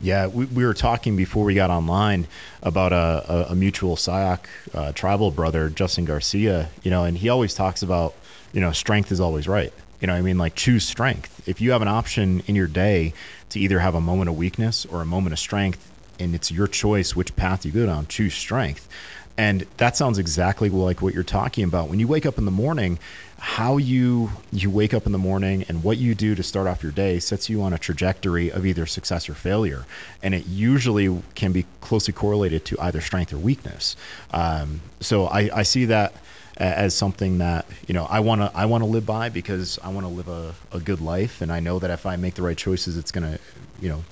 yeah 0.00 0.26
we, 0.26 0.46
we 0.46 0.64
were 0.64 0.74
talking 0.74 1.14
before 1.16 1.44
we 1.44 1.54
got 1.54 1.70
online 1.70 2.26
about 2.62 2.92
a, 2.92 3.24
a, 3.28 3.52
a 3.52 3.54
mutual 3.54 3.96
SIOC 3.96 4.40
uh, 4.74 4.92
tribal 4.92 5.30
brother 5.30 5.70
justin 5.70 6.04
garcia 6.04 6.68
you 6.82 6.90
know 6.90 7.04
and 7.04 7.16
he 7.16 7.28
always 7.28 7.54
talks 7.54 7.82
about 7.82 8.14
you 8.54 8.60
know 8.60 8.72
strength 8.72 9.12
is 9.12 9.20
always 9.20 9.46
right. 9.46 9.72
You 10.00 10.06
know 10.06 10.14
i 10.14 10.22
mean? 10.22 10.38
Like 10.38 10.54
choose 10.54 10.86
strength. 10.86 11.46
If 11.46 11.60
you 11.60 11.72
have 11.72 11.82
an 11.82 11.88
option 11.88 12.42
in 12.46 12.54
your 12.54 12.68
day 12.68 13.12
to 13.50 13.60
either 13.60 13.80
have 13.80 13.94
a 13.94 14.00
moment 14.00 14.30
of 14.30 14.36
weakness 14.36 14.86
or 14.86 15.02
a 15.02 15.06
moment 15.06 15.32
of 15.34 15.38
strength 15.38 15.90
and 16.18 16.34
it's 16.34 16.50
your 16.50 16.68
choice 16.68 17.16
which 17.16 17.34
path 17.36 17.66
you 17.66 17.72
go 17.72 17.84
down 17.84 18.06
choose 18.06 18.34
strength. 18.34 18.88
And 19.36 19.66
that 19.78 19.96
sounds 19.96 20.18
exactly 20.18 20.70
like 20.70 21.02
what 21.02 21.12
you're 21.12 21.24
talking 21.24 21.64
about. 21.64 21.88
When 21.88 21.98
you 21.98 22.06
wake 22.06 22.24
up 22.24 22.38
in 22.38 22.44
the 22.44 22.52
morning, 22.52 23.00
how 23.38 23.76
you 23.76 24.30
you 24.52 24.70
wake 24.70 24.94
up 24.94 25.06
in 25.06 25.12
the 25.12 25.18
morning 25.18 25.64
and 25.68 25.82
what 25.82 25.98
you 25.98 26.14
do 26.14 26.36
to 26.36 26.42
start 26.42 26.68
off 26.68 26.82
your 26.82 26.92
day 26.92 27.18
sets 27.18 27.50
you 27.50 27.60
on 27.62 27.72
a 27.72 27.78
trajectory 27.78 28.50
of 28.50 28.64
either 28.64 28.86
success 28.86 29.28
or 29.28 29.34
failure, 29.34 29.84
and 30.22 30.34
it 30.34 30.46
usually 30.46 31.20
can 31.34 31.52
be 31.52 31.66
closely 31.80 32.14
correlated 32.14 32.64
to 32.66 32.80
either 32.80 33.00
strength 33.00 33.32
or 33.32 33.38
weakness. 33.38 33.96
Um, 34.30 34.80
so 35.00 35.26
I, 35.26 35.50
I 35.52 35.62
see 35.64 35.86
that 35.86 36.14
as 36.56 36.94
something 36.94 37.38
that 37.38 37.66
you 37.86 37.94
know 37.94 38.04
I 38.04 38.20
want 38.20 38.40
to 38.40 38.50
I 38.54 38.66
want 38.66 38.82
to 38.82 38.88
live 38.88 39.06
by 39.06 39.28
because 39.28 39.78
I 39.82 39.88
want 39.88 40.06
to 40.06 40.12
live 40.12 40.28
a, 40.28 40.54
a 40.72 40.80
good 40.80 41.00
life, 41.00 41.40
and 41.40 41.50
I 41.52 41.60
know 41.60 41.78
that 41.78 41.90
if 41.90 42.06
I 42.06 42.16
make 42.16 42.34
the 42.34 42.42
right 42.42 42.56
choices, 42.56 42.96
it's 42.96 43.10
gonna 43.10 43.38
you 43.80 43.88
know 43.88 44.04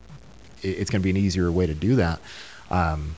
it's 0.62 0.90
gonna 0.90 1.03
be 1.03 1.11
an 1.11 1.16
easier 1.16 1.51
way 1.51 1.66
to 1.66 1.74
do 1.74 1.97
that. 1.97 2.20
Um, 2.70 3.14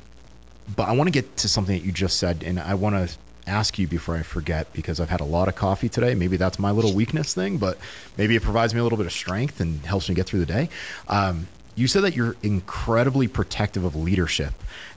but 0.76 0.88
I 0.88 0.92
want 0.92 1.08
to 1.08 1.12
get 1.12 1.36
to 1.38 1.48
something 1.48 1.76
that 1.78 1.84
you 1.84 1.92
just 1.92 2.18
said, 2.18 2.42
and 2.44 2.58
I 2.58 2.74
want 2.74 2.94
to 2.96 3.16
ask 3.46 3.78
you 3.78 3.86
before 3.86 4.16
I 4.16 4.22
forget 4.22 4.72
because 4.72 5.00
I've 5.00 5.10
had 5.10 5.20
a 5.20 5.24
lot 5.24 5.48
of 5.48 5.54
coffee 5.54 5.88
today. 5.88 6.14
Maybe 6.14 6.36
that's 6.36 6.58
my 6.58 6.70
little 6.70 6.94
weakness 6.94 7.34
thing, 7.34 7.58
but 7.58 7.78
maybe 8.16 8.36
it 8.36 8.42
provides 8.42 8.72
me 8.72 8.80
a 8.80 8.82
little 8.82 8.96
bit 8.96 9.06
of 9.06 9.12
strength 9.12 9.60
and 9.60 9.84
helps 9.84 10.08
me 10.08 10.14
get 10.14 10.26
through 10.26 10.40
the 10.40 10.46
day. 10.46 10.70
Um, 11.08 11.46
you 11.74 11.86
said 11.86 12.04
that 12.04 12.16
you're 12.16 12.36
incredibly 12.42 13.28
protective 13.28 13.84
of 13.84 13.96
leadership, 13.96 14.54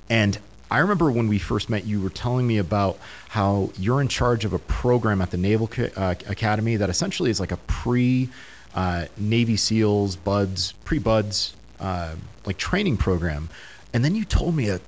and 0.10 0.38
I 0.70 0.80
remember 0.80 1.12
when 1.12 1.28
we 1.28 1.40
first 1.40 1.70
met, 1.70 1.86
you 1.86 2.02
were 2.02 2.10
telling 2.10 2.46
me 2.46 2.58
about 2.58 2.98
how 3.30 3.72
you're 3.78 4.02
in 4.02 4.08
charge 4.08 4.46
of 4.46 4.54
a 4.54 4.60
program 4.60 5.22
at 5.22 5.32
the 5.32 5.38
Naval 5.38 5.70
uh, 5.96 6.16
Academy 6.28 6.76
that 6.76 6.90
essentially 6.90 7.30
is 7.30 7.40
like 7.40 7.52
a 7.52 7.58
pre 7.58 8.30
uh, 8.76 9.06
Navy 9.18 9.58
SEALs, 9.58 10.16
BUD/S, 10.18 10.74
pre 10.84 11.00
BUD/S, 11.00 11.56
uh, 11.80 12.16
like 12.46 12.58
training 12.58 12.98
program. 12.98 13.50
And 13.94 14.04
then 14.04 14.14
you 14.14 14.26
told 14.26 14.56
me 14.56 14.70
a, 14.70 14.80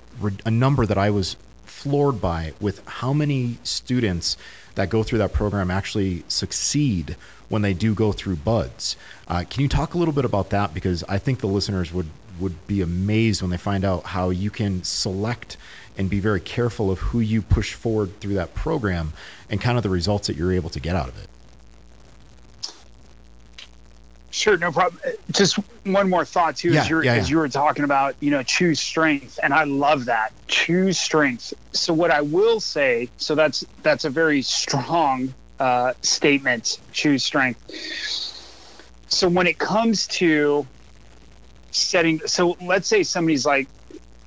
a 0.44 0.50
number 0.50 0.84
that 0.84 0.98
I 0.98 1.10
was 1.10 1.36
floored 1.64 2.20
by 2.20 2.52
with 2.60 2.86
how 2.86 3.12
many 3.12 3.56
students 3.62 4.36
that 4.74 4.90
go 4.90 5.02
through 5.02 5.18
that 5.18 5.32
program 5.32 5.70
actually 5.70 6.22
succeed 6.28 7.16
when 7.48 7.62
they 7.62 7.72
do 7.74 7.94
go 7.94 8.12
through 8.12 8.36
BUD/S 8.36 8.96
uh, 9.28 9.44
can 9.48 9.62
you 9.62 9.68
talk 9.68 9.94
a 9.94 9.98
little 9.98 10.12
bit 10.12 10.24
about 10.24 10.50
that 10.50 10.74
because 10.74 11.02
i 11.08 11.16
think 11.18 11.40
the 11.40 11.46
listeners 11.46 11.92
would 11.92 12.06
would 12.40 12.66
be 12.66 12.82
amazed 12.82 13.42
when 13.42 13.50
they 13.50 13.56
find 13.56 13.84
out 13.84 14.04
how 14.04 14.30
you 14.30 14.50
can 14.50 14.82
select 14.82 15.56
and 15.98 16.08
be 16.08 16.20
very 16.20 16.40
careful 16.40 16.90
of 16.90 16.98
who 16.98 17.20
you 17.20 17.42
push 17.42 17.74
forward 17.74 18.18
through 18.20 18.34
that 18.34 18.54
program 18.54 19.12
and 19.48 19.60
kind 19.60 19.76
of 19.76 19.82
the 19.82 19.90
results 19.90 20.28
that 20.28 20.36
you're 20.36 20.52
able 20.52 20.70
to 20.70 20.80
get 20.80 20.96
out 20.96 21.08
of 21.08 21.22
it 21.22 21.28
Sure, 24.30 24.56
no 24.56 24.70
problem. 24.70 25.00
Uh, 25.04 25.10
just 25.32 25.56
one 25.84 26.08
more 26.08 26.24
thought 26.24 26.56
too, 26.56 26.70
yeah, 26.70 26.82
as, 26.82 26.88
you're, 26.88 27.04
yeah, 27.04 27.14
yeah. 27.14 27.20
as 27.20 27.28
you 27.28 27.36
were 27.38 27.48
talking 27.48 27.84
about, 27.84 28.14
you 28.20 28.30
know, 28.30 28.42
choose 28.42 28.78
strength, 28.78 29.40
and 29.42 29.52
I 29.52 29.64
love 29.64 30.04
that. 30.04 30.32
Choose 30.46 30.98
strength. 30.98 31.52
So 31.72 31.92
what 31.92 32.12
I 32.12 32.20
will 32.20 32.60
say, 32.60 33.08
so 33.16 33.34
that's 33.34 33.64
that's 33.82 34.04
a 34.04 34.10
very 34.10 34.42
strong 34.42 35.34
uh, 35.58 35.94
statement. 36.02 36.78
Choose 36.92 37.24
strength. 37.24 37.60
So 39.08 39.28
when 39.28 39.48
it 39.48 39.58
comes 39.58 40.06
to 40.06 40.66
setting, 41.72 42.20
so 42.26 42.56
let's 42.60 42.88
say 42.88 43.02
somebody's 43.02 43.46
like 43.46 43.68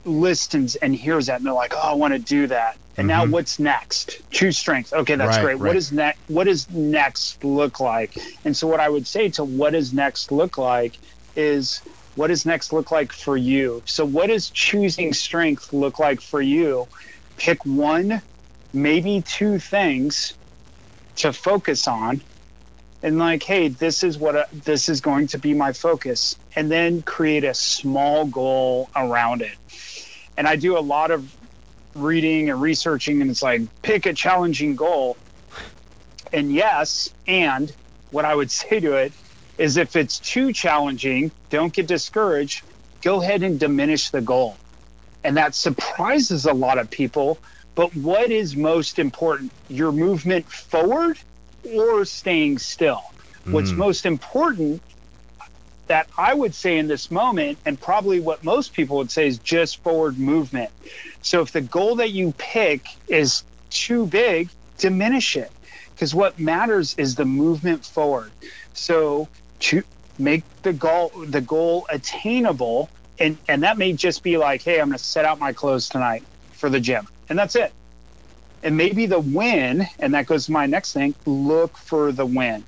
listens 0.06 0.76
and 0.76 0.96
hears 0.96 1.28
that, 1.28 1.38
and 1.38 1.46
they're 1.46 1.54
like, 1.54 1.74
"Oh, 1.76 1.91
I 1.91 1.94
want 1.94 2.14
to 2.14 2.20
do 2.20 2.48
that." 2.48 2.78
And 2.98 3.10
mm-hmm. 3.10 3.30
now 3.30 3.32
what's 3.32 3.60
next? 3.60 4.20
Choose 4.30 4.58
strength. 4.58 4.94
Okay, 4.94 5.16
that's 5.16 5.38
right, 5.38 5.44
great. 5.44 5.54
Right. 5.56 5.68
What 5.70 5.76
is 5.76 5.91
next? 5.91 6.20
What 6.28 6.46
does 6.46 6.70
next 6.70 7.44
look 7.44 7.80
like? 7.80 8.18
And 8.46 8.56
so 8.56 8.68
what 8.68 8.80
I 8.80 8.89
would 8.89 9.08
say 9.08 9.30
to 9.30 9.44
what 9.44 9.72
does 9.72 9.94
next 9.94 10.32
look 10.32 10.58
like 10.58 10.98
is 11.36 11.82
what 12.16 12.28
does 12.28 12.46
next 12.46 12.74
look 12.74 12.91
like 12.91 13.12
for 13.12 13.36
you? 13.36 13.82
So 13.86 14.06
what 14.06 14.28
does 14.28 14.50
choosing 14.50 15.14
strength 15.14 15.74
look 15.74 16.00
like 16.00 16.22
for 16.22 16.41
you? 16.41 16.88
Pick 17.38 17.66
one, 17.66 18.22
maybe 18.72 19.22
two 19.22 19.58
things 19.58 20.34
to 21.18 21.34
focus 21.34 21.88
on 21.88 22.22
and 23.04 23.20
like 23.20 23.43
hey 23.43 23.68
this 23.68 24.04
is 24.04 24.18
what 24.18 24.36
a, 24.36 24.47
this 24.51 24.89
is 24.89 25.01
going 25.01 25.28
to 25.28 25.38
be 25.38 25.54
my 25.54 25.74
focus 25.74 26.38
and 26.56 26.72
then 26.72 27.01
create 27.01 27.43
a 27.43 27.54
small 27.54 28.26
goal 28.26 28.89
around 28.95 29.41
it. 29.43 29.56
And 30.38 30.47
i 30.47 30.56
do 30.56 30.78
a 30.78 30.80
lot 30.80 31.12
of 31.12 31.32
reading 31.93 32.49
and 32.49 32.60
researching 32.60 33.22
and 33.22 33.30
it's 33.30 33.43
like 33.43 33.62
pick 33.84 34.08
a 34.08 34.14
challenging 34.14 34.76
goal. 34.76 35.18
And 36.32 36.51
yes 36.51 37.14
and 37.28 37.72
what 38.10 38.26
i 38.26 38.34
would 38.34 38.49
say 38.62 38.80
to 38.80 38.93
it 38.93 39.12
is 39.58 39.78
if 39.78 39.95
it's 39.95 40.18
too 40.18 40.51
challenging 40.54 41.30
don't 41.51 41.74
get 41.74 41.86
discouraged. 41.86 42.64
Go 43.01 43.22
ahead 43.22 43.43
and 43.43 43.60
diminish 43.60 44.12
the 44.12 44.22
goal. 44.22 44.56
And 45.26 45.36
that 45.36 45.56
surprises 45.56 46.45
a 46.45 46.54
lot 46.54 46.80
of 46.80 46.89
people 46.89 47.38
but 47.76 47.95
what 47.95 48.30
is 48.30 48.56
most 48.56 48.99
important? 48.99 49.51
Your 49.68 49.91
movement 49.91 50.45
forward 50.45 51.18
or 51.66 52.05
staying 52.05 52.57
still 52.57 53.03
mm. 53.45 53.51
what's 53.51 53.72
most 53.72 54.05
important 54.05 54.82
that 55.88 56.07
I 56.18 56.34
would 56.34 56.55
say 56.55 56.78
in 56.78 56.88
this 56.88 57.11
moment, 57.11 57.57
and 57.66 57.80
probably 57.80 58.20
what 58.20 58.43
most 58.43 58.74
people 58.74 58.97
would 58.97 59.11
say 59.11 59.28
is 59.28 59.38
just 59.38 59.84
forward 59.84 60.18
movement. 60.18 60.72
So 61.22 61.41
if 61.41 61.51
the 61.51 61.61
goal 61.61 61.95
that 61.97 62.11
you 62.11 62.34
pick 62.38 62.86
is 63.07 63.43
too 63.70 64.05
big, 64.05 64.49
diminish 64.78 65.36
it. 65.36 65.51
Because 65.93 66.16
what 66.16 66.39
matters 66.39 66.95
is 66.97 67.16
the 67.16 67.26
movement 67.26 67.86
forward. 67.86 68.32
So 68.74 69.28
to 69.59 69.84
make 70.18 70.43
the 70.64 70.74
goal 70.74 71.11
the 71.28 71.41
goal 71.41 71.86
attainable, 71.89 72.89
and, 73.20 73.38
and 73.47 73.64
that 73.64 73.78
may 73.78 73.93
just 73.93 74.24
be 74.24 74.38
like, 74.38 74.64
hey, 74.64 74.80
I'm 74.80 74.88
gonna 74.88 74.97
set 74.97 75.26
out 75.26 75.38
my 75.38 75.53
clothes 75.53 75.89
tonight 75.89 76.24
for 76.53 76.70
the 76.70 76.80
gym. 76.80 77.07
And 77.30 77.38
that's 77.38 77.55
it. 77.55 77.74
And 78.64 78.78
maybe 78.78 79.05
the 79.05 79.20
win, 79.20 79.86
and 79.99 80.14
that 80.14 80.26
goes 80.26 80.45
to 80.45 80.53
my 80.53 80.66
next 80.66 80.93
thing, 80.93 81.14
look 81.26 81.78
for 81.78 82.11
the 82.11 82.26
win. 82.26 82.64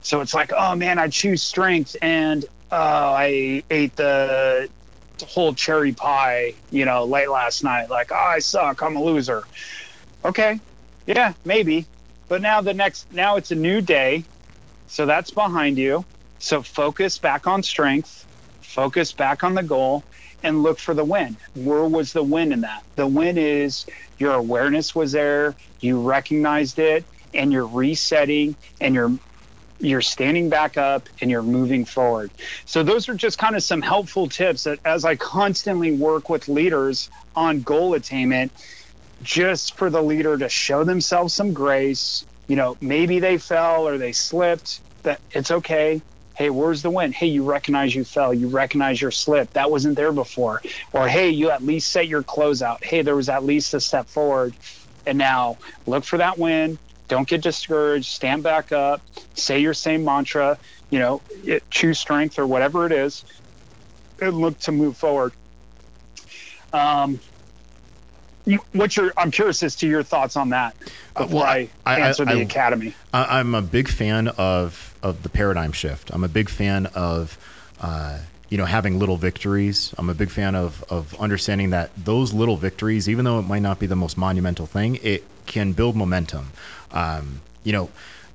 So 0.00 0.20
it's 0.20 0.32
like, 0.32 0.52
oh 0.56 0.76
man, 0.76 1.00
I 1.00 1.08
choose 1.08 1.42
strength 1.42 1.96
and 2.00 2.44
uh, 2.70 2.74
I 2.76 3.64
ate 3.68 3.96
the 3.96 4.68
whole 5.24 5.52
cherry 5.52 5.92
pie, 5.92 6.54
you 6.70 6.84
know, 6.84 7.04
late 7.04 7.28
last 7.28 7.64
night. 7.64 7.90
Like, 7.90 8.12
oh, 8.12 8.14
I 8.14 8.38
suck. 8.38 8.82
I'm 8.82 8.96
a 8.96 9.02
loser. 9.02 9.42
Okay. 10.24 10.60
Yeah, 11.06 11.32
maybe. 11.44 11.86
But 12.28 12.40
now 12.40 12.60
the 12.60 12.74
next, 12.74 13.12
now 13.12 13.36
it's 13.36 13.50
a 13.50 13.56
new 13.56 13.80
day. 13.80 14.24
So 14.86 15.06
that's 15.06 15.32
behind 15.32 15.78
you. 15.78 16.04
So 16.38 16.62
focus 16.62 17.18
back 17.18 17.46
on 17.46 17.62
strength, 17.62 18.26
focus 18.60 19.12
back 19.12 19.42
on 19.42 19.54
the 19.54 19.62
goal, 19.62 20.04
and 20.46 20.62
look 20.62 20.78
for 20.78 20.94
the 20.94 21.04
win. 21.04 21.36
Where 21.54 21.84
was 21.84 22.12
the 22.12 22.22
win 22.22 22.52
in 22.52 22.60
that? 22.60 22.84
The 22.94 23.06
win 23.06 23.36
is 23.36 23.84
your 24.16 24.32
awareness 24.34 24.94
was 24.94 25.12
there, 25.12 25.56
you 25.80 26.00
recognized 26.00 26.78
it, 26.78 27.04
and 27.34 27.52
you're 27.52 27.66
resetting 27.66 28.56
and 28.80 28.94
you're 28.94 29.12
you're 29.78 30.00
standing 30.00 30.48
back 30.48 30.78
up 30.78 31.06
and 31.20 31.30
you're 31.30 31.42
moving 31.42 31.84
forward. 31.84 32.30
So 32.64 32.82
those 32.82 33.10
are 33.10 33.14
just 33.14 33.36
kind 33.36 33.54
of 33.54 33.62
some 33.62 33.82
helpful 33.82 34.26
tips 34.26 34.64
that 34.64 34.78
as 34.86 35.04
I 35.04 35.16
constantly 35.16 35.92
work 35.92 36.30
with 36.30 36.48
leaders 36.48 37.10
on 37.34 37.60
goal 37.60 37.92
attainment, 37.92 38.52
just 39.22 39.76
for 39.76 39.90
the 39.90 40.02
leader 40.02 40.38
to 40.38 40.48
show 40.48 40.84
themselves 40.84 41.34
some 41.34 41.52
grace, 41.52 42.24
you 42.48 42.56
know, 42.56 42.78
maybe 42.80 43.18
they 43.18 43.36
fell 43.36 43.86
or 43.86 43.98
they 43.98 44.12
slipped, 44.12 44.80
that 45.02 45.20
it's 45.32 45.50
okay. 45.50 46.00
Hey, 46.36 46.50
where's 46.50 46.82
the 46.82 46.90
win? 46.90 47.12
Hey, 47.12 47.28
you 47.28 47.44
recognize 47.44 47.94
you 47.94 48.04
fell. 48.04 48.34
You 48.34 48.48
recognize 48.48 49.00
your 49.00 49.10
slip. 49.10 49.52
That 49.54 49.70
wasn't 49.70 49.96
there 49.96 50.12
before. 50.12 50.62
Or 50.92 51.08
hey, 51.08 51.30
you 51.30 51.50
at 51.50 51.62
least 51.62 51.90
set 51.90 52.08
your 52.08 52.22
close 52.22 52.62
out. 52.62 52.84
Hey, 52.84 53.02
there 53.02 53.16
was 53.16 53.28
at 53.28 53.44
least 53.44 53.72
a 53.74 53.80
step 53.80 54.06
forward. 54.06 54.54
And 55.06 55.18
now 55.18 55.56
look 55.86 56.04
for 56.04 56.18
that 56.18 56.38
win 56.38 56.78
don't 57.08 57.28
get 57.28 57.42
discouraged. 57.42 58.06
Stand 58.06 58.42
back 58.42 58.72
up. 58.72 59.00
Say 59.34 59.60
your 59.60 59.74
same 59.74 60.04
mantra. 60.04 60.58
You 60.90 60.98
know, 60.98 61.22
it, 61.44 61.68
choose 61.70 61.98
strength 61.98 62.38
or 62.38 62.46
whatever 62.46 62.86
it 62.86 62.92
is, 62.92 63.24
and 64.20 64.38
look 64.38 64.58
to 64.60 64.72
move 64.72 64.96
forward. 64.96 65.32
Um, 66.72 67.18
what's 68.72 68.96
your? 68.96 69.12
I'm 69.16 69.30
curious 69.30 69.62
as 69.62 69.76
to 69.76 69.88
your 69.88 70.02
thoughts 70.02 70.36
on 70.36 70.50
that 70.50 70.76
uh, 71.16 71.24
before 71.24 71.42
uh, 71.42 71.44
well, 71.44 71.44
I, 71.44 71.68
I, 71.84 72.00
answer 72.00 72.24
I, 72.26 72.34
the 72.34 72.40
academy. 72.42 72.94
I, 73.12 73.40
am 73.40 73.54
a 73.54 73.62
big 73.62 73.88
fan 73.88 74.28
of 74.28 74.85
of 75.02 75.22
the 75.22 75.28
paradigm 75.28 75.72
shift. 75.72 76.10
I'm 76.12 76.24
a 76.24 76.28
big 76.28 76.48
fan 76.48 76.86
of. 76.94 77.38
Uh, 77.80 78.18
you 78.48 78.56
know, 78.56 78.64
having 78.64 79.00
little 79.00 79.16
victories. 79.16 79.92
I'm 79.98 80.08
a 80.08 80.14
big 80.14 80.30
fan 80.30 80.54
of 80.54 80.84
of 80.88 81.18
understanding 81.18 81.70
that 81.70 81.90
those 81.96 82.32
little 82.32 82.56
victories, 82.56 83.08
even 83.08 83.24
though 83.24 83.40
it 83.40 83.42
might 83.42 83.62
not 83.62 83.80
be 83.80 83.86
the 83.86 83.96
most 83.96 84.16
monumental 84.16 84.66
thing, 84.66 85.00
it 85.02 85.24
can 85.46 85.72
build 85.72 85.96
momentum. 85.96 86.50
Um, 86.92 87.40
you 87.64 87.72
know, 87.72 87.90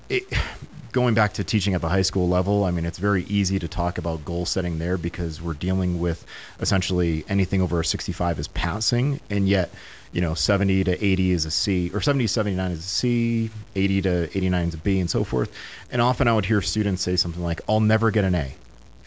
it, 0.09 0.23
going 0.91 1.13
back 1.13 1.33
to 1.33 1.43
teaching 1.43 1.73
at 1.73 1.81
the 1.81 1.87
high 1.87 2.01
school 2.01 2.27
level, 2.27 2.65
I 2.65 2.71
mean, 2.71 2.85
it's 2.85 2.97
very 2.99 3.23
easy 3.23 3.59
to 3.59 3.67
talk 3.67 3.97
about 3.97 4.25
goal 4.25 4.45
setting 4.45 4.77
there 4.77 4.97
because 4.97 5.41
we're 5.41 5.53
dealing 5.53 5.99
with 6.01 6.25
essentially 6.59 7.23
anything 7.29 7.61
over 7.61 7.79
a 7.79 7.85
65 7.85 8.39
is 8.39 8.49
passing, 8.49 9.21
and 9.29 9.47
yet, 9.47 9.71
you 10.11 10.21
know, 10.21 10.33
70 10.33 10.83
to 10.85 11.03
80 11.03 11.31
is 11.31 11.45
a 11.45 11.51
C, 11.51 11.91
or 11.93 12.01
70 12.01 12.25
to 12.25 12.27
79 12.27 12.71
is 12.71 12.79
a 12.79 12.81
C, 12.81 13.49
80 13.75 14.01
to 14.01 14.37
89 14.37 14.67
is 14.67 14.73
a 14.73 14.77
B, 14.77 14.99
and 14.99 15.09
so 15.09 15.23
forth. 15.23 15.51
And 15.91 16.01
often 16.01 16.27
I 16.27 16.33
would 16.33 16.45
hear 16.45 16.61
students 16.61 17.01
say 17.01 17.15
something 17.15 17.43
like, 17.43 17.61
I'll 17.69 17.79
never 17.79 18.11
get 18.11 18.25
an 18.25 18.35
A 18.35 18.53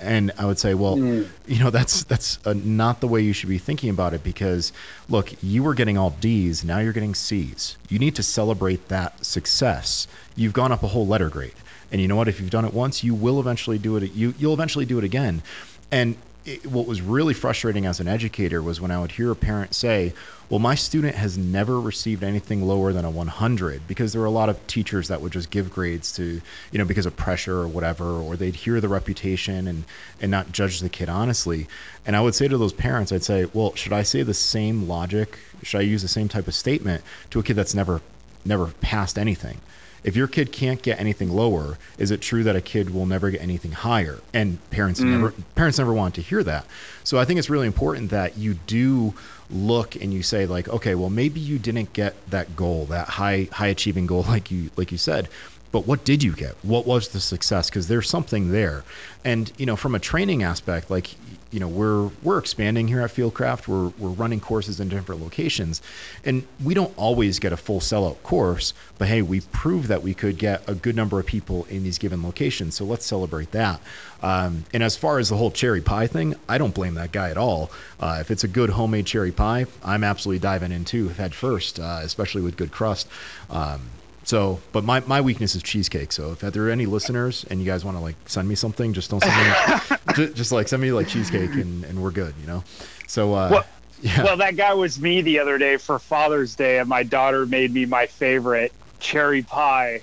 and 0.01 0.33
I 0.39 0.45
would 0.45 0.59
say, 0.59 0.75
well, 0.75 0.97
mm. 0.97 1.29
you 1.47 1.59
know, 1.59 1.71
that's 1.71 2.05
that's 2.05 2.39
uh, 2.47 2.55
not 2.57 3.01
the 3.01 3.09
way 3.09 3.21
you 3.21 3.33
should 3.33 3.49
be 3.49 3.59
thinking 3.59 3.91
about 3.91 4.15
it 4.15 4.23
because 4.23 4.73
look, 5.09 5.33
you 5.43 5.63
were 5.63 5.75
getting 5.75 5.99
all 5.99 6.11
D's, 6.11 6.65
now 6.65 6.79
you're 6.79 6.93
getting 6.93 7.15
C's. 7.15 7.77
You 7.89 7.99
need 7.99 8.15
to 8.17 8.23
celebrate 8.23 8.89
that 8.89 9.25
success. 9.25 10.07
You've 10.37 10.53
gone 10.53 10.73
up 10.73 10.83
a 10.83 10.89
whole 10.89 11.07
letter 11.07 11.29
grade, 11.29 11.55
and 11.91 12.01
you 12.01 12.09
know 12.09 12.17
what? 12.17 12.29
If 12.29 12.41
you've 12.41 12.51
done 12.51 12.65
it 12.65 12.75
once, 12.75 13.03
you 13.03 13.15
will 13.15 13.41
eventually 13.41 13.79
do 13.79 13.97
it. 13.97 14.13
You 14.13 14.35
you'll 14.39 14.55
eventually 14.55 14.85
do 14.85 14.99
it 14.99 15.05
again, 15.05 15.43
and 15.91 16.17
it, 16.45 16.67
what 16.67 16.87
was 16.87 17.01
really 17.01 17.35
frustrating 17.35 17.87
as 17.87 18.01
an 18.01 18.09
educator 18.09 18.63
was 18.63 18.81
when 18.81 18.91
I 18.91 19.01
would 19.01 19.13
hear 19.13 19.31
a 19.31 19.37
parent 19.37 19.75
say, 19.75 20.13
"Well, 20.51 20.59
my 20.61 20.75
student 20.75 21.15
has 21.15 21.39
never 21.39 21.81
received 21.81 22.23
anything 22.23 22.67
lower 22.67 22.93
than 22.93 23.07
a 23.07 23.11
100," 23.11 23.87
because 23.89 24.13
there 24.13 24.21
were 24.21 24.27
a 24.27 24.31
lot 24.31 24.51
of 24.51 24.67
teachers 24.67 25.09
that 25.09 25.23
would 25.23 25.33
just 25.33 25.49
give 25.49 25.71
grades 25.71 26.13
to, 26.17 26.43
you 26.71 26.79
know, 26.79 26.85
because 26.85 27.07
of 27.07 27.17
pressure 27.17 27.57
or 27.57 27.67
whatever, 27.69 28.05
or 28.21 28.37
they'd 28.37 28.55
hear 28.57 28.79
the 28.79 28.89
reputation 28.91 29.67
and 29.67 29.85
and 30.21 30.31
not 30.31 30.53
judge 30.53 30.81
the 30.81 30.91
kid 30.91 31.09
honestly. 31.09 31.67
And 32.05 32.15
I 32.15 32.21
would 32.21 32.35
say 32.35 32.47
to 32.47 32.59
those 32.59 32.75
parents, 32.75 33.11
I'd 33.11 33.25
say, 33.25 33.47
"Well, 33.55 33.75
should 33.75 33.95
I 33.95 34.03
say 34.03 34.23
the 34.23 34.35
same 34.35 34.87
logic? 34.87 35.39
Should 35.63 35.79
I 35.79 35.83
use 35.83 36.03
the 36.03 36.09
same 36.09 36.29
type 36.29 36.47
of 36.47 36.55
statement 36.55 37.03
to 37.31 37.39
a 37.39 37.43
kid 37.43 37.55
that's 37.57 37.75
never 37.75 38.03
never 38.45 38.67
passed 38.83 39.19
anything?" 39.19 39.61
If 40.05 40.15
your 40.15 40.29
kid 40.29 40.53
can't 40.53 40.81
get 40.83 41.01
anything 41.01 41.31
lower, 41.31 41.79
is 41.97 42.11
it 42.11 42.21
true 42.21 42.45
that 42.45 42.55
a 42.55 42.61
kid 42.61 42.91
will 42.91 43.07
never 43.07 43.31
get 43.31 43.41
anything 43.41 43.73
higher? 43.73 44.19
And 44.35 44.59
parents 44.71 45.01
mm. 45.01 45.07
never 45.07 45.31
parents 45.55 45.79
never 45.79 45.95
want 45.95 46.15
to 46.17 46.21
hear 46.21 46.43
that. 46.45 46.67
So 47.03 47.19
I 47.19 47.25
think 47.25 47.39
it's 47.39 47.51
really 47.51 47.67
important 47.67 48.11
that 48.11 48.37
you 48.37 48.55
do 48.55 49.15
look 49.51 49.97
and 49.97 50.13
you 50.13 50.23
say 50.23 50.47
like, 50.47 50.69
okay, 50.69 50.95
well 50.95 51.11
maybe 51.11 51.41
you 51.41 51.59
didn't 51.59 51.93
get 51.95 52.15
that 52.31 52.55
goal, 52.55 52.85
that 52.87 53.09
high 53.09 53.49
high 53.51 53.69
achieving 53.69 54.07
goal 54.07 54.23
like 54.29 54.51
you 54.51 54.71
like 54.77 54.93
you 54.93 54.99
said, 54.99 55.29
but 55.75 55.89
what 55.89 56.05
did 56.05 56.23
you 56.23 56.33
get? 56.33 56.55
What 56.63 56.87
was 56.87 57.09
the 57.09 57.19
success? 57.19 57.69
Because 57.69 57.89
there's 57.89 58.09
something 58.09 58.53
there. 58.53 58.85
And 59.25 59.51
you 59.59 59.67
know, 59.67 59.75
from 59.75 59.97
a 59.97 59.99
training 59.99 60.45
aspect, 60.45 60.89
like 60.89 61.17
you 61.51 61.59
know 61.59 61.67
we're 61.67 62.13
we're 62.23 62.39
expanding 62.39 62.87
here 62.87 63.01
at 63.01 63.11
Fieldcraft. 63.11 63.67
We're 63.67 63.89
we're 63.99 64.15
running 64.15 64.39
courses 64.39 64.79
in 64.79 64.89
different 64.89 65.21
locations, 65.21 65.83
and 66.25 66.47
we 66.63 66.75
don't 66.75 66.97
always 66.97 67.41
get 67.41 67.53
a 67.53 67.57
full 67.57 67.81
sellout 67.81 68.23
course. 68.23 68.73
But 68.99 69.09
hey, 69.09 69.23
we 69.23 69.41
proved 69.41 69.89
that 69.89 70.05
we 70.05 70.15
could 70.15 70.39
get 70.39 70.63
a 70.69 70.77
good 70.77 70.95
number 70.95 71.19
of 71.19 71.27
people 71.27 71.67
in 71.69 71.83
these 71.83 71.99
given 71.99 72.23
locations. 72.23 72.77
So 72.77 72.85
let's 72.85 73.05
celebrate 73.05 73.51
that. 73.51 73.81
Um, 74.23 74.65
and 74.73 74.81
as 74.81 74.97
far 74.97 75.19
as 75.19 75.29
the 75.29 75.37
whole 75.37 75.51
cherry 75.51 75.81
pie 75.81 76.07
thing, 76.07 76.37
I 76.49 76.57
don't 76.57 76.73
blame 76.73 76.95
that 76.95 77.11
guy 77.11 77.31
at 77.31 77.37
all. 77.37 77.73
Uh, 77.99 78.19
if 78.21 78.31
it's 78.31 78.45
a 78.45 78.49
good 78.49 78.71
homemade 78.71 79.07
cherry 79.07 79.33
pie, 79.33 79.67
I'm 79.83 80.05
absolutely 80.05 80.39
diving 80.39 80.71
into 80.71 81.09
head 81.09 81.35
first, 81.35 81.81
uh, 81.81 81.99
especially 82.05 82.43
with 82.43 82.57
good 82.57 82.71
crust. 82.71 83.09
Um, 83.51 83.81
so, 84.25 84.59
but 84.73 84.85
my, 84.85 85.01
my 85.01 85.21
weakness 85.21 85.55
is 85.55 85.63
cheesecake. 85.63 86.11
So 86.11 86.33
if 86.33 86.41
there 86.41 86.67
are 86.67 86.71
any 86.71 86.87
listeners 86.87 87.45
and 87.51 87.61
you 87.61 87.67
guys 87.67 87.85
want 87.85 87.97
to 87.99 88.03
like 88.03 88.17
send 88.27 88.49
me 88.49 88.55
something, 88.55 88.93
just 88.95 89.11
don't 89.11 89.23
send 89.23 89.37
me, 89.37 89.97
just, 90.15 90.35
just, 90.35 90.53
like 90.53 90.67
send 90.67 90.81
me 90.83 90.93
like 90.93 91.09
cheesecake 91.09 91.53
and, 91.53 91.85
and 91.85 92.03
we're 92.03 92.11
good, 92.11 92.35
you 92.41 92.47
know? 92.47 92.65
So, 93.07 93.35
uh, 93.35 93.49
well, 93.51 93.65
yeah. 94.01 94.25
well, 94.25 94.37
that 94.39 94.57
guy 94.57 94.73
was 94.73 94.99
me 94.99 95.21
the 95.21 95.39
other 95.39 95.59
day 95.59 95.77
for 95.77 95.99
Father's 95.99 96.57
Day 96.57 96.79
and 96.79 96.89
my 96.89 97.03
daughter 97.03 97.45
made 97.45 97.73
me 97.73 97.85
my 97.85 98.07
favorite 98.07 98.73
cherry 98.99 99.43
pie. 99.43 100.01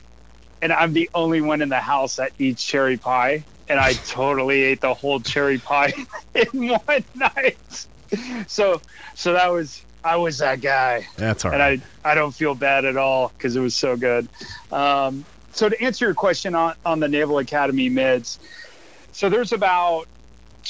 And 0.61 0.71
I'm 0.71 0.93
the 0.93 1.09
only 1.15 1.41
one 1.41 1.63
in 1.63 1.69
the 1.69 1.79
house 1.79 2.17
that 2.17 2.31
eats 2.37 2.63
cherry 2.63 2.97
pie. 2.97 3.43
And 3.67 3.79
I 3.79 3.93
totally 3.93 4.61
ate 4.61 4.81
the 4.81 4.93
whole 4.93 5.19
cherry 5.19 5.57
pie 5.57 5.93
in 6.35 6.69
one 6.69 7.03
night. 7.15 7.57
So, 8.47 8.81
so 9.15 9.33
that 9.33 9.47
was, 9.47 9.81
I 10.03 10.15
was 10.17 10.39
that 10.39 10.61
guy. 10.61 11.07
That's 11.17 11.45
all 11.45 11.51
right. 11.51 11.61
And 11.73 11.83
I, 12.03 12.11
I 12.11 12.15
don't 12.15 12.33
feel 12.33 12.55
bad 12.55 12.85
at 12.85 12.97
all 12.97 13.31
because 13.37 13.55
it 13.55 13.61
was 13.61 13.75
so 13.75 13.95
good. 13.95 14.27
Um, 14.71 15.25
so 15.51 15.69
to 15.69 15.81
answer 15.81 16.05
your 16.05 16.13
question 16.13 16.55
on, 16.55 16.75
on 16.85 16.99
the 16.99 17.07
Naval 17.07 17.37
Academy 17.37 17.89
mids, 17.89 18.39
so 19.11 19.29
there's 19.29 19.51
about 19.51 20.07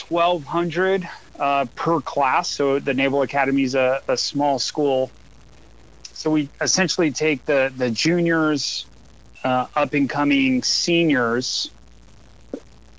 1,200 0.09 1.07
uh, 1.39 1.65
per 1.75 2.01
class. 2.01 2.49
So 2.49 2.79
the 2.79 2.93
Naval 2.93 3.21
Academy 3.21 3.63
is 3.63 3.75
a, 3.75 4.01
a 4.07 4.17
small 4.17 4.59
school. 4.59 5.11
So 6.13 6.31
we 6.31 6.49
essentially 6.59 7.11
take 7.11 7.45
the, 7.45 7.71
the 7.75 7.89
juniors, 7.89 8.85
uh, 9.43 9.67
up 9.75 9.93
and 9.93 10.09
coming 10.09 10.61
seniors, 10.61 11.71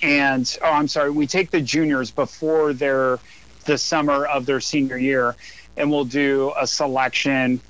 and 0.03 0.59
oh, 0.62 0.70
I'm 0.70 0.89
sorry, 0.89 1.11
we 1.11 1.26
take 1.26 1.51
the 1.51 1.61
juniors 1.61 2.11
before 2.11 2.72
their 2.72 3.20
the 3.64 3.78
summer 3.78 4.24
of 4.26 4.45
their 4.47 4.61
senior 4.61 4.99
year, 4.99 5.37
and 5.77 5.91
we'll 5.91 6.05
do 6.05 6.53
a 6.59 6.66
selection 6.66 7.61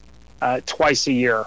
uh, 0.40 0.60
twice 0.66 1.06
a 1.06 1.12
year. 1.12 1.46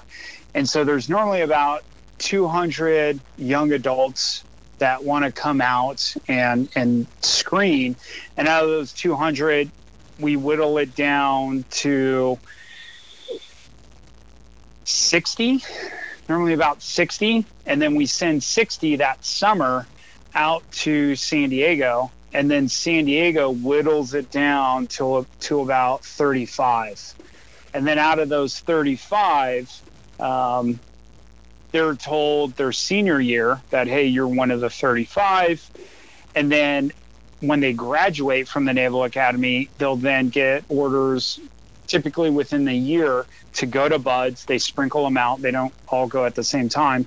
And 0.53 0.68
so 0.68 0.84
there's 0.84 1.10
normally 1.10 1.41
about 1.41 1.84
200 2.20 3.20
young 3.38 3.72
adults 3.74 4.43
that 4.78 5.03
want 5.03 5.26
to 5.26 5.32
come 5.32 5.62
out 5.62 6.16
and 6.28 6.70
and 6.76 7.08
screen. 7.22 7.95
And 8.38 8.47
out 8.47 8.64
of 8.64 8.70
those 8.70 8.93
200, 8.93 9.70
we 10.20 10.36
whittle 10.36 10.78
it 10.78 10.95
down 10.95 11.66
to 11.70 12.38
60, 14.86 15.64
normally 16.30 16.53
about 16.53 16.82
60, 16.82 17.45
and 17.66 17.82
then 17.82 17.95
we 17.95 18.06
send 18.06 18.43
60 18.43 18.97
that 18.97 19.26
summer 19.26 19.88
out 20.34 20.70
to 20.72 21.16
San 21.16 21.49
Diego 21.49 22.12
and 22.36 22.51
then 22.51 22.67
San 22.67 23.05
Diego 23.05 23.49
whittles 23.49 24.13
it 24.13 24.29
down 24.29 24.88
to 24.88 25.25
to 25.41 25.61
about 25.61 26.03
35, 26.03 27.15
and 27.73 27.88
then 27.88 27.97
out 27.97 28.19
of 28.19 28.27
those 28.27 28.59
35, 28.59 29.81
um, 30.19 30.77
they're 31.71 31.95
told 31.95 32.53
their 32.57 32.73
senior 32.73 33.21
year 33.21 33.61
that 33.69 33.88
hey, 33.88 34.07
you're 34.07 34.27
one 34.27 34.51
of 34.51 34.59
the 34.59 34.69
35, 34.69 35.71
and 36.36 36.51
then 36.51 36.91
when 37.39 37.61
they 37.61 37.71
graduate 37.71 38.49
from 38.49 38.65
the 38.65 38.73
Naval 38.73 39.05
Academy, 39.05 39.69
they'll 39.77 39.95
then 39.95 40.27
get 40.27 40.65
orders 40.67 41.39
typically 41.88 42.29
within 42.29 42.65
the 42.65 42.73
year 42.73 43.25
to 43.53 43.65
go 43.65 43.88
to 43.88 43.97
BUD/S. 43.97 44.43
They 44.43 44.57
sprinkle 44.57 45.05
them 45.05 45.15
out. 45.15 45.41
They 45.41 45.51
don't 45.51 45.73
all 45.88 46.07
go 46.07 46.25
at 46.25 46.36
the 46.36 46.43
same 46.43 46.67
time. 46.67 47.05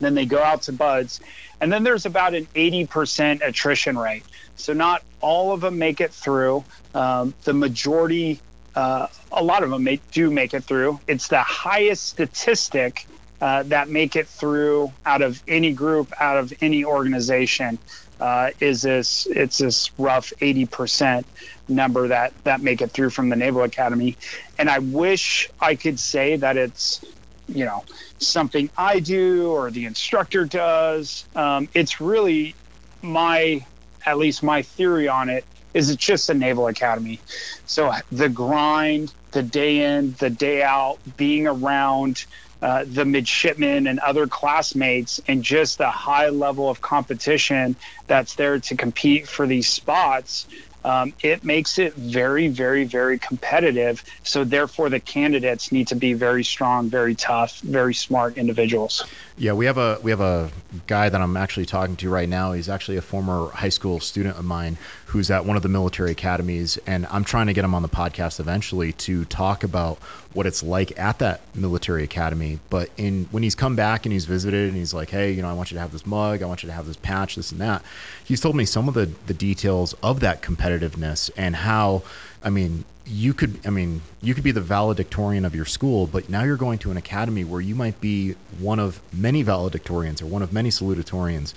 Then 0.00 0.14
they 0.14 0.26
go 0.26 0.42
out 0.42 0.62
to 0.62 0.72
BUD/S 0.72 1.20
and 1.60 1.72
then 1.72 1.82
there's 1.82 2.06
about 2.06 2.34
an 2.34 2.46
80% 2.54 3.46
attrition 3.46 3.98
rate. 3.98 4.24
So 4.56 4.72
not 4.72 5.02
all 5.20 5.52
of 5.52 5.60
them 5.60 5.78
make 5.78 6.00
it 6.00 6.12
through. 6.12 6.64
Um, 6.94 7.34
the 7.44 7.52
majority, 7.52 8.40
uh, 8.74 9.08
a 9.32 9.42
lot 9.42 9.62
of 9.62 9.70
them 9.70 9.84
may, 9.84 10.00
do 10.12 10.30
make 10.30 10.54
it 10.54 10.64
through. 10.64 11.00
It's 11.06 11.28
the 11.28 11.42
highest 11.42 12.06
statistic 12.06 13.06
uh, 13.40 13.64
that 13.64 13.88
make 13.88 14.16
it 14.16 14.26
through 14.26 14.92
out 15.04 15.22
of 15.22 15.42
any 15.46 15.72
group, 15.72 16.12
out 16.18 16.38
of 16.38 16.52
any 16.60 16.84
organization. 16.84 17.78
Uh, 18.18 18.50
is 18.60 18.80
this 18.80 19.26
it's 19.26 19.58
this 19.58 19.90
rough 19.98 20.32
80% 20.40 21.24
number 21.68 22.08
that 22.08 22.32
that 22.44 22.62
make 22.62 22.80
it 22.80 22.90
through 22.90 23.10
from 23.10 23.28
the 23.28 23.36
Naval 23.36 23.62
Academy, 23.62 24.16
and 24.56 24.70
I 24.70 24.78
wish 24.78 25.50
I 25.60 25.74
could 25.74 26.00
say 26.00 26.36
that 26.36 26.56
it's 26.56 27.04
you 27.48 27.64
know 27.64 27.84
something 28.18 28.70
I 28.76 29.00
do 29.00 29.50
or 29.50 29.70
the 29.70 29.84
instructor 29.84 30.44
does. 30.44 31.24
Um, 31.34 31.68
it's 31.74 32.00
really 32.00 32.54
my, 33.02 33.64
at 34.04 34.18
least 34.18 34.42
my 34.42 34.62
theory 34.62 35.08
on 35.08 35.28
it 35.28 35.44
is 35.74 35.90
it's 35.90 36.04
just 36.04 36.30
a 36.30 36.34
naval 36.34 36.66
academy. 36.68 37.20
So 37.66 37.92
the 38.10 38.28
grind, 38.28 39.12
the 39.32 39.42
day 39.42 39.96
in, 39.96 40.14
the 40.18 40.30
day 40.30 40.62
out, 40.62 40.98
being 41.16 41.46
around 41.46 42.24
uh, 42.62 42.84
the 42.86 43.04
midshipmen 43.04 43.86
and 43.86 43.98
other 43.98 44.26
classmates, 44.26 45.20
and 45.28 45.42
just 45.42 45.76
the 45.76 45.90
high 45.90 46.30
level 46.30 46.70
of 46.70 46.80
competition 46.80 47.76
that's 48.06 48.34
there 48.34 48.58
to 48.58 48.76
compete 48.76 49.28
for 49.28 49.46
these 49.46 49.68
spots 49.68 50.46
um, 50.86 51.12
it 51.20 51.42
makes 51.42 51.80
it 51.80 51.94
very, 51.94 52.46
very, 52.46 52.84
very 52.84 53.18
competitive. 53.18 54.04
So 54.22 54.44
therefore, 54.44 54.88
the 54.88 55.00
candidates 55.00 55.72
need 55.72 55.88
to 55.88 55.96
be 55.96 56.12
very 56.12 56.44
strong, 56.44 56.88
very 56.88 57.16
tough, 57.16 57.58
very 57.60 57.92
smart 57.92 58.38
individuals. 58.38 59.04
Yeah, 59.36 59.52
we 59.52 59.66
have 59.66 59.78
a 59.78 59.98
we 60.00 60.12
have 60.12 60.20
a 60.20 60.48
guy 60.86 61.08
that 61.08 61.20
I'm 61.20 61.36
actually 61.36 61.66
talking 61.66 61.96
to 61.96 62.08
right 62.08 62.28
now. 62.28 62.52
He's 62.52 62.68
actually 62.68 62.98
a 62.98 63.02
former 63.02 63.50
high 63.50 63.68
school 63.68 63.98
student 63.98 64.38
of 64.38 64.44
mine 64.44 64.78
who's 65.16 65.30
at 65.30 65.46
one 65.46 65.56
of 65.56 65.62
the 65.62 65.68
military 65.68 66.10
academies, 66.10 66.76
and 66.86 67.06
I'm 67.06 67.24
trying 67.24 67.46
to 67.46 67.54
get 67.54 67.64
him 67.64 67.74
on 67.74 67.80
the 67.80 67.88
podcast 67.88 68.38
eventually 68.38 68.92
to 68.92 69.24
talk 69.24 69.64
about 69.64 69.96
what 70.34 70.44
it's 70.44 70.62
like 70.62 70.98
at 70.98 71.20
that 71.20 71.40
military 71.54 72.04
academy. 72.04 72.58
But 72.68 72.90
in 72.98 73.26
when 73.30 73.42
he's 73.42 73.54
come 73.54 73.76
back 73.76 74.04
and 74.04 74.12
he's 74.12 74.26
visited 74.26 74.68
and 74.68 74.76
he's 74.76 74.92
like, 74.92 75.08
hey, 75.08 75.32
you 75.32 75.40
know, 75.40 75.48
I 75.48 75.54
want 75.54 75.70
you 75.70 75.76
to 75.76 75.80
have 75.80 75.90
this 75.90 76.04
mug, 76.04 76.42
I 76.42 76.46
want 76.46 76.62
you 76.62 76.66
to 76.66 76.74
have 76.74 76.86
this 76.86 76.98
patch, 76.98 77.36
this 77.36 77.50
and 77.50 77.62
that. 77.62 77.82
He's 78.24 78.42
told 78.42 78.56
me 78.56 78.66
some 78.66 78.88
of 78.88 78.94
the 78.94 79.10
the 79.26 79.32
details 79.32 79.94
of 80.02 80.20
that 80.20 80.42
competitiveness 80.42 81.30
and 81.34 81.56
how, 81.56 82.02
I 82.42 82.50
mean, 82.50 82.84
you 83.08 83.32
could 83.32 83.58
i 83.64 83.70
mean 83.70 84.00
you 84.20 84.34
could 84.34 84.42
be 84.42 84.50
the 84.50 84.60
valedictorian 84.60 85.44
of 85.44 85.54
your 85.54 85.64
school 85.64 86.06
but 86.06 86.28
now 86.28 86.42
you're 86.42 86.56
going 86.56 86.78
to 86.78 86.90
an 86.90 86.96
academy 86.96 87.44
where 87.44 87.60
you 87.60 87.74
might 87.74 88.00
be 88.00 88.34
one 88.58 88.80
of 88.80 89.00
many 89.12 89.44
valedictorians 89.44 90.20
or 90.20 90.26
one 90.26 90.42
of 90.42 90.52
many 90.52 90.70
salutatorians. 90.70 91.54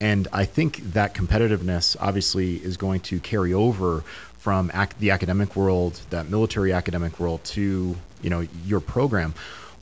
And 0.00 0.28
i 0.32 0.44
think 0.44 0.78
that 0.92 1.14
competitiveness 1.14 1.96
obviously 2.00 2.56
is 2.56 2.76
going 2.76 3.00
to 3.00 3.18
carry 3.20 3.52
over 3.52 4.00
from 4.38 4.70
ac- 4.74 4.92
the 5.00 5.10
academic 5.10 5.56
world 5.56 6.00
that 6.10 6.28
military 6.28 6.72
academic 6.72 7.18
world 7.18 7.42
to 7.44 7.96
you 8.22 8.30
know 8.30 8.46
your 8.66 8.80
program. 8.80 9.34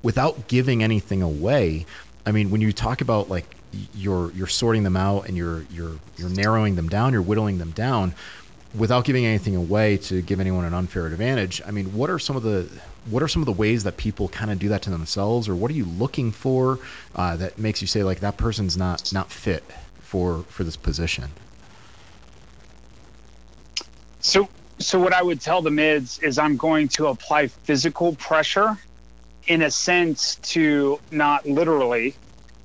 Without 0.02 0.48
giving 0.48 0.82
anything 0.82 1.20
away 1.22 1.84
i 2.24 2.32
mean 2.32 2.50
when 2.50 2.62
you 2.62 2.72
talk 2.72 3.02
about 3.02 3.28
like 3.28 3.44
you're 3.94 4.32
you're 4.32 4.46
sorting 4.46 4.82
them 4.82 4.96
out 4.96 5.28
and 5.28 5.36
you're 5.36 5.62
you're 5.70 5.96
you're 6.16 6.30
narrowing 6.30 6.76
them 6.76 6.88
down 6.88 7.12
you're 7.12 7.22
whittling 7.22 7.58
them 7.58 7.70
down 7.72 8.14
without 8.74 9.04
giving 9.04 9.26
anything 9.26 9.56
away 9.56 9.96
to 9.96 10.22
give 10.22 10.40
anyone 10.40 10.64
an 10.64 10.74
unfair 10.74 11.06
advantage, 11.06 11.60
I 11.66 11.70
mean, 11.70 11.92
what 11.94 12.10
are 12.10 12.18
some 12.18 12.36
of 12.36 12.42
the 12.42 12.68
what 13.08 13.22
are 13.22 13.28
some 13.28 13.42
of 13.42 13.46
the 13.46 13.52
ways 13.52 13.84
that 13.84 13.96
people 13.96 14.28
kind 14.28 14.50
of 14.50 14.58
do 14.58 14.68
that 14.68 14.82
to 14.82 14.90
themselves, 14.90 15.48
or 15.48 15.56
what 15.56 15.70
are 15.70 15.74
you 15.74 15.86
looking 15.86 16.32
for 16.32 16.78
uh, 17.14 17.36
that 17.36 17.58
makes 17.58 17.80
you 17.80 17.86
say 17.86 18.02
like 18.02 18.20
that 18.20 18.36
person's 18.36 18.76
not 18.76 19.12
not 19.12 19.30
fit 19.30 19.64
for 20.00 20.44
for 20.48 20.64
this 20.64 20.76
position? 20.76 21.30
So, 24.20 24.48
so 24.78 25.00
what 25.00 25.14
I 25.14 25.22
would 25.22 25.40
tell 25.40 25.62
the 25.62 25.70
mids 25.70 26.18
is 26.18 26.38
I'm 26.38 26.56
going 26.56 26.88
to 26.88 27.06
apply 27.06 27.46
physical 27.46 28.14
pressure, 28.16 28.76
in 29.46 29.62
a 29.62 29.70
sense, 29.70 30.36
to 30.36 31.00
not 31.10 31.46
literally 31.46 32.14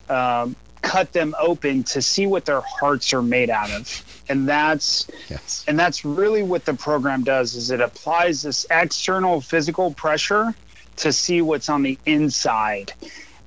um, 0.10 0.56
cut 0.86 1.11
them 1.11 1.33
open 1.39 1.83
to 1.83 2.01
see 2.01 2.27
what 2.27 2.45
their 2.45 2.61
hearts 2.61 3.11
are 3.13 3.21
made 3.21 3.49
out 3.49 3.71
of, 3.71 4.21
and 4.29 4.47
that's 4.47 5.07
Yes. 5.29 5.65
and 5.67 5.77
that's 5.79 6.05
really 6.05 6.43
what 6.43 6.63
the 6.65 6.73
program 6.75 7.23
does 7.23 7.55
is 7.55 7.71
it 7.71 7.81
applies 7.81 8.43
this 8.43 8.65
external 8.69 9.41
physical 9.41 9.91
pressure 9.93 10.53
to 10.97 11.11
see 11.11 11.41
what's 11.41 11.67
on 11.69 11.81
the 11.83 11.97
inside 12.05 12.93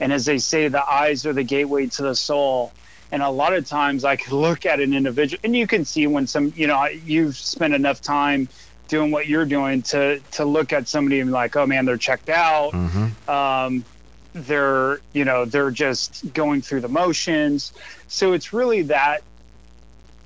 and 0.00 0.12
as 0.12 0.24
they 0.26 0.38
say 0.38 0.68
the 0.68 0.84
eyes 0.90 1.24
are 1.26 1.32
the 1.32 1.42
gateway 1.44 1.86
to 1.86 2.02
the 2.02 2.14
soul 2.14 2.72
and 3.10 3.22
a 3.22 3.30
lot 3.30 3.54
of 3.54 3.66
times 3.66 4.04
i 4.04 4.16
could 4.16 4.32
look 4.46 4.66
at 4.66 4.80
an 4.80 4.92
individual 4.92 5.40
and 5.44 5.56
you 5.56 5.66
can 5.66 5.84
see 5.84 6.06
when 6.06 6.26
some 6.26 6.52
you 6.56 6.66
know 6.66 6.84
you've 6.86 7.36
spent 7.36 7.72
enough 7.74 8.00
time 8.02 8.48
doing 8.88 9.10
what 9.10 9.26
you're 9.26 9.46
doing 9.46 9.80
to 9.82 10.20
to 10.32 10.44
look 10.44 10.72
at 10.72 10.86
somebody 10.88 11.20
and 11.20 11.28
be 11.28 11.32
like 11.32 11.56
oh 11.56 11.66
man 11.66 11.84
they're 11.86 11.96
checked 11.96 12.28
out 12.28 12.72
Mm-hmm. 12.72 13.30
um, 13.30 13.84
they're 14.32 15.00
you 15.12 15.24
know 15.24 15.44
they're 15.44 15.70
just 15.70 16.32
going 16.32 16.62
through 16.62 16.80
the 16.80 16.88
motions. 16.88 17.72
So 18.08 18.32
it's 18.32 18.52
really 18.52 18.82
that 18.82 19.22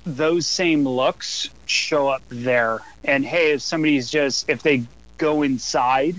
those 0.05 0.45
same 0.45 0.87
looks 0.87 1.49
show 1.65 2.09
up 2.09 2.23
there. 2.29 2.81
And 3.03 3.25
hey 3.25 3.53
if 3.53 3.61
somebody's 3.61 4.09
just 4.09 4.49
if 4.49 4.61
they 4.61 4.83
go 5.17 5.43
inside 5.43 6.15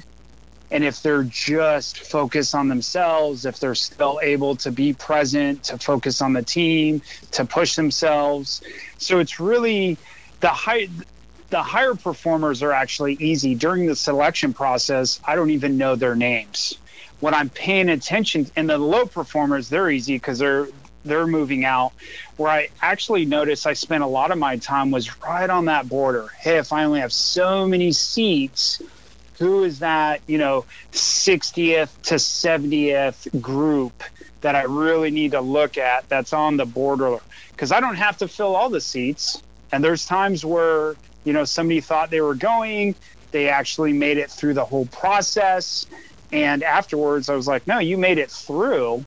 and 0.71 0.83
if 0.83 1.03
they're 1.03 1.25
just 1.25 1.99
focused 1.99 2.55
on 2.55 2.69
themselves 2.69 3.45
if 3.45 3.61
they're 3.61 3.75
still 3.75 4.19
able 4.23 4.57
to 4.57 4.71
be 4.71 4.95
present 4.95 5.65
to 5.65 5.79
focus 5.79 6.23
on 6.23 6.33
the 6.33 6.43
team 6.43 7.03
to 7.33 7.45
push 7.45 7.77
themselves. 7.77 8.63
So 8.99 9.19
it's 9.19 9.39
really 9.39 9.99
the 10.41 10.49
high 10.49 10.89
the 11.51 11.63
higher 11.63 11.95
performers 11.95 12.63
are 12.63 12.73
actually 12.73 13.15
easy. 13.21 13.55
During 13.55 13.87
the 13.87 13.95
selection 13.95 14.55
process 14.55 15.21
i 15.25 15.37
don't 15.37 15.51
even 15.51 15.77
know 15.77 15.95
their 15.97 16.17
names 16.17 16.79
when 17.25 17.33
i'm 17.33 17.49
paying 17.49 17.89
attention 17.89 18.47
and 18.55 18.69
the 18.69 18.77
low 18.77 19.07
performers 19.07 19.71
they're 19.71 19.91
easy 19.91 20.15
because 20.15 20.39
they're 20.39 20.69
they're 21.07 21.27
moving 21.27 21.65
out. 21.65 21.95
Where 22.37 22.51
i 22.51 22.69
actually 22.83 23.25
noticed 23.25 23.67
i 23.67 23.73
spent 23.73 24.03
a 24.03 24.07
lot 24.07 24.31
of 24.31 24.37
my 24.37 24.59
time 24.59 24.91
was 24.91 25.23
right 25.23 25.49
on 25.49 25.65
that 25.67 25.89
border. 25.89 26.29
Hey 26.39 26.59
if 26.59 26.71
i 26.71 26.85
only 26.85 27.01
have 27.01 27.15
so 27.15 27.67
many 27.67 27.93
seats. 27.93 28.83
Who 29.39 29.65
is 29.65 29.79
that 29.79 30.21
you 30.27 30.37
know 30.37 30.67
60th 30.93 31.89
to 32.03 32.17
70th 32.17 33.41
group 33.41 34.03
that 34.43 34.55
i 34.55 34.65
really 34.65 35.11
need 35.11 35.31
to 35.31 35.41
look 35.41 35.79
at 35.79 36.07
that's 36.11 36.35
on 36.35 36.59
the 36.59 36.67
border? 36.67 37.21
Because 37.53 37.73
i 37.73 37.81
don't 37.81 37.97
have 37.97 38.19
to 38.19 38.29
fill 38.29 38.55
all 38.55 38.69
the 38.69 38.83
seats. 38.83 39.43
And 39.73 39.83
there's 39.83 40.05
times 40.05 40.45
where 40.45 40.95
you 41.25 41.33
know 41.33 41.45
somebody 41.45 41.81
thought 41.81 42.11
they 42.11 42.21
were 42.21 42.35
going. 42.35 42.95
They 43.31 43.49
actually 43.49 43.95
made 43.95 44.19
it 44.19 44.31
through 44.31 44.55
the 44.55 44.65
whole 44.65 44.87
process 44.87 45.87
and 46.35 46.63
afterwards 46.63 47.29
i 47.29 47.35
was 47.35 47.47
like 47.47 47.67
no 47.67 47.79
you 47.79 47.97
made 47.97 48.19
it 48.19 48.31
through. 48.31 49.05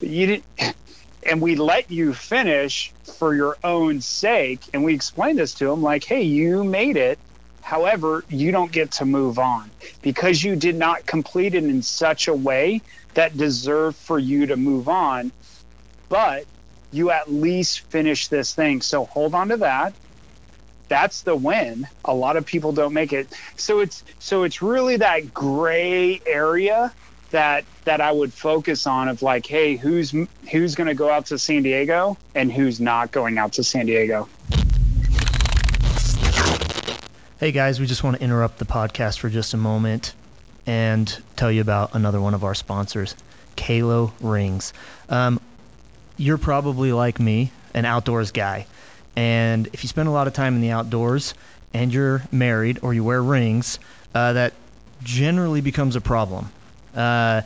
You 0.00 0.26
didn't 0.26 0.44
and 1.22 1.40
we 1.40 1.56
let 1.56 1.90
you 1.90 2.12
finish 2.14 2.92
for 3.18 3.34
your 3.34 3.56
own 3.64 4.00
sake. 4.00 4.60
And 4.72 4.84
we 4.84 4.94
explained 4.94 5.38
this 5.38 5.54
to 5.54 5.70
him 5.70 5.82
like 5.82 6.04
hey 6.04 6.22
you 6.22 6.64
made 6.64 6.96
it. 6.96 7.18
However 7.62 8.24
you 8.28 8.52
don't 8.52 8.70
get 8.70 8.92
to 8.92 9.04
move 9.04 9.38
on 9.38 9.70
because 10.02 10.42
you 10.42 10.54
did 10.54 10.76
not 10.76 11.04
complete 11.04 11.54
it 11.54 11.64
in 11.64 11.82
such 11.82 12.28
a 12.28 12.34
way 12.34 12.82
that 13.14 13.36
deserved 13.36 13.96
for 13.96 14.18
you 14.18 14.46
to 14.46 14.56
move 14.56 14.88
on. 14.88 15.32
But 16.08 16.44
you 16.92 17.10
at 17.10 17.32
least 17.32 17.80
finish 17.80 18.28
this 18.28 18.54
thing. 18.54 18.82
So 18.82 19.04
hold 19.04 19.34
on 19.34 19.48
to 19.48 19.56
that 19.58 19.94
that's 20.88 21.22
the 21.22 21.34
win 21.34 21.86
a 22.04 22.14
lot 22.14 22.36
of 22.36 22.46
people 22.46 22.72
don't 22.72 22.92
make 22.92 23.12
it 23.12 23.28
so 23.56 23.80
it's 23.80 24.04
so 24.18 24.42
it's 24.44 24.62
really 24.62 24.96
that 24.96 25.32
gray 25.32 26.20
area 26.26 26.92
that 27.30 27.64
that 27.84 28.00
I 28.00 28.12
would 28.12 28.32
focus 28.32 28.86
on 28.86 29.08
of 29.08 29.22
like 29.22 29.46
hey 29.46 29.76
who's 29.76 30.14
who's 30.50 30.74
going 30.74 30.86
to 30.86 30.94
go 30.94 31.10
out 31.10 31.26
to 31.26 31.38
San 31.38 31.62
Diego 31.62 32.16
and 32.34 32.52
who's 32.52 32.80
not 32.80 33.12
going 33.12 33.38
out 33.38 33.52
to 33.54 33.64
San 33.64 33.86
Diego 33.86 34.28
Hey 37.38 37.52
guys, 37.52 37.78
we 37.78 37.84
just 37.84 38.02
want 38.02 38.16
to 38.16 38.22
interrupt 38.22 38.56
the 38.56 38.64
podcast 38.64 39.18
for 39.18 39.28
just 39.28 39.52
a 39.52 39.58
moment 39.58 40.14
and 40.64 41.22
tell 41.36 41.52
you 41.52 41.60
about 41.60 41.94
another 41.94 42.18
one 42.18 42.32
of 42.32 42.44
our 42.44 42.54
sponsors, 42.54 43.14
Qalo 43.58 44.10
Rings. 44.22 44.72
Um, 45.10 45.38
you're 46.16 46.38
probably 46.38 46.92
like 46.92 47.20
me, 47.20 47.52
an 47.74 47.84
outdoors 47.84 48.32
guy. 48.32 48.66
And 49.16 49.66
if 49.72 49.82
you 49.82 49.88
spend 49.88 50.08
a 50.08 50.12
lot 50.12 50.26
of 50.26 50.34
time 50.34 50.54
in 50.54 50.60
the 50.60 50.70
outdoors 50.70 51.34
and 51.72 51.92
you're 51.92 52.22
married 52.30 52.78
or 52.82 52.94
you 52.94 53.02
wear 53.02 53.22
rings, 53.22 53.78
uh, 54.14 54.34
that 54.34 54.52
generally 55.02 55.60
becomes 55.60 55.96
a 55.96 56.00
problem. 56.00 56.50
Uh, 56.94 57.42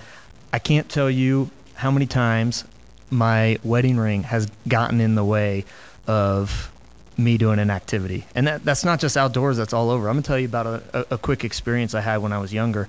I 0.53 0.59
can't 0.59 0.89
tell 0.89 1.11
you 1.11 1.51
how 1.75 1.91
many 1.91 2.07
times 2.07 2.65
my 3.11 3.59
wedding 3.65 3.97
ring 3.97 4.23
has 4.25 4.47
gotten 4.69 5.01
in 5.01 5.15
the 5.15 5.25
way 5.25 5.65
of 6.07 6.71
me 7.17 7.39
doing 7.39 7.59
an 7.59 7.71
activity. 7.71 8.25
And 8.35 8.47
that, 8.47 8.65
that's 8.65 8.85
not 8.85 8.99
just 8.99 9.17
outdoors, 9.17 9.57
that's 9.57 9.73
all 9.73 9.91
over. 9.91 10.09
I'm 10.09 10.15
going 10.15 10.23
to 10.23 10.27
tell 10.27 10.39
you 10.39 10.47
about 10.47 10.67
a, 10.67 11.15
a, 11.15 11.19
quick 11.19 11.45
experience 11.45 11.95
I 11.95 12.01
had 12.01 12.19
when 12.19 12.33
I 12.33 12.39
was 12.39 12.53
younger. 12.53 12.89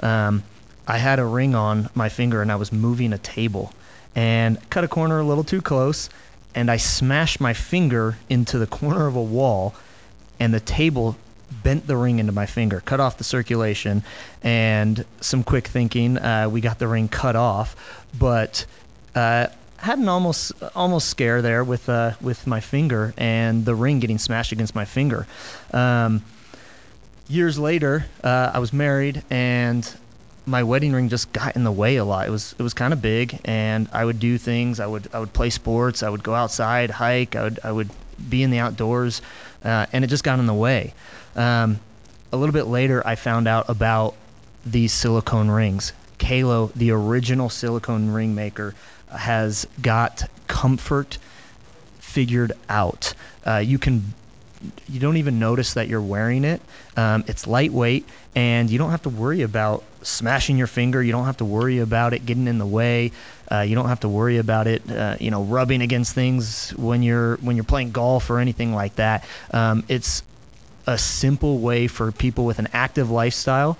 Um, 0.00 0.42
I 0.86 0.98
had 0.98 1.18
a 1.18 1.24
ring 1.24 1.54
on 1.54 1.88
my 1.94 2.08
finger 2.08 2.42
and 2.42 2.52
I 2.52 2.56
was 2.56 2.72
moving 2.72 3.12
a 3.12 3.18
table 3.18 3.72
and 4.14 4.58
cut 4.70 4.84
a 4.84 4.88
corner 4.88 5.20
a 5.20 5.24
little 5.24 5.44
too 5.44 5.62
close 5.62 6.08
and 6.54 6.70
I 6.70 6.76
smashed 6.76 7.40
my 7.40 7.52
finger 7.54 8.16
into 8.28 8.58
the 8.58 8.66
corner 8.66 9.06
of 9.06 9.16
a 9.16 9.22
wall 9.22 9.74
and 10.38 10.52
the 10.52 10.60
table 10.60 11.16
bent 11.62 11.86
the 11.86 11.96
ring 11.96 12.18
into 12.18 12.32
my 12.32 12.46
finger, 12.46 12.80
cut 12.84 13.00
off 13.00 13.18
the 13.18 13.24
circulation, 13.24 14.02
and 14.42 15.04
some 15.20 15.44
quick 15.44 15.68
thinking, 15.68 16.18
uh, 16.18 16.48
we 16.48 16.60
got 16.60 16.78
the 16.78 16.88
ring 16.88 17.08
cut 17.08 17.36
off, 17.36 17.76
but 18.18 18.64
uh, 19.14 19.46
had 19.76 19.98
an 19.98 20.08
almost 20.08 20.52
almost 20.74 21.08
scare 21.08 21.42
there 21.42 21.64
with 21.64 21.88
uh, 21.88 22.12
with 22.20 22.46
my 22.46 22.60
finger 22.60 23.12
and 23.18 23.64
the 23.64 23.74
ring 23.74 24.00
getting 24.00 24.18
smashed 24.18 24.52
against 24.52 24.74
my 24.74 24.84
finger. 24.84 25.26
Um, 25.72 26.22
years 27.28 27.58
later, 27.58 28.06
uh, 28.22 28.52
I 28.54 28.58
was 28.60 28.72
married 28.72 29.22
and 29.30 29.84
my 30.46 30.62
wedding 30.62 30.92
ring 30.92 31.08
just 31.08 31.32
got 31.32 31.56
in 31.56 31.64
the 31.64 31.72
way 31.72 31.96
a 31.96 32.04
lot. 32.04 32.26
It 32.26 32.30
was 32.30 32.54
it 32.58 32.62
was 32.62 32.74
kind 32.74 32.92
of 32.92 33.00
big, 33.00 33.38
and 33.44 33.88
I 33.92 34.04
would 34.04 34.18
do 34.18 34.38
things. 34.38 34.80
I 34.80 34.86
would 34.86 35.08
I 35.12 35.20
would 35.20 35.32
play 35.32 35.50
sports. 35.50 36.02
I 36.02 36.08
would 36.08 36.22
go 36.22 36.34
outside, 36.34 36.90
hike. 36.90 37.36
I 37.36 37.44
would 37.44 37.60
I 37.64 37.72
would 37.72 37.90
be 38.28 38.42
in 38.42 38.50
the 38.50 38.58
outdoors, 38.58 39.22
uh, 39.64 39.86
and 39.92 40.04
it 40.04 40.08
just 40.08 40.24
got 40.24 40.38
in 40.38 40.46
the 40.46 40.54
way. 40.54 40.94
Um, 41.36 41.80
a 42.32 42.36
little 42.36 42.52
bit 42.52 42.66
later, 42.66 43.02
I 43.06 43.14
found 43.14 43.46
out 43.46 43.68
about 43.68 44.14
these 44.64 44.92
silicone 44.92 45.50
rings. 45.50 45.92
Qalo, 46.18 46.72
the 46.74 46.92
original 46.92 47.48
silicone 47.48 48.10
ring 48.10 48.34
maker, 48.34 48.74
has 49.10 49.66
got 49.80 50.28
comfort 50.46 51.18
figured 51.98 52.52
out. 52.68 53.14
Uh, 53.46 53.56
you 53.56 53.78
can 53.78 54.14
you 54.88 55.00
don't 55.00 55.16
even 55.16 55.38
notice 55.38 55.74
that 55.74 55.88
you're 55.88 56.00
wearing 56.00 56.44
it. 56.44 56.60
Um, 56.96 57.24
it's 57.26 57.46
lightweight, 57.46 58.04
and 58.34 58.70
you 58.70 58.78
don't 58.78 58.90
have 58.90 59.02
to 59.02 59.08
worry 59.08 59.42
about 59.42 59.84
smashing 60.02 60.58
your 60.58 60.66
finger. 60.66 61.02
You 61.02 61.12
don't 61.12 61.24
have 61.24 61.38
to 61.38 61.44
worry 61.44 61.78
about 61.78 62.12
it 62.12 62.26
getting 62.26 62.46
in 62.46 62.58
the 62.58 62.66
way. 62.66 63.12
Uh, 63.50 63.60
you 63.60 63.74
don't 63.74 63.88
have 63.88 64.00
to 64.00 64.08
worry 64.08 64.38
about 64.38 64.66
it, 64.66 64.88
uh, 64.90 65.16
you 65.20 65.30
know, 65.30 65.42
rubbing 65.42 65.82
against 65.82 66.14
things 66.14 66.70
when 66.70 67.02
you're 67.02 67.36
when 67.36 67.56
you're 67.56 67.64
playing 67.64 67.90
golf 67.90 68.30
or 68.30 68.38
anything 68.38 68.74
like 68.74 68.96
that. 68.96 69.24
Um, 69.52 69.84
it's 69.88 70.22
a 70.86 70.98
simple 70.98 71.58
way 71.58 71.86
for 71.86 72.10
people 72.12 72.44
with 72.44 72.58
an 72.58 72.68
active 72.72 73.10
lifestyle 73.10 73.76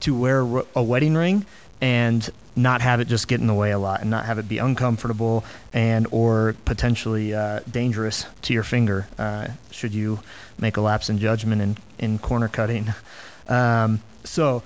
to 0.00 0.14
wear 0.14 0.40
a 0.74 0.82
wedding 0.82 1.14
ring 1.14 1.46
and 1.80 2.28
not 2.58 2.80
have 2.80 3.00
it 3.00 3.06
just 3.06 3.28
get 3.28 3.40
in 3.40 3.46
the 3.46 3.54
way 3.54 3.70
a 3.70 3.78
lot 3.78 4.00
and 4.00 4.10
not 4.10 4.24
have 4.24 4.38
it 4.38 4.48
be 4.48 4.58
uncomfortable 4.58 5.44
and 5.72 6.06
or 6.10 6.54
potentially 6.64 7.34
uh, 7.34 7.60
dangerous 7.70 8.26
to 8.42 8.52
your 8.52 8.64
finger 8.64 9.06
uh, 9.18 9.48
should 9.70 9.94
you 9.94 10.18
make 10.58 10.76
a 10.76 10.80
lapse 10.80 11.08
in 11.08 11.18
judgment 11.18 11.62
in, 11.62 11.76
in 11.98 12.18
corner 12.18 12.48
cutting. 12.48 12.92
Um, 13.48 14.02
so 14.24 14.62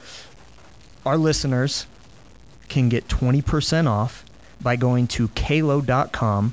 our 1.07 1.17
listeners 1.17 1.87
can 2.69 2.89
get 2.89 3.07
20% 3.07 3.87
off 3.87 4.25
by 4.61 4.75
going 4.75 5.07
to 5.07 5.29
qalo.com 5.29 6.53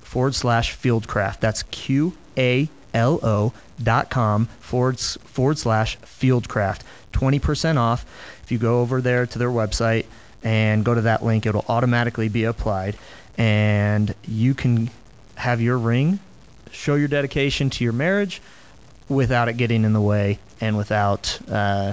forward 0.00 0.34
slash 0.34 0.76
fieldcraft. 0.76 1.40
That's 1.40 1.62
Q 1.62 2.12
A 2.36 2.68
L 2.92 3.20
O 3.22 3.54
dot 3.82 4.10
com 4.10 4.48
forward, 4.60 5.00
forward 5.00 5.56
slash 5.56 5.98
fieldcraft. 6.00 6.80
20% 7.12 7.78
off. 7.78 8.04
If 8.42 8.52
you 8.52 8.58
go 8.58 8.82
over 8.82 9.00
there 9.00 9.26
to 9.26 9.38
their 9.38 9.48
website 9.48 10.04
and 10.42 10.84
go 10.84 10.94
to 10.94 11.02
that 11.02 11.24
link, 11.24 11.46
it'll 11.46 11.64
automatically 11.68 12.28
be 12.28 12.44
applied. 12.44 12.96
And 13.38 14.14
you 14.26 14.54
can 14.54 14.90
have 15.36 15.60
your 15.60 15.78
ring 15.78 16.18
show 16.72 16.94
your 16.94 17.08
dedication 17.08 17.70
to 17.70 17.84
your 17.84 17.92
marriage 17.92 18.42
without 19.08 19.48
it 19.48 19.56
getting 19.56 19.84
in 19.84 19.92
the 19.92 20.00
way 20.00 20.38
and 20.60 20.76
without, 20.76 21.38
uh, 21.50 21.92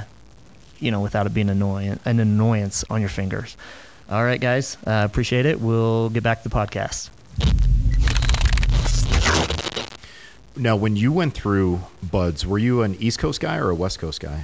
you 0.79 0.89
know, 0.91 1.01
without 1.01 1.25
it 1.25 1.33
being 1.33 1.49
annoying, 1.49 1.99
an 2.05 2.19
annoyance 2.19 2.83
on 2.89 3.01
your 3.01 3.09
fingers. 3.09 3.57
All 4.09 4.23
right, 4.23 4.39
guys. 4.39 4.77
Uh, 4.87 5.03
appreciate 5.05 5.45
it. 5.45 5.59
We'll 5.59 6.09
get 6.09 6.23
back 6.23 6.41
to 6.43 6.49
the 6.49 6.55
podcast. 6.55 7.09
now, 10.55 10.75
when 10.75 10.95
you 10.95 11.11
went 11.13 11.33
through 11.33 11.79
BUD/S, 12.11 12.45
were 12.45 12.57
you 12.57 12.81
an 12.81 12.95
East 12.99 13.19
Coast 13.19 13.39
guy 13.39 13.57
or 13.57 13.69
a 13.69 13.75
West 13.75 13.99
Coast 13.99 14.19
guy? 14.19 14.43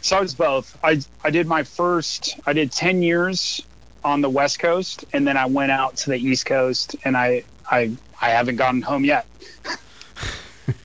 So 0.00 0.16
I 0.16 0.20
was 0.20 0.34
both. 0.34 0.78
I 0.82 1.00
I 1.22 1.30
did 1.30 1.46
my 1.46 1.62
first. 1.62 2.38
I 2.46 2.52
did 2.52 2.72
ten 2.72 3.02
years 3.02 3.62
on 4.02 4.20
the 4.20 4.30
West 4.30 4.58
Coast, 4.58 5.04
and 5.12 5.26
then 5.26 5.36
I 5.36 5.46
went 5.46 5.70
out 5.72 5.96
to 5.98 6.10
the 6.10 6.16
East 6.16 6.46
Coast, 6.46 6.96
and 7.04 7.16
I 7.16 7.44
I 7.70 7.92
I 8.20 8.30
haven't 8.30 8.56
gotten 8.56 8.82
home 8.82 9.04
yet. 9.04 9.26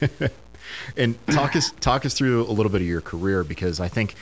and 0.96 1.26
talk 1.28 1.56
us 1.56 1.72
talk 1.80 2.04
us 2.04 2.14
through 2.14 2.42
a 2.42 2.52
little 2.52 2.70
bit 2.70 2.80
of 2.80 2.86
your 2.86 3.00
career 3.00 3.44
because 3.44 3.80
I 3.80 3.88
think, 3.88 4.14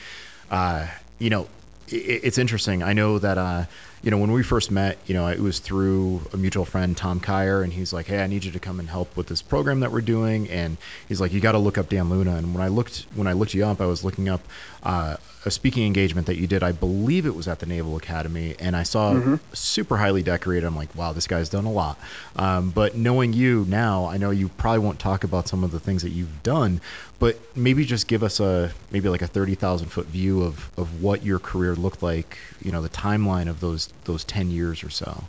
uh, 0.49 0.87
you 1.19 1.29
know, 1.29 1.47
it, 1.87 2.21
it's 2.23 2.37
interesting. 2.37 2.83
I 2.83 2.93
know 2.93 3.19
that 3.19 3.37
uh, 3.37 3.65
you 4.05 4.11
know, 4.11 4.19
when 4.19 4.31
we 4.31 4.43
first 4.43 4.69
met, 4.69 4.99
you 5.07 5.15
know, 5.15 5.27
it 5.27 5.39
was 5.39 5.57
through 5.57 6.21
a 6.31 6.37
mutual 6.37 6.63
friend, 6.63 6.95
Tom 6.95 7.19
Kyer, 7.19 7.63
and 7.63 7.73
he's 7.73 7.91
like, 7.91 8.05
"Hey, 8.05 8.23
I 8.23 8.27
need 8.27 8.43
you 8.45 8.51
to 8.51 8.59
come 8.59 8.79
and 8.79 8.87
help 8.87 9.17
with 9.17 9.25
this 9.25 9.41
program 9.41 9.79
that 9.79 9.91
we're 9.91 10.01
doing." 10.01 10.47
And 10.47 10.77
he's 11.07 11.19
like, 11.19 11.33
"You 11.33 11.39
got 11.39 11.53
to 11.53 11.57
look 11.57 11.79
up 11.79 11.89
Dan 11.89 12.07
Luna." 12.11 12.35
And 12.35 12.53
when 12.53 12.63
I 12.63 12.67
looked 12.67 13.07
when 13.15 13.25
I 13.25 13.33
looked 13.33 13.55
you 13.55 13.65
up, 13.65 13.81
I 13.81 13.87
was 13.87 14.03
looking 14.03 14.29
up 14.29 14.41
uh, 14.83 15.17
a 15.45 15.51
speaking 15.51 15.85
engagement 15.85 16.27
that 16.27 16.37
you 16.37 16.47
did. 16.47 16.63
I 16.63 16.71
believe 16.71 17.25
it 17.25 17.35
was 17.35 17.47
at 17.47 17.59
the 17.59 17.65
Naval 17.65 17.95
Academy, 17.97 18.55
and 18.59 18.75
I 18.75 18.83
saw 18.83 19.13
mm-hmm. 19.13 19.35
super 19.53 19.97
highly 19.97 20.23
decorated. 20.23 20.65
I'm 20.65 20.75
like, 20.75 20.93
wow, 20.95 21.13
this 21.13 21.27
guy's 21.27 21.49
done 21.49 21.65
a 21.65 21.71
lot. 21.71 21.99
Um, 22.35 22.71
but 22.71 22.95
knowing 22.95 23.31
you 23.33 23.65
now, 23.69 24.05
I 24.05 24.17
know 24.17 24.31
you 24.31 24.49
probably 24.49 24.79
won't 24.79 24.99
talk 24.99 25.23
about 25.23 25.47
some 25.47 25.63
of 25.63 25.71
the 25.71 25.79
things 25.79 26.01
that 26.01 26.09
you've 26.09 26.43
done, 26.43 26.81
but 27.19 27.39
maybe 27.55 27.85
just 27.85 28.07
give 28.07 28.23
us 28.23 28.39
a 28.39 28.71
maybe 28.91 29.07
like 29.07 29.21
a 29.21 29.27
thirty 29.27 29.55
thousand 29.55 29.89
foot 29.89 30.07
view 30.07 30.41
of 30.41 30.69
of 30.77 31.01
what 31.01 31.23
your 31.23 31.39
career 31.39 31.75
looked 31.75 32.01
like. 32.01 32.37
You 32.63 32.71
know, 32.71 32.81
the 32.81 32.89
timeline 32.89 33.47
of 33.47 33.59
those 33.59 33.89
those 34.05 34.23
ten 34.23 34.49
years 34.49 34.83
or 34.83 34.89
so. 34.89 35.23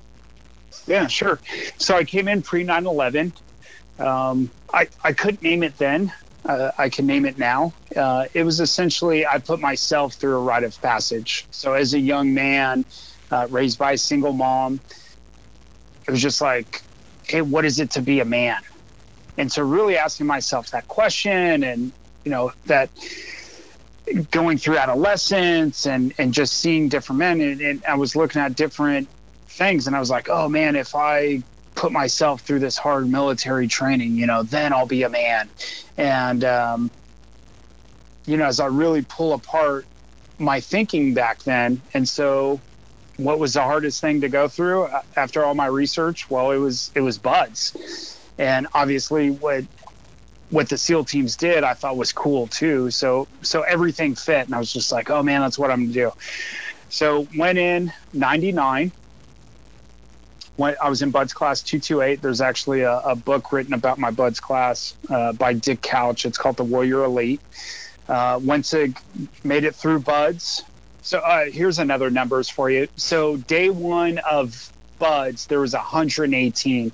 Yeah, 0.86 1.06
sure. 1.08 1.40
So 1.78 1.96
I 1.96 2.04
came 2.04 2.28
in 2.28 2.42
pre 2.42 2.62
9 2.62 2.86
11. 2.86 3.32
Um, 3.98 4.50
I, 4.72 4.88
I 5.02 5.12
couldn't 5.12 5.42
name 5.42 5.62
it 5.62 5.78
then. 5.78 6.12
Uh, 6.46 6.70
I 6.78 6.88
can 6.90 7.06
name 7.06 7.24
it 7.24 7.38
now. 7.38 7.72
Uh, 7.94 8.26
it 8.32 8.44
was 8.44 8.60
essentially 8.60 9.26
I 9.26 9.38
put 9.38 9.60
myself 9.60 10.14
through 10.14 10.36
a 10.36 10.40
rite 10.40 10.62
of 10.62 10.80
passage. 10.80 11.44
So 11.50 11.72
as 11.72 11.92
a 11.94 11.98
young 11.98 12.34
man, 12.34 12.84
uh, 13.32 13.48
raised 13.50 13.78
by 13.78 13.92
a 13.92 13.98
single 13.98 14.32
mom, 14.32 14.80
it 16.06 16.10
was 16.10 16.22
just 16.22 16.40
like, 16.40 16.82
hey, 17.26 17.42
what 17.42 17.64
is 17.64 17.80
it 17.80 17.90
to 17.92 18.02
be 18.02 18.20
a 18.20 18.24
man? 18.24 18.62
And 19.36 19.50
so 19.50 19.62
really 19.62 19.96
asking 19.96 20.26
myself 20.26 20.70
that 20.70 20.86
question, 20.86 21.64
and 21.64 21.92
you 22.24 22.30
know 22.30 22.52
that 22.66 22.90
going 24.30 24.56
through 24.56 24.78
adolescence 24.78 25.86
and 25.86 26.14
and 26.16 26.32
just 26.32 26.54
seeing 26.54 26.88
different 26.88 27.18
men, 27.18 27.40
and, 27.40 27.60
and 27.60 27.84
I 27.86 27.96
was 27.96 28.14
looking 28.14 28.40
at 28.40 28.54
different 28.54 29.08
things, 29.48 29.88
and 29.88 29.96
I 29.96 30.00
was 30.00 30.10
like, 30.10 30.28
oh 30.28 30.48
man, 30.48 30.76
if 30.76 30.94
I 30.94 31.42
put 31.76 31.92
myself 31.92 32.40
through 32.40 32.58
this 32.58 32.76
hard 32.76 33.08
military 33.08 33.68
training, 33.68 34.16
you 34.16 34.26
know, 34.26 34.42
then 34.42 34.72
I'll 34.72 34.86
be 34.86 35.04
a 35.04 35.08
man. 35.08 35.48
And, 35.96 36.42
um, 36.42 36.90
you 38.24 38.36
know, 38.36 38.46
as 38.46 38.58
I 38.58 38.66
really 38.66 39.02
pull 39.02 39.34
apart 39.34 39.86
my 40.38 40.58
thinking 40.60 41.14
back 41.14 41.42
then, 41.44 41.80
and 41.94 42.08
so 42.08 42.60
what 43.18 43.38
was 43.38 43.54
the 43.54 43.62
hardest 43.62 44.00
thing 44.00 44.22
to 44.22 44.28
go 44.28 44.48
through 44.48 44.88
after 45.14 45.44
all 45.44 45.54
my 45.54 45.66
research? 45.66 46.28
Well, 46.28 46.50
it 46.50 46.58
was 46.58 46.90
it 46.94 47.00
was 47.00 47.18
BUD/S, 47.18 48.18
and 48.36 48.66
obviously 48.74 49.30
what 49.30 49.64
what 50.50 50.68
the 50.68 50.78
SEAL 50.78 51.04
teams 51.04 51.36
did, 51.36 51.64
I 51.64 51.74
thought 51.74 51.96
was 51.96 52.12
cool 52.12 52.46
too. 52.48 52.90
So 52.90 53.28
so 53.42 53.62
everything 53.62 54.14
fit, 54.14 54.46
and 54.46 54.54
I 54.54 54.58
was 54.58 54.72
just 54.72 54.92
like, 54.92 55.08
oh 55.08 55.22
man, 55.22 55.40
that's 55.40 55.58
what 55.58 55.70
I'm 55.70 55.84
gonna 55.84 55.92
do. 55.92 56.12
So 56.88 57.26
went 57.36 57.58
in 57.58 57.92
'99 58.12 58.92
when 60.56 60.74
I 60.82 60.88
was 60.88 61.02
in 61.02 61.10
BUD/S 61.10 61.32
class 61.32 61.62
228. 61.62 62.22
There's 62.22 62.40
actually 62.40 62.82
a, 62.82 62.98
a 62.98 63.14
book 63.14 63.52
written 63.52 63.74
about 63.74 63.98
my 63.98 64.10
BUD/S 64.10 64.40
class 64.40 64.94
uh, 65.08 65.32
by 65.32 65.52
Dick 65.52 65.82
Couch. 65.82 66.26
It's 66.26 66.38
called 66.38 66.56
The 66.56 66.64
Warrior 66.64 67.04
Elite. 67.04 67.40
Uh, 68.08 68.40
went 68.42 68.64
to 68.66 68.92
made 69.44 69.64
it 69.64 69.74
through 69.74 70.00
BUD/S. 70.00 70.64
So 71.02 71.18
uh, 71.18 71.44
here's 71.46 71.78
another 71.78 72.10
numbers 72.10 72.48
for 72.48 72.70
you. 72.70 72.88
So 72.96 73.36
day 73.36 73.70
one 73.70 74.18
of 74.18 74.72
BUD/S, 74.98 75.46
there 75.46 75.60
was 75.60 75.74
118. 75.74 76.92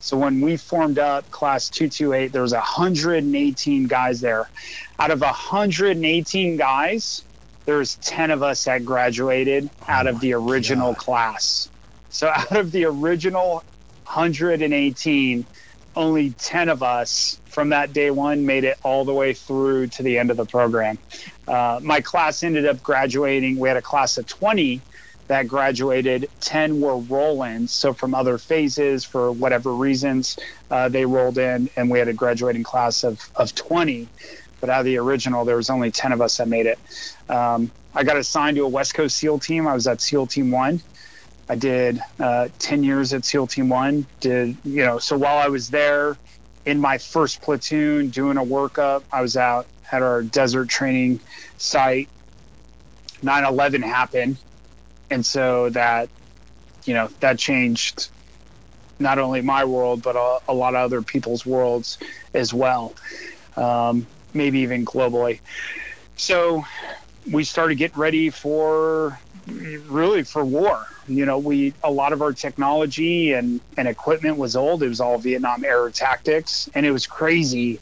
So 0.00 0.16
when 0.16 0.40
we 0.40 0.56
formed 0.56 0.98
up 0.98 1.30
class 1.30 1.68
228, 1.70 2.32
there 2.32 2.42
was 2.42 2.52
118 2.52 3.86
guys 3.86 4.20
there. 4.20 4.48
Out 4.98 5.12
of 5.12 5.20
118 5.20 6.56
guys, 6.56 7.22
there's 7.66 7.94
10 7.96 8.32
of 8.32 8.42
us 8.42 8.64
that 8.64 8.84
graduated 8.84 9.70
out 9.86 10.08
of 10.08 10.18
the 10.18 10.32
original 10.34 10.92
God. 10.92 10.98
class. 10.98 11.68
So 12.12 12.28
out 12.34 12.56
of 12.56 12.70
the 12.70 12.84
original 12.84 13.64
118, 14.04 15.44
only 15.94 16.30
10 16.30 16.68
of 16.68 16.82
us 16.82 17.40
from 17.46 17.70
that 17.70 17.92
day 17.92 18.10
one 18.10 18.46
made 18.46 18.64
it 18.64 18.78
all 18.82 19.04
the 19.04 19.12
way 19.12 19.34
through 19.34 19.88
to 19.88 20.02
the 20.02 20.18
end 20.18 20.30
of 20.30 20.36
the 20.36 20.46
program. 20.46 20.98
Uh, 21.46 21.80
my 21.82 22.00
class 22.00 22.42
ended 22.42 22.66
up 22.66 22.82
graduating. 22.82 23.58
We 23.58 23.68
had 23.68 23.76
a 23.76 23.82
class 23.82 24.16
of 24.16 24.26
20 24.26 24.80
that 25.28 25.48
graduated. 25.48 26.30
10 26.40 26.80
were 26.80 26.96
roll 26.96 27.42
ins. 27.42 27.72
So 27.72 27.92
from 27.92 28.14
other 28.14 28.38
phases, 28.38 29.04
for 29.04 29.32
whatever 29.32 29.74
reasons, 29.74 30.38
uh, 30.70 30.88
they 30.88 31.04
rolled 31.04 31.38
in, 31.38 31.68
and 31.76 31.90
we 31.90 31.98
had 31.98 32.08
a 32.08 32.12
graduating 32.12 32.62
class 32.62 33.04
of, 33.04 33.30
of 33.36 33.54
20. 33.54 34.08
But 34.60 34.70
out 34.70 34.80
of 34.80 34.84
the 34.86 34.96
original, 34.98 35.44
there 35.44 35.56
was 35.56 35.70
only 35.70 35.90
10 35.90 36.12
of 36.12 36.20
us 36.20 36.36
that 36.38 36.48
made 36.48 36.66
it. 36.66 36.78
Um, 37.28 37.70
I 37.94 38.04
got 38.04 38.16
assigned 38.16 38.56
to 38.56 38.64
a 38.64 38.68
West 38.68 38.94
Coast 38.94 39.16
SEAL 39.16 39.40
team. 39.40 39.66
I 39.66 39.74
was 39.74 39.86
at 39.86 40.00
SEAL 40.00 40.28
Team 40.28 40.50
One. 40.50 40.80
I 41.52 41.54
did 41.54 42.00
uh, 42.18 42.48
10 42.60 42.82
years 42.82 43.12
at 43.12 43.26
SEAL 43.26 43.46
Team 43.48 43.68
One. 43.68 44.06
Did, 44.20 44.56
you 44.64 44.86
know, 44.86 44.98
so 44.98 45.18
while 45.18 45.36
I 45.36 45.48
was 45.48 45.68
there 45.68 46.16
in 46.64 46.80
my 46.80 46.96
first 46.96 47.42
platoon 47.42 48.08
doing 48.08 48.38
a 48.38 48.42
workup, 48.42 49.02
I 49.12 49.20
was 49.20 49.36
out 49.36 49.66
at 49.90 50.00
our 50.00 50.22
desert 50.22 50.70
training 50.70 51.20
site. 51.58 52.08
9 53.22 53.44
11 53.44 53.82
happened. 53.82 54.38
And 55.10 55.26
so 55.26 55.68
that, 55.68 56.08
you 56.86 56.94
know, 56.94 57.10
that 57.20 57.38
changed 57.38 58.08
not 58.98 59.18
only 59.18 59.42
my 59.42 59.66
world, 59.66 60.02
but 60.02 60.16
a, 60.16 60.38
a 60.50 60.54
lot 60.54 60.74
of 60.74 60.80
other 60.80 61.02
people's 61.02 61.44
worlds 61.44 61.98
as 62.32 62.54
well, 62.54 62.94
um, 63.58 64.06
maybe 64.32 64.60
even 64.60 64.86
globally. 64.86 65.40
So 66.16 66.64
we 67.30 67.44
started 67.44 67.74
getting 67.74 68.00
ready 68.00 68.30
for 68.30 69.20
really 69.46 70.22
for 70.22 70.44
war. 70.44 70.86
You 71.08 71.26
know, 71.26 71.38
we 71.38 71.74
a 71.82 71.90
lot 71.90 72.12
of 72.12 72.22
our 72.22 72.32
technology 72.32 73.32
and 73.32 73.60
and 73.76 73.88
equipment 73.88 74.36
was 74.36 74.56
old. 74.56 74.82
It 74.82 74.88
was 74.88 75.00
all 75.00 75.18
Vietnam 75.18 75.64
era 75.64 75.90
tactics, 75.90 76.68
and 76.74 76.86
it 76.86 76.92
was 76.92 77.06
crazy 77.06 77.80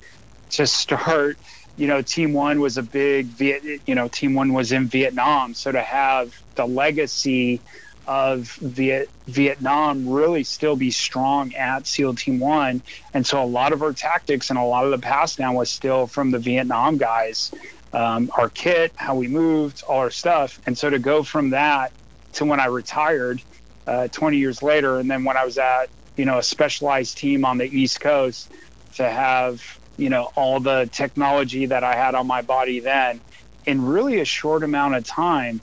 to 0.51 0.67
start. 0.67 1.39
You 1.77 1.87
know, 1.87 2.03
Team 2.03 2.33
One 2.33 2.61
was 2.61 2.79
a 2.79 2.83
big 2.83 3.27
Viet. 3.27 3.83
You 3.87 3.95
know, 3.95 4.09
Team 4.09 4.35
One 4.35 4.53
was 4.53 4.73
in 4.73 4.87
Vietnam, 4.87 5.55
so 5.55 5.71
to 5.73 5.83
have 5.83 6.35
the 6.55 6.67
legacy 6.67 7.61
of 8.07 8.51
Viet, 8.55 9.09
Vietnam 9.27 10.09
really 10.09 10.43
still 10.43 10.75
be 10.75 10.91
strong 10.91 11.55
at 11.55 11.87
SEAL 11.87 12.15
Team 12.15 12.41
One, 12.41 12.83
and 13.15 13.27
so 13.27 13.43
a 13.43 13.45
lot 13.45 13.73
of 13.73 13.83
our 13.83 13.93
tactics 13.93 14.51
and 14.51 14.59
a 14.59 14.65
lot 14.65 14.85
of 14.85 14.91
the 14.91 14.99
pass 14.99 15.37
down 15.37 15.55
was 15.55 15.71
still 15.71 16.07
from 16.07 16.31
the 16.31 16.39
Vietnam 16.39 16.97
guys 16.97 17.53
um, 17.93 18.31
our 18.37 18.49
kit, 18.49 18.93
how 18.97 19.15
we 19.17 19.29
moved, 19.29 19.83
all 19.89 19.99
our 19.99 20.11
stuff. 20.11 20.61
And 20.67 20.77
so 20.77 20.91
to 20.91 20.99
go 20.99 21.23
from 21.23 21.51
that 21.51 21.93
to 22.35 22.45
when 22.45 22.61
I 22.61 22.67
retired 22.67 23.43
uh, 23.87 24.09
20 24.09 24.39
years 24.39 24.63
later, 24.63 24.99
and 24.99 25.11
then 25.11 25.25
when 25.25 25.37
I 25.37 25.45
was 25.45 25.59
at, 25.59 25.89
you 26.17 26.25
know, 26.25 26.39
a 26.39 26.43
specialized 26.43 27.19
team 27.19 27.45
on 27.45 27.59
the 27.59 27.65
East 27.65 28.01
Coast 28.01 28.51
to 28.97 29.09
have, 29.09 29.63
you 29.97 30.11
know, 30.11 30.31
all 30.37 30.61
the 30.61 30.89
technology 30.93 31.67
that 31.67 31.83
I 31.83 31.95
had 31.95 32.15
on 32.15 32.27
my 32.27 32.43
body 32.43 32.81
then 32.81 33.21
in 33.67 33.85
really 33.85 34.21
a 34.21 34.25
short 34.25 34.63
amount 34.63 34.95
of 34.95 35.05
time, 35.05 35.61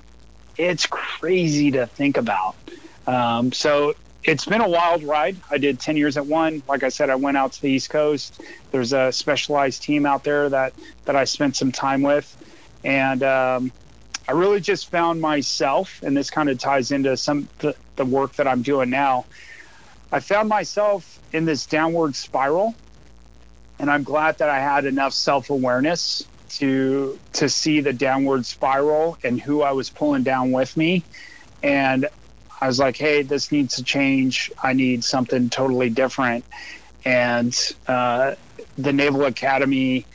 it's 0.58 0.86
crazy 0.86 1.72
to 1.72 1.86
think 1.88 2.18
about. 2.18 2.56
Um, 3.06 3.52
so 3.52 3.96
it's 4.28 4.46
been 4.46 4.60
a 4.60 4.68
wild 4.68 5.04
ride. 5.04 5.38
I 5.50 5.58
did 5.58 5.80
10 5.80 5.96
years 5.96 6.18
at 6.18 6.26
one. 6.26 6.62
Like 6.68 6.84
I 6.84 6.90
said, 6.90 7.10
I 7.10 7.16
went 7.16 7.38
out 7.38 7.54
to 7.54 7.62
the 7.62 7.70
East 7.70 7.90
Coast. 7.90 8.42
There's 8.72 8.92
a 8.92 9.12
specialized 9.12 9.82
team 9.82 10.06
out 10.06 10.26
there 10.26 10.50
that, 10.50 10.74
that 11.06 11.16
I 11.16 11.24
spent 11.24 11.56
some 11.56 11.72
time 11.72 12.02
with. 12.02 12.36
And 12.84 13.24
um, 13.24 13.72
I 14.28 14.34
really 14.34 14.60
just 14.60 14.92
found 14.92 15.22
myself, 15.22 16.04
and 16.04 16.16
this 16.16 16.30
kind 16.30 16.50
of 16.50 16.60
ties 16.60 16.92
into 16.92 17.16
some 17.16 17.48
the, 17.60 17.74
the 17.96 18.04
work 18.04 18.34
that 18.34 18.48
I'm 18.48 18.64
doing 18.64 18.90
now. 18.90 19.26
I 20.12 20.20
found 20.20 20.50
myself 20.50 21.20
in 21.32 21.46
this 21.46 21.66
downward 21.66 22.14
spiral, 22.16 22.76
and 23.80 23.90
I'm 23.90 24.04
glad 24.04 24.40
that 24.40 24.50
I 24.50 24.60
had 24.60 24.86
enough 24.86 25.14
self-awareness 25.14 26.26
to 26.50 27.18
to 27.34 27.50
see 27.50 27.82
the 27.82 27.94
downward 27.94 28.46
spiral 28.46 29.18
and 29.24 29.40
who 29.40 29.62
I 29.62 29.72
was 29.72 29.90
pulling 29.90 30.24
down 30.24 30.52
with 30.52 30.76
me. 30.76 31.04
And 31.64 32.08
I 32.60 32.68
was 32.68 32.80
like, 32.80 32.98
hey, 32.98 33.22
this 33.22 33.52
needs 33.52 33.76
to 33.76 33.84
change. 33.84 34.52
I 34.62 34.74
need 34.74 35.04
something 35.04 35.50
totally 35.50 35.90
different. 35.90 36.46
And 37.06 37.56
uh, 37.88 38.36
the 38.78 38.94
Naval 38.94 39.26
Academy 39.26 40.06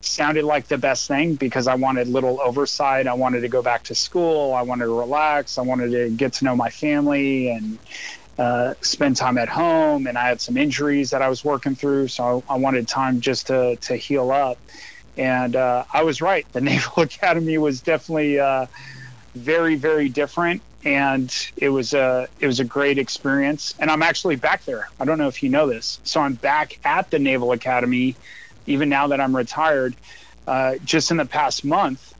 sounded 0.00 0.44
like 0.44 0.68
the 0.68 0.78
best 0.78 1.08
thing 1.08 1.34
because 1.34 1.66
I 1.66 1.74
wanted 1.74 2.08
little 2.08 2.40
oversight. 2.40 3.06
I 3.06 3.14
wanted 3.14 3.40
to 3.40 3.48
go 3.48 3.62
back 3.62 3.84
to 3.84 3.94
school. 3.94 4.54
I 4.54 4.62
wanted 4.62 4.84
to 4.84 4.98
relax. 4.98 5.58
I 5.58 5.62
wanted 5.62 5.90
to 5.90 6.10
get 6.10 6.34
to 6.34 6.44
know 6.44 6.54
my 6.54 6.70
family 6.70 7.50
and 7.50 7.78
uh, 8.38 8.74
spend 8.80 9.16
time 9.16 9.38
at 9.38 9.48
home, 9.48 10.06
and 10.06 10.18
I 10.18 10.26
had 10.26 10.40
some 10.40 10.56
injuries 10.56 11.10
that 11.10 11.22
I 11.22 11.28
was 11.28 11.44
working 11.44 11.74
through, 11.74 12.08
so 12.08 12.42
I, 12.48 12.54
I 12.54 12.58
wanted 12.58 12.88
time 12.88 13.20
just 13.20 13.46
to 13.48 13.76
to 13.76 13.96
heal 13.96 14.30
up. 14.30 14.58
And 15.16 15.54
uh, 15.54 15.84
I 15.92 16.02
was 16.02 16.20
right. 16.20 16.46
The 16.52 16.60
Naval 16.60 17.04
Academy 17.04 17.58
was 17.58 17.80
definitely 17.80 18.40
uh, 18.40 18.66
very, 19.34 19.76
very 19.76 20.08
different, 20.08 20.62
and 20.84 21.34
it 21.56 21.70
was 21.70 21.94
a 21.94 22.28
it 22.40 22.46
was 22.46 22.60
a 22.60 22.64
great 22.64 22.98
experience. 22.98 23.74
And 23.78 23.90
I'm 23.90 24.02
actually 24.02 24.36
back 24.36 24.64
there. 24.64 24.88
I 25.00 25.04
don't 25.04 25.18
know 25.18 25.28
if 25.28 25.42
you 25.42 25.48
know 25.48 25.66
this, 25.66 26.00
so 26.04 26.20
I'm 26.20 26.34
back 26.34 26.78
at 26.84 27.10
the 27.10 27.18
Naval 27.18 27.52
Academy, 27.52 28.16
even 28.66 28.88
now 28.88 29.08
that 29.08 29.20
I'm 29.20 29.34
retired. 29.34 29.94
Uh, 30.46 30.76
just 30.84 31.10
in 31.10 31.16
the 31.16 31.24
past 31.24 31.64
month, 31.64 32.14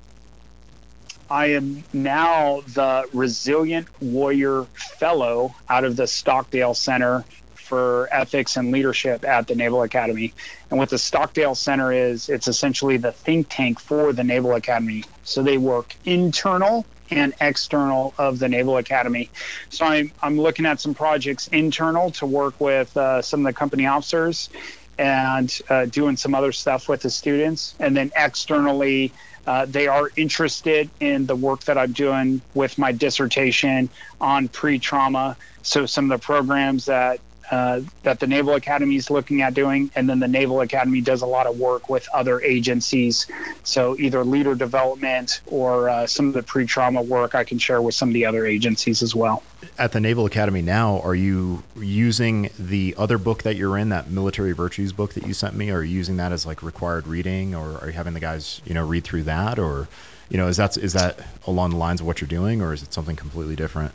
I 1.31 1.47
am 1.53 1.85
now 1.93 2.62
the 2.69 3.07
Resilient 3.12 3.87
Warrior 4.01 4.65
Fellow 4.75 5.55
out 5.69 5.85
of 5.85 5.97
the 5.97 6.07
Stockdale 6.07 6.75
Center 6.75 7.25
for 7.55 8.09
Ethics 8.12 8.57
and 8.57 8.71
Leadership 8.71 9.25
at 9.25 9.47
the 9.47 9.55
Naval 9.55 9.83
Academy. 9.83 10.33
And 10.71 10.79
what 10.79 10.89
the 10.89 10.99
Stockdale 10.99 11.55
Center 11.55 11.93
is, 11.93 12.29
it's 12.29 12.49
essentially 12.49 12.97
the 12.97 13.12
think 13.12 13.49
tank 13.51 13.81
for 13.81 14.12
the 14.12 14.25
Naval 14.25 14.55
Academy. 14.55 15.05
So 15.23 15.43
they 15.43 15.59
work 15.59 15.95
internal 16.05 16.87
and 17.11 17.35
external 17.41 18.15
of 18.19 18.39
the 18.39 18.49
Naval 18.49 18.77
Academy. 18.77 19.31
So 19.69 19.85
I'm, 19.85 20.13
I'm 20.23 20.41
looking 20.41 20.67
at 20.67 20.81
some 20.81 20.95
projects 20.95 21.49
internal 21.49 22.11
to 22.13 22.27
work 22.27 22.61
with 22.61 22.97
uh, 22.97 23.23
some 23.23 23.41
of 23.41 23.53
the 23.53 23.57
company 23.57 23.87
officers 23.87 24.51
and 24.99 25.57
uh, 25.69 25.87
doing 25.87 26.17
some 26.17 26.35
other 26.35 26.53
stuff 26.53 26.89
with 26.89 27.03
the 27.03 27.11
students. 27.11 27.75
And 27.79 27.97
then 27.97 28.13
externally, 28.17 29.13
uh, 29.47 29.67
they 29.67 29.87
are 29.87 30.11
interested 30.17 30.89
in 31.01 31.27
the 31.27 31.37
work 31.37 31.65
that 31.65 31.77
I'm 31.77 31.93
doing 31.93 32.41
with 32.55 32.79
my 32.79 32.93
dissertation 32.93 33.91
on 34.21 34.49
pre 34.49 34.79
trauma. 34.79 35.37
So, 35.63 35.87
some 35.87 36.11
of 36.11 36.21
the 36.21 36.25
programs 36.25 36.87
that 36.87 37.21
uh, 37.51 37.80
that 38.03 38.20
the 38.20 38.26
Naval 38.26 38.55
Academy 38.55 38.97
is 38.97 39.11
looking 39.11 39.42
at 39.42 39.55
doing, 39.55 39.90
and 39.95 40.09
then 40.09 40.18
the 40.18 40.28
Naval 40.28 40.61
Academy 40.61 41.01
does 41.01 41.22
a 41.22 41.26
lot 41.26 41.47
of 41.47 41.59
work 41.59 41.88
with 41.88 42.09
other 42.14 42.40
agencies. 42.40 43.26
So 43.62 43.97
either 43.99 44.24
leader 44.24 44.55
development 44.55 45.40
or 45.47 45.88
uh, 45.88 46.07
some 46.07 46.28
of 46.28 46.34
the 46.34 46.42
pre-trauma 46.42 47.03
work 47.03 47.34
I 47.34 47.45
can 47.45 47.59
share 47.59 47.82
with 47.82 47.95
some 47.95 48.09
of 48.09 48.14
the 48.14 48.26
other 48.26 48.47
agencies 48.47 49.03
as 49.03 49.14
well. 49.14 49.42
At 49.78 49.92
the 49.92 50.01
Naval 50.01 50.26
Academy 50.26 50.62
now, 50.62 51.01
are 51.01 51.14
you 51.14 51.62
using 51.76 52.51
the 52.59 52.95
other 52.97 53.18
book 53.18 53.42
that 53.42 53.57
you're 53.57 53.76
in, 53.78 53.88
that 53.90 54.11
military 54.11 54.53
virtues 54.53 54.92
book 54.92 55.14
that 55.14 55.26
you 55.26 55.34
sent 55.34 55.55
me? 55.55 55.70
Are 55.70 55.82
you 55.82 55.95
using 55.95 56.16
that 56.18 56.32
as 56.32 56.47
like 56.47 56.62
required 56.62 57.07
reading, 57.07 57.55
or 57.55 57.78
are 57.78 57.86
you 57.86 57.92
having 57.92 58.14
the 58.14 58.20
guys, 58.20 58.61
you 58.64 58.74
know, 58.74 58.86
read 58.86 59.05
through 59.05 59.24
that, 59.24 59.59
or, 59.59 59.88
you 60.28 60.36
know, 60.36 60.49
is 60.49 60.57
that 60.57 60.76
is 60.76 60.92
that 60.92 61.18
along 61.47 61.70
the 61.70 61.76
lines 61.76 62.01
of 62.01 62.07
what 62.07 62.20
you're 62.20 62.28
doing, 62.28 62.62
or 62.62 62.72
is 62.72 62.82
it 62.82 62.92
something 62.92 63.16
completely 63.16 63.57
different? 63.57 63.92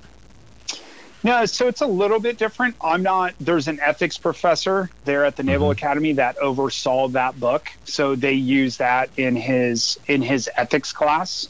No, 1.24 1.46
so 1.46 1.68
it's 1.68 1.82
a 1.82 1.88
little 1.88 2.20
bit 2.20 2.38
different. 2.38 2.76
I'm 2.82 3.04
not, 3.04 3.34
there's 3.40 3.68
an 3.68 3.80
ethics 3.82 4.18
professor 4.18 4.90
there 5.04 5.26
at 5.26 5.36
the 5.36 5.44
Naval 5.44 5.68
mm-hmm. 5.68 5.78
Academy 5.78 6.14
that 6.14 6.38
oversaw 6.38 7.10
that 7.10 7.38
book. 7.40 7.68
So 7.84 8.16
they 8.16 8.34
use 8.34 8.78
that 8.78 9.10
in 9.18 9.36
his, 9.36 10.00
in 10.08 10.22
his 10.22 10.50
ethics 10.56 10.94
class. 10.94 11.50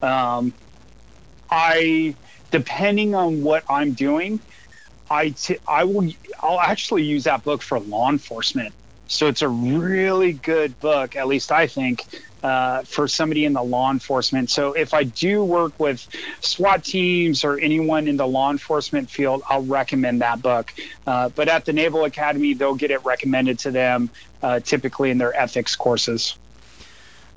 Um, 0.00 0.54
I, 1.50 2.14
depending 2.50 3.14
on 3.14 3.42
what 3.42 3.64
I'm 3.68 3.92
doing, 3.92 4.40
I, 5.10 5.30
t- 5.30 5.58
I 5.68 5.84
will, 5.84 6.10
I'll 6.40 6.60
actually 6.60 7.02
use 7.02 7.24
that 7.24 7.44
book 7.44 7.60
for 7.60 7.78
law 7.78 8.08
enforcement. 8.08 8.72
So 9.10 9.26
it's 9.26 9.42
a 9.42 9.48
really 9.48 10.32
good 10.32 10.78
book, 10.78 11.16
at 11.16 11.26
least 11.26 11.50
I 11.50 11.66
think, 11.66 12.04
uh, 12.44 12.82
for 12.82 13.08
somebody 13.08 13.44
in 13.44 13.52
the 13.52 13.62
law 13.62 13.90
enforcement. 13.90 14.50
So 14.50 14.72
if 14.72 14.94
I 14.94 15.02
do 15.02 15.42
work 15.42 15.72
with 15.80 16.06
SWAT 16.40 16.84
teams 16.84 17.42
or 17.42 17.58
anyone 17.58 18.06
in 18.06 18.16
the 18.16 18.26
law 18.26 18.52
enforcement 18.52 19.10
field, 19.10 19.42
I'll 19.48 19.64
recommend 19.64 20.20
that 20.20 20.40
book. 20.40 20.72
Uh, 21.08 21.28
but 21.28 21.48
at 21.48 21.64
the 21.64 21.72
Naval 21.72 22.04
Academy, 22.04 22.54
they'll 22.54 22.76
get 22.76 22.92
it 22.92 23.04
recommended 23.04 23.58
to 23.60 23.72
them, 23.72 24.10
uh, 24.44 24.60
typically 24.60 25.10
in 25.10 25.18
their 25.18 25.34
ethics 25.34 25.74
courses. 25.74 26.38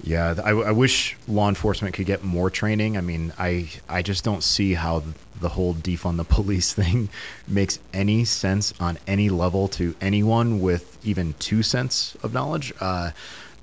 Yeah, 0.02 0.36
I, 0.44 0.52
I, 0.52 0.72
wish 0.72 1.16
law 1.28 1.48
enforcement 1.48 1.94
could 1.94 2.06
get 2.06 2.24
more 2.24 2.50
training. 2.50 2.98
I 2.98 3.02
mean, 3.02 3.32
I 3.38 3.70
I 3.88 4.02
just 4.02 4.24
don't 4.24 4.44
see 4.44 4.74
how 4.74 5.04
the 5.40 5.50
whole 5.50 5.76
defund 5.76 6.18
the 6.18 6.24
police 6.38 6.74
thing 6.74 7.10
makes 7.48 7.80
any 7.94 8.26
sense 8.26 8.74
on 8.80 8.98
any 9.08 9.30
level 9.30 9.68
to 9.70 9.96
anyone 10.02 10.60
with 10.60 10.98
even 11.06 11.36
two 11.40 11.64
cents 11.64 12.18
of 12.24 12.34
knowledge. 12.34 12.74
Uh, 12.80 13.12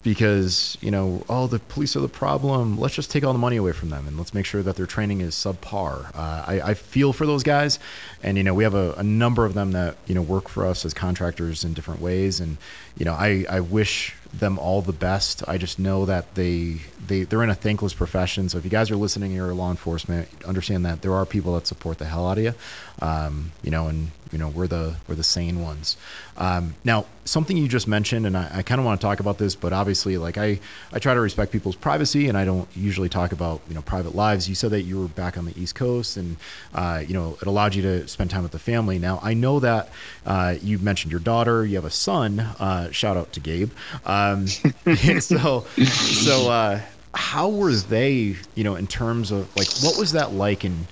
because 0.03 0.79
you 0.81 0.91
know, 0.91 1.23
oh, 1.29 1.47
the 1.47 1.59
police 1.59 1.95
are 1.97 2.01
the 2.01 2.09
problem. 2.09 2.79
Let's 2.79 2.95
just 2.95 3.11
take 3.11 3.25
all 3.25 3.33
the 3.33 3.39
money 3.39 3.57
away 3.57 3.73
from 3.73 3.91
them 3.91 4.07
and 4.09 4.17
let's 4.17 4.33
make 4.33 4.47
sure 4.47 4.63
that 4.63 4.77
their 4.77 4.87
training 4.87 5.21
is 5.21 5.35
subpar. 5.35 6.11
Uh, 6.15 6.45
I, 6.47 6.61
I, 6.65 6.75
feel 6.75 7.13
for 7.13 7.27
those 7.27 7.43
guys, 7.43 7.79
and 8.23 8.37
you 8.37 8.43
know, 8.43 8.55
we 8.55 8.65
have 8.65 8.75
a, 8.75 8.93
a, 8.95 9.03
number 9.03 9.45
of 9.45 9.55
them 9.55 9.73
that 9.73 9.97
you 10.07 10.15
know 10.15 10.23
work 10.23 10.49
for 10.49 10.67
us 10.67 10.85
as 10.85 10.95
contractors 10.95 11.65
in 11.65 11.75
different 11.75 12.01
ways, 12.01 12.41
and 12.41 12.57
you 12.97 13.05
know, 13.05 13.13
I, 13.13 13.45
I 13.51 13.61
wish 13.61 14.15
them 14.33 14.59
all 14.59 14.81
the 14.83 14.93
best. 14.93 15.43
I 15.49 15.59
just 15.59 15.79
know 15.79 16.07
that 16.07 16.35
they 16.35 16.79
they 17.07 17.25
they're 17.25 17.43
in 17.43 17.51
a 17.51 17.55
thankless 17.55 17.95
profession. 17.95 18.49
So 18.49 18.59
if 18.59 18.65
you 18.65 18.71
guys 18.71 18.91
are 18.91 18.97
listening, 18.97 19.33
you're 19.33 19.53
law 19.55 19.71
enforcement, 19.71 20.29
understand 20.47 20.87
that 20.87 21.03
there 21.03 21.15
are 21.15 21.27
people 21.27 21.55
that 21.55 21.67
support 21.67 21.99
the 21.99 22.05
hell 22.05 22.29
out 22.29 22.39
of 22.39 22.45
you, 22.45 22.55
um, 23.01 23.53
you 23.63 23.71
know, 23.71 23.89
and 23.89 24.11
you 24.33 24.39
know 24.39 24.49
we're 24.49 24.67
the 24.67 24.95
we're 25.09 25.15
the 25.15 25.25
sane 25.25 25.61
ones. 25.61 25.97
Um, 26.37 26.75
now, 26.85 27.07
something 27.25 27.57
you 27.57 27.69
just 27.69 27.89
mentioned, 27.89 28.27
and 28.27 28.37
I, 28.37 28.51
I 28.57 28.63
kind 28.63 28.79
of 28.79 28.85
want 28.85 29.01
to 29.01 29.07
talk 29.07 29.21
about 29.21 29.39
this, 29.39 29.55
but 29.55 29.73
obviously, 29.73 30.19
like 30.19 30.39
I 30.39 30.61
I 30.93 30.99
try 30.99 31.15
to 31.15 31.21
respect 31.21 31.53
people's 31.53 31.77
privacy, 31.77 32.29
and 32.29 32.37
I 32.37 32.45
don't 32.45 32.69
usually 32.77 33.09
talk 33.09 33.33
about 33.33 33.61
you 33.69 33.75
know 33.75 33.83
private 33.83 34.15
lives. 34.15 34.49
You 34.49 34.55
said 34.55 34.71
that 34.71 34.83
you 34.83 35.01
were 35.01 35.09
back 35.09 35.39
on 35.39 35.45
the 35.45 35.59
East 35.61 35.75
Coast, 35.75 36.17
and 36.17 36.37
uh, 36.75 37.03
you 37.07 37.15
know 37.15 37.37
it 37.41 37.47
allowed 37.47 37.75
you 37.75 37.83
to 37.83 38.09
spend 38.09 38.31
time 38.31 38.43
with 38.43 38.53
the 38.53 38.59
family. 38.59 38.99
Now, 38.99 39.21
I 39.23 39.35
know 39.35 39.61
that 39.61 39.91
uh, 40.27 40.57
you 40.63 40.79
mentioned 40.79 41.11
your 41.11 41.21
daughter, 41.21 41.65
you 41.65 41.77
have 41.77 41.85
a 41.85 41.91
son. 41.91 42.41
Uh, 42.41 42.91
shout 42.91 43.17
out 43.17 43.33
to 43.33 43.41
Gabe. 43.41 43.71
Um, 44.05 44.47
so 45.21 45.65
so. 45.77 46.51
Uh, 46.51 46.81
how 47.13 47.49
were 47.49 47.73
they, 47.73 48.37
you 48.55 48.63
know, 48.63 48.77
in 48.77 48.87
terms 48.87 49.33
of 49.33 49.49
like 49.57 49.67
what 49.83 49.99
was 49.99 50.13
that 50.13 50.33
like 50.33 50.65
in 50.65 50.87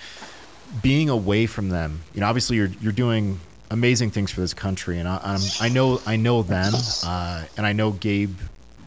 being 0.83 1.09
away 1.09 1.47
from 1.47 1.69
them? 1.69 2.01
You 2.15 2.21
know, 2.21 2.27
obviously 2.27 2.57
you're 2.57 2.71
you're 2.81 2.93
doing 2.93 3.41
amazing 3.71 4.11
things 4.11 4.31
for 4.31 4.41
this 4.41 4.55
country, 4.55 4.99
and 4.99 5.09
I, 5.09 5.21
I'm, 5.23 5.41
I 5.61 5.69
know 5.69 6.01
I 6.07 6.17
know 6.17 6.43
them, 6.43 6.75
uh, 7.05 7.45
and 7.57 7.67
I 7.67 7.73
know 7.73 7.93
Gabe 7.93 8.39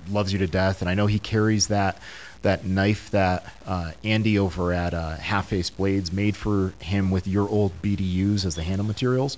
loves 0.09 0.33
you 0.33 0.39
to 0.39 0.47
death, 0.47 0.81
and 0.81 0.89
I 0.89 0.93
know 0.93 1.07
he 1.07 1.19
carries 1.19 1.67
that 1.67 1.97
that 2.41 2.65
knife 2.65 3.11
that 3.11 3.45
uh, 3.65 3.91
Andy 4.03 4.39
over 4.39 4.73
at 4.73 4.93
uh, 4.93 5.15
Half 5.17 5.49
Face 5.49 5.69
Blades 5.69 6.11
made 6.11 6.35
for 6.35 6.73
him 6.79 7.11
with 7.11 7.27
your 7.27 7.47
old 7.47 7.71
BDUs 7.81 8.45
as 8.45 8.55
the 8.55 8.63
handle 8.63 8.85
materials. 8.85 9.37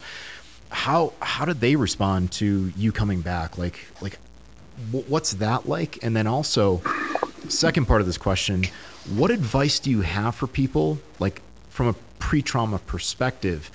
How 0.69 1.13
how 1.21 1.45
did 1.45 1.59
they 1.59 1.75
respond 1.75 2.31
to 2.33 2.71
you 2.77 2.91
coming 2.91 3.21
back? 3.21 3.57
Like 3.57 3.79
like 4.01 4.17
what's 4.91 5.33
that 5.33 5.67
like? 5.67 5.99
And 6.03 6.15
then 6.15 6.27
also, 6.27 6.81
second 7.47 7.85
part 7.85 8.01
of 8.01 8.07
this 8.07 8.17
question, 8.17 8.63
what 9.15 9.31
advice 9.31 9.79
do 9.79 9.91
you 9.91 10.01
have 10.01 10.35
for 10.35 10.47
people, 10.47 10.97
like 11.19 11.41
from 11.69 11.89
a 11.89 11.95
pre 12.23 12.41
trauma 12.41 12.79
perspective, 12.79 13.69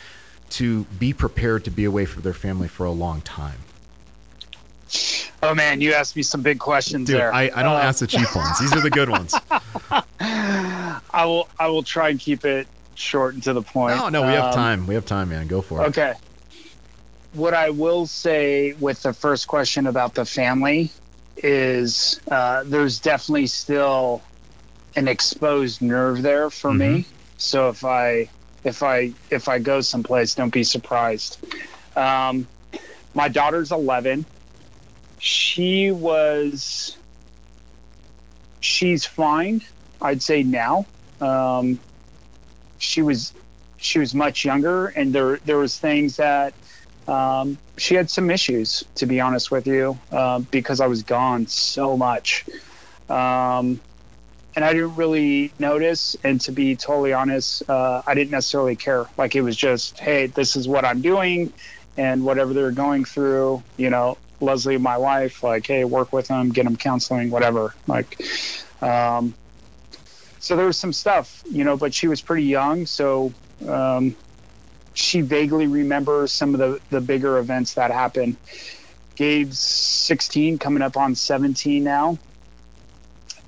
to 0.48 0.84
be 0.98 1.12
prepared 1.12 1.64
to 1.64 1.70
be 1.70 1.84
away 1.84 2.06
from 2.06 2.22
their 2.22 2.32
family 2.32 2.66
for 2.66 2.86
a 2.86 2.90
long 2.90 3.20
time? 3.20 3.58
Oh 5.42 5.54
man, 5.54 5.82
you 5.82 5.92
asked 5.92 6.16
me 6.16 6.22
some 6.22 6.40
big 6.40 6.58
questions 6.58 7.06
Dude, 7.06 7.20
there. 7.20 7.32
I, 7.32 7.50
I 7.54 7.62
don't 7.62 7.76
uh, 7.76 7.80
ask 7.80 8.00
the 8.00 8.06
cheap 8.06 8.34
ones. 8.34 8.58
These 8.58 8.72
are 8.72 8.80
the 8.80 8.88
good 8.88 9.10
ones. 9.10 9.34
I 10.20 11.24
will 11.26 11.46
I 11.58 11.68
will 11.68 11.82
try 11.82 12.08
and 12.08 12.18
keep 12.18 12.46
it 12.46 12.66
short 12.94 13.34
and 13.34 13.42
to 13.42 13.52
the 13.52 13.60
point. 13.60 13.98
No, 13.98 14.08
no, 14.08 14.22
we 14.22 14.32
have 14.32 14.46
um, 14.46 14.54
time. 14.54 14.86
We 14.86 14.94
have 14.94 15.04
time, 15.04 15.28
man. 15.28 15.46
Go 15.46 15.60
for 15.60 15.82
it. 15.82 15.88
Okay. 15.88 16.14
What 17.34 17.52
I 17.52 17.68
will 17.68 18.06
say 18.06 18.72
with 18.72 19.02
the 19.02 19.12
first 19.12 19.46
question 19.46 19.86
about 19.86 20.14
the 20.14 20.24
family 20.24 20.90
is 21.36 22.18
uh, 22.30 22.64
there's 22.64 22.98
definitely 22.98 23.46
still 23.46 24.22
an 24.96 25.06
exposed 25.06 25.82
nerve 25.82 26.22
there 26.22 26.48
for 26.48 26.70
mm-hmm. 26.70 26.94
me. 26.94 27.04
So 27.36 27.68
if 27.68 27.84
I 27.84 28.30
if 28.64 28.82
I 28.82 29.12
if 29.30 29.48
I 29.48 29.58
go 29.58 29.80
someplace, 29.80 30.34
don't 30.34 30.52
be 30.52 30.64
surprised. 30.64 31.38
Um, 31.96 32.46
my 33.14 33.28
daughter's 33.28 33.72
11. 33.72 34.24
She 35.18 35.90
was 35.90 36.96
she's 38.60 39.04
fine. 39.04 39.62
I'd 40.00 40.22
say 40.22 40.42
now. 40.42 40.86
Um, 41.20 41.80
she 42.78 43.02
was 43.02 43.32
she 43.76 43.98
was 43.98 44.14
much 44.14 44.44
younger, 44.44 44.86
and 44.86 45.12
there 45.12 45.38
there 45.44 45.58
was 45.58 45.78
things 45.78 46.16
that 46.16 46.54
um, 47.06 47.58
she 47.76 47.94
had 47.94 48.10
some 48.10 48.30
issues, 48.30 48.84
to 48.96 49.06
be 49.06 49.20
honest 49.20 49.50
with 49.50 49.66
you, 49.66 49.98
uh, 50.12 50.40
because 50.40 50.80
I 50.80 50.86
was 50.86 51.02
gone 51.02 51.46
so 51.46 51.96
much. 51.96 52.44
Um, 53.08 53.80
and 54.58 54.64
I 54.64 54.72
didn't 54.72 54.96
really 54.96 55.52
notice. 55.60 56.16
And 56.24 56.40
to 56.40 56.50
be 56.50 56.74
totally 56.74 57.12
honest, 57.12 57.62
uh, 57.70 58.02
I 58.04 58.14
didn't 58.14 58.32
necessarily 58.32 58.74
care. 58.74 59.06
Like 59.16 59.36
it 59.36 59.42
was 59.42 59.56
just, 59.56 60.00
hey, 60.00 60.26
this 60.26 60.56
is 60.56 60.66
what 60.66 60.84
I'm 60.84 61.00
doing, 61.00 61.52
and 61.96 62.24
whatever 62.24 62.52
they're 62.52 62.72
going 62.72 63.04
through, 63.04 63.62
you 63.76 63.88
know, 63.88 64.18
Leslie, 64.40 64.76
my 64.76 64.98
wife, 64.98 65.44
like, 65.44 65.64
hey, 65.64 65.84
work 65.84 66.12
with 66.12 66.26
them, 66.26 66.48
get 66.48 66.64
them 66.64 66.76
counseling, 66.76 67.30
whatever. 67.30 67.72
Like, 67.86 68.20
um, 68.82 69.32
so 70.40 70.56
there 70.56 70.66
was 70.66 70.76
some 70.76 70.92
stuff, 70.92 71.44
you 71.48 71.62
know, 71.62 71.76
but 71.76 71.94
she 71.94 72.08
was 72.08 72.20
pretty 72.20 72.42
young, 72.42 72.84
so 72.86 73.32
um, 73.64 74.16
she 74.92 75.20
vaguely 75.20 75.68
remembers 75.68 76.32
some 76.32 76.52
of 76.52 76.58
the 76.58 76.80
the 76.90 77.00
bigger 77.00 77.38
events 77.38 77.74
that 77.74 77.92
happened. 77.92 78.36
Gabe's 79.14 79.60
16, 79.60 80.58
coming 80.58 80.82
up 80.82 80.96
on 80.96 81.14
17 81.14 81.84
now, 81.84 82.18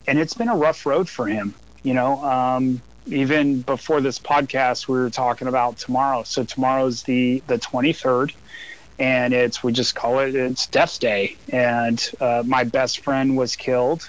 and 0.07 0.19
it's 0.19 0.35
been 0.35 0.49
a 0.49 0.57
rough 0.57 0.87
road 0.87 1.09
for 1.09 1.27
him. 1.27 1.55
You 1.83 1.95
know, 1.95 2.23
um, 2.25 2.83
even 3.07 3.63
before 3.63 4.01
this 4.01 4.19
podcast, 4.19 4.89
we 4.89 4.99
were 4.99 5.11
talking 5.11 5.49
about 5.49 5.79
tomorrow. 5.79 6.23
So 6.25 6.45
tomorrow's 6.45 7.03
the 7.03 7.43
the 7.47 7.59
23rd, 7.59 8.35
and 8.99 9.33
it's 9.33 9.63
we 9.63 9.73
just 9.73 9.95
call 9.95 10.21
it 10.21 10.35
it's 10.35 10.67
Death 10.67 11.01
Day. 11.01 11.37
And 11.51 12.11
uh, 12.21 12.43
my 12.47 12.65
best 12.65 13.01
friend 13.01 13.37
was 13.37 13.57
killed 13.57 14.09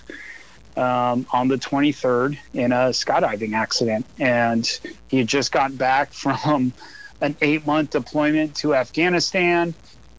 um, 0.76 1.26
on 1.32 1.48
the 1.48 1.58
23rd 1.58 2.38
in 2.54 2.72
a 2.72 2.90
skydiving 2.90 3.54
accident, 3.54 4.06
and 4.20 4.68
he 5.08 5.20
had 5.20 5.28
just 5.28 5.52
got 5.52 5.78
back 5.78 6.14
from 6.14 6.74
an 7.22 7.36
eight 7.42 7.66
month 7.66 7.92
deployment 7.92 8.56
to 8.58 8.76
Afghanistan, 8.76 9.74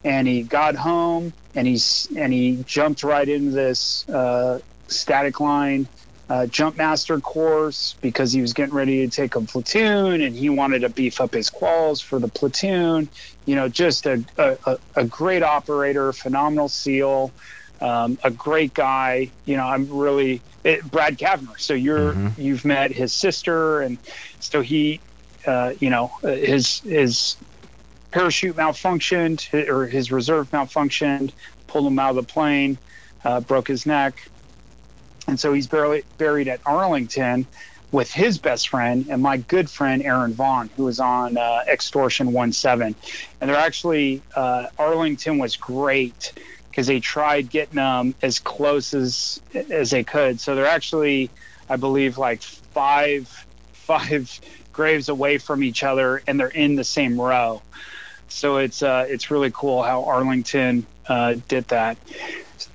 and 0.04 0.26
he 0.26 0.42
got 0.42 0.74
home 0.76 1.32
and 1.54 1.66
he's 1.66 2.08
and 2.16 2.32
he 2.32 2.62
jumped 2.66 3.02
right 3.02 3.28
into 3.28 3.50
this 3.50 4.08
uh, 4.08 4.58
static 4.92 5.40
line 5.40 5.88
uh, 6.32 6.46
jump 6.46 6.78
master 6.78 7.20
course 7.20 7.94
because 8.00 8.32
he 8.32 8.40
was 8.40 8.54
getting 8.54 8.74
ready 8.74 9.06
to 9.06 9.14
take 9.14 9.34
a 9.34 9.40
platoon 9.42 10.22
and 10.22 10.34
he 10.34 10.48
wanted 10.48 10.80
to 10.80 10.88
beef 10.88 11.20
up 11.20 11.34
his 11.34 11.50
quals 11.50 12.02
for 12.02 12.18
the 12.18 12.28
platoon. 12.28 13.06
You 13.44 13.56
know, 13.56 13.68
just 13.68 14.06
a, 14.06 14.24
a, 14.38 14.78
a 14.96 15.04
great 15.04 15.42
operator, 15.42 16.10
phenomenal 16.14 16.70
SEAL, 16.70 17.32
um, 17.82 18.16
a 18.24 18.30
great 18.30 18.72
guy. 18.72 19.30
You 19.44 19.58
know, 19.58 19.66
I'm 19.66 19.90
really 19.90 20.40
it, 20.64 20.90
Brad 20.90 21.18
Cavner. 21.18 21.60
So 21.60 21.74
you're 21.74 22.14
mm-hmm. 22.14 22.40
you've 22.40 22.64
met 22.64 22.92
his 22.92 23.12
sister, 23.12 23.82
and 23.82 23.98
so 24.40 24.62
he, 24.62 25.00
uh, 25.46 25.74
you 25.80 25.90
know, 25.90 26.12
his 26.22 26.80
his 26.80 27.36
parachute 28.10 28.56
malfunctioned 28.56 29.52
or 29.68 29.86
his 29.86 30.10
reserve 30.10 30.50
malfunctioned, 30.50 31.32
pulled 31.66 31.86
him 31.86 31.98
out 31.98 32.10
of 32.10 32.16
the 32.16 32.22
plane, 32.22 32.78
uh, 33.22 33.40
broke 33.40 33.68
his 33.68 33.84
neck 33.84 34.30
and 35.26 35.38
so 35.38 35.52
he's 35.52 35.66
barely 35.66 36.04
buried 36.18 36.48
at 36.48 36.60
Arlington 36.66 37.46
with 37.92 38.10
his 38.10 38.38
best 38.38 38.68
friend 38.68 39.06
and 39.10 39.22
my 39.22 39.36
good 39.36 39.68
friend 39.68 40.02
Aaron 40.02 40.32
Vaughn, 40.32 40.70
who 40.76 40.84
was 40.84 40.98
on 40.98 41.36
uh, 41.36 41.60
Extortion 41.68 42.52
17. 42.52 42.96
And 43.40 43.50
they're 43.50 43.56
actually, 43.56 44.22
uh, 44.34 44.68
Arlington 44.78 45.38
was 45.38 45.56
great 45.56 46.32
because 46.70 46.86
they 46.86 47.00
tried 47.00 47.50
getting 47.50 47.76
them 47.76 48.14
as 48.22 48.38
close 48.38 48.94
as 48.94 49.40
as 49.70 49.90
they 49.90 50.04
could. 50.04 50.40
So 50.40 50.54
they're 50.54 50.66
actually, 50.66 51.30
I 51.68 51.76
believe, 51.76 52.16
like 52.16 52.42
five 52.42 53.28
five 53.72 54.40
graves 54.72 55.10
away 55.10 55.36
from 55.36 55.62
each 55.62 55.82
other, 55.84 56.22
and 56.26 56.40
they're 56.40 56.48
in 56.48 56.76
the 56.76 56.84
same 56.84 57.20
row. 57.20 57.60
So 58.32 58.56
it's 58.56 58.82
uh, 58.82 59.06
it's 59.08 59.30
really 59.30 59.50
cool 59.52 59.82
how 59.82 60.04
Arlington 60.04 60.86
uh, 61.06 61.36
did 61.48 61.68
that 61.68 61.96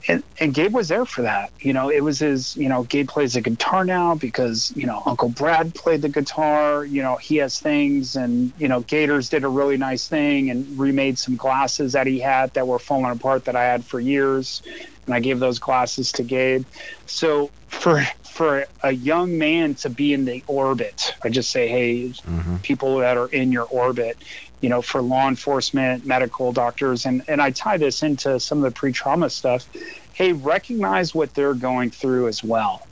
and, 0.08 0.24
and 0.40 0.54
Gabe 0.54 0.74
was 0.74 0.88
there 0.88 1.06
for 1.06 1.24
that. 1.24 1.52
You 1.60 1.74
know, 1.74 1.90
it 1.90 2.02
was 2.02 2.20
his, 2.20 2.56
you 2.56 2.70
know, 2.70 2.84
Gabe 2.84 3.08
plays 3.08 3.34
the 3.34 3.42
guitar 3.42 3.84
now 3.84 4.16
because, 4.16 4.72
you 4.76 4.86
know, 4.86 5.02
Uncle 5.06 5.30
Brad 5.30 5.76
played 5.76 6.02
the 6.02 6.10
guitar. 6.10 6.86
You 6.86 7.02
know, 7.02 7.18
he 7.18 7.38
has 7.38 7.60
things 7.60 8.16
and, 8.16 8.52
you 8.58 8.68
know, 8.68 8.82
Gatorz 8.82 9.30
did 9.30 9.44
a 9.44 9.50
really 9.50 9.78
nice 9.78 10.08
thing 10.08 10.50
and 10.50 10.80
remade 10.80 11.20
some 11.20 11.36
glasses 11.36 11.94
that 11.94 12.08
he 12.08 12.20
had 12.20 12.54
that 12.54 12.68
were 12.68 12.80
falling 12.80 13.12
apart 13.12 13.46
that 13.46 13.56
I 13.56 13.66
had 13.66 13.84
for 13.84 14.00
years. 14.00 14.62
And 15.06 15.14
I 15.14 15.20
gave 15.20 15.40
those 15.40 15.60
glasses 15.60 16.12
to 16.14 16.24
Gabe. 16.24 16.66
So 17.06 17.50
for 17.68 18.04
for 18.24 18.66
a 18.84 18.92
young 18.92 19.38
man 19.38 19.74
to 19.74 19.90
be 19.90 20.14
in 20.14 20.26
the 20.26 20.44
orbit, 20.46 21.16
I 21.24 21.30
just 21.30 21.50
say, 21.50 21.68
hey, 21.68 22.10
mm-hmm. 22.10 22.58
people 22.58 22.98
that 22.98 23.18
are 23.18 23.28
in 23.28 23.52
your 23.52 23.64
orbit, 23.64 24.18
you 24.62 24.70
know, 24.70 24.82
for 24.82 25.02
law 25.02 25.28
enforcement, 25.28 26.06
medical 26.06 26.52
doctors, 26.52 27.06
and, 27.06 27.24
and 27.28 27.42
I 27.42 27.52
tie 27.52 27.78
this 27.78 28.02
into 28.04 28.40
some 28.40 28.60
of 28.60 28.64
the 28.64 28.72
pre 28.72 28.92
trauma 28.92 29.30
stuff. 29.30 29.68
Hey, 30.14 30.34
recognize 30.34 31.14
what 31.14 31.34
they're 31.34 31.54
going 31.54 31.92
through 31.92 32.28
as 32.28 32.44
well. 32.44 32.88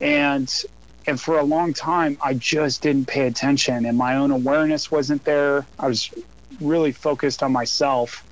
And 0.00 0.52
and 1.06 1.20
for 1.20 1.38
a 1.38 1.42
long 1.42 1.74
time 1.74 2.18
I 2.22 2.34
just 2.34 2.82
didn't 2.82 3.06
pay 3.06 3.26
attention 3.26 3.84
and 3.86 3.98
my 3.98 4.16
own 4.16 4.30
awareness 4.30 4.90
wasn't 4.90 5.24
there. 5.24 5.66
I 5.78 5.88
was 5.88 6.10
really 6.60 6.92
focused 6.92 7.42
on 7.42 7.52
myself 7.52 8.24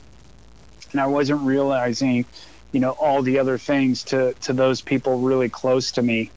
and 0.93 1.01
I 1.01 1.07
wasn't 1.07 1.43
realizing, 1.43 2.25
you 2.73 2.81
know, 2.81 2.91
all 2.91 3.23
the 3.23 3.39
other 3.39 3.59
things 3.59 4.05
to 4.05 4.35
to 4.43 4.53
those 4.53 4.81
people 4.81 5.21
really 5.21 5.49
close 5.49 5.93
to 5.93 6.03
me. 6.03 6.31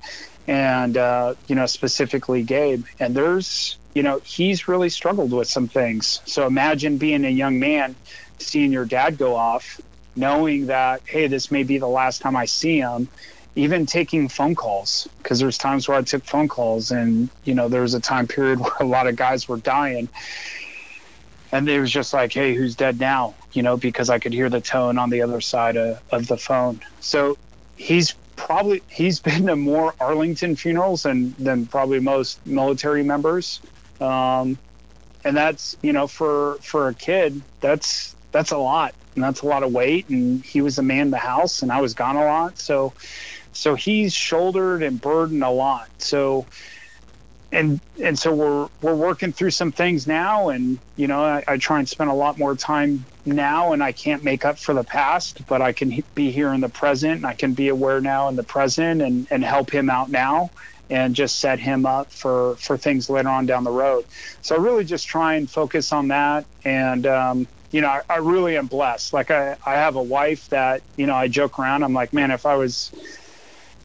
And 0.47 0.97
uh, 0.97 1.36
you 1.47 1.55
know, 1.55 1.67
specifically 1.67 2.43
Gabe. 2.43 2.86
And 2.99 3.15
there's 3.15 3.77
you 3.94 4.04
know, 4.04 4.20
he's 4.24 4.68
really 4.68 4.89
struggled 4.89 5.32
with 5.32 5.48
some 5.48 5.68
things. 5.68 6.22
So 6.26 6.48
imagine 6.48 6.98
being 6.98 7.26
a 7.26 7.30
young 7.30 7.60
man, 7.60 7.96
seeing 8.39 8.72
your 8.72 8.86
dad 8.86 9.18
go 9.18 9.36
off, 9.36 9.80
knowing 10.16 10.68
that, 10.68 11.02
hey, 11.06 11.28
this 11.28 11.52
may 11.52 11.64
be 11.64 11.78
the 11.78 11.88
last 11.88 12.22
time 12.22 12.36
I 12.36 12.46
see 12.46 12.80
him, 12.80 13.08
even 13.56 13.86
taking 13.86 14.30
phone 14.30 14.56
calls, 14.56 15.08
because 15.20 15.39
there's 15.39 15.58
times 15.58 15.88
where 15.88 15.98
I 15.98 16.02
took 16.02 16.24
phone 16.26 16.48
calls 16.48 16.91
and, 16.91 17.30
you 17.44 17.54
know, 17.54 17.70
there 17.70 17.82
was 17.82 17.94
a 17.94 18.00
time 18.00 18.28
period 18.28 18.60
where 18.60 18.78
a 18.80 18.86
lot 18.86 19.08
of 19.08 19.16
guys 19.16 19.48
were 19.48 19.58
dying. 19.58 20.10
And 21.52 21.70
it 21.70 21.80
was 21.80 21.91
just 21.91 22.14
like, 22.14 22.34
hey, 22.34 22.56
who's 22.56 22.76
dead 22.76 23.00
now? 23.00 23.36
You 23.52 23.62
know, 23.62 23.78
because 23.78 24.10
I 24.10 24.18
could 24.18 24.34
hear 24.34 24.50
the 24.50 24.62
tone 24.62 24.98
on 24.98 25.12
the 25.12 25.22
other 25.22 25.39
side 25.39 25.78
of, 25.78 26.02
of 26.12 26.28
the 26.28 26.38
phone. 26.38 26.82
So 27.00 27.38
he's 27.76 28.16
probably 28.36 28.82
he's 28.89 29.20
been 29.28 29.46
to 29.46 29.56
more 29.56 29.94
Arlington 30.00 30.56
funerals 30.56 31.04
than 31.04 31.36
than 31.38 31.68
probably 31.68 32.00
most 32.00 32.46
military 32.46 33.04
members. 33.04 33.62
Um, 34.04 34.58
and 35.24 35.38
that's 35.38 35.78
you 35.82 35.93
know 35.93 36.08
for 36.08 36.56
for 36.56 36.89
a 36.89 36.93
kid 36.93 37.41
that's 37.62 38.16
that's 38.32 38.51
a 38.51 38.58
lot 38.58 38.93
and 39.16 39.24
that's 39.24 39.41
a 39.41 39.45
lot 39.45 39.64
of 39.64 39.72
weight. 39.72 40.10
And 40.10 40.43
he 40.43 40.62
was 40.62 40.76
the 40.76 40.84
man 40.84 41.01
in 41.01 41.12
the 41.12 41.18
house 41.18 41.62
and 41.62 41.72
I 41.72 41.82
was 41.82 41.93
gone 41.93 42.16
a 42.16 42.26
lot. 42.26 42.60
So 42.60 42.93
so 43.54 43.76
he's 43.76 44.14
shouldered 44.14 44.84
and 44.84 44.99
burdened 44.99 45.43
a 45.43 45.49
lot. 45.49 45.89
So 45.99 46.45
and 47.51 47.80
and 48.01 48.18
so 48.18 48.34
we're 48.34 48.70
we're 48.82 48.95
working 48.95 49.32
through 49.32 49.51
some 49.51 49.72
things 49.72 50.08
now. 50.08 50.49
And 50.49 50.80
you 50.95 51.08
know 51.08 51.24
I, 51.24 51.43
I, 51.47 51.58
try 51.58 51.80
and 51.80 51.88
spend 51.88 52.10
a 52.10 52.14
lot 52.14 52.39
more 52.39 52.56
time 52.56 53.06
now 53.26 53.74
and 53.74 53.84
I 53.84 53.91
can't 53.91 54.24
make 54.24 54.43
up 54.43 54.58
for 54.58 54.74
the 54.74 54.84
past 54.84 55.47
but 55.47 55.62
I 55.62 55.72
can 55.72 56.04
be 56.14 56.32
here 56.32 56.51
in 56.51 56.60
the 56.60 56.70
present 56.70 57.18
and 57.18 57.26
I 57.26 57.34
can 57.34 57.54
be 57.54 57.70
aware 57.70 58.01
now 58.01 58.28
in 58.28 58.36
the 58.36 58.43
present 58.43 59.01
and 59.01 59.28
and 59.32 59.43
help 59.45 59.70
him 59.70 59.89
out 59.89 60.10
now 60.10 60.49
and 60.89 61.15
just 61.15 61.39
set 61.39 61.59
him 61.59 61.86
up 61.86 62.11
for 62.11 62.55
for 62.57 62.77
things 62.77 63.09
later 63.09 63.29
on 63.29 63.45
down 63.45 63.63
the 63.63 63.71
road. 63.71 64.05
So 64.41 64.55
I 64.55 64.59
really 64.59 64.84
just 64.84 65.07
try 65.07 65.36
and 65.36 65.49
focus 65.49 65.91
on 65.91 66.09
that. 66.09 66.45
And 66.63 67.05
um, 67.05 67.47
you 67.71 67.81
know, 67.81 67.88
I, 67.88 68.01
I, 68.09 68.17
really 68.17 68.55
am 68.55 68.67
blessed. 68.67 69.13
Like 69.13 69.31
I, 69.31 69.57
I 69.65 69.73
have 69.73 69.95
a 69.95 70.01
wife 70.01 70.49
that 70.49 70.81
you 70.95 71.07
know 71.07 71.15
I 71.15 71.27
joke 71.27 71.57
around. 71.57 71.84
I'm 71.84 71.93
like, 71.93 72.13
man, 72.13 72.31
if 72.31 72.45
I 72.45 72.55
was 72.55 72.91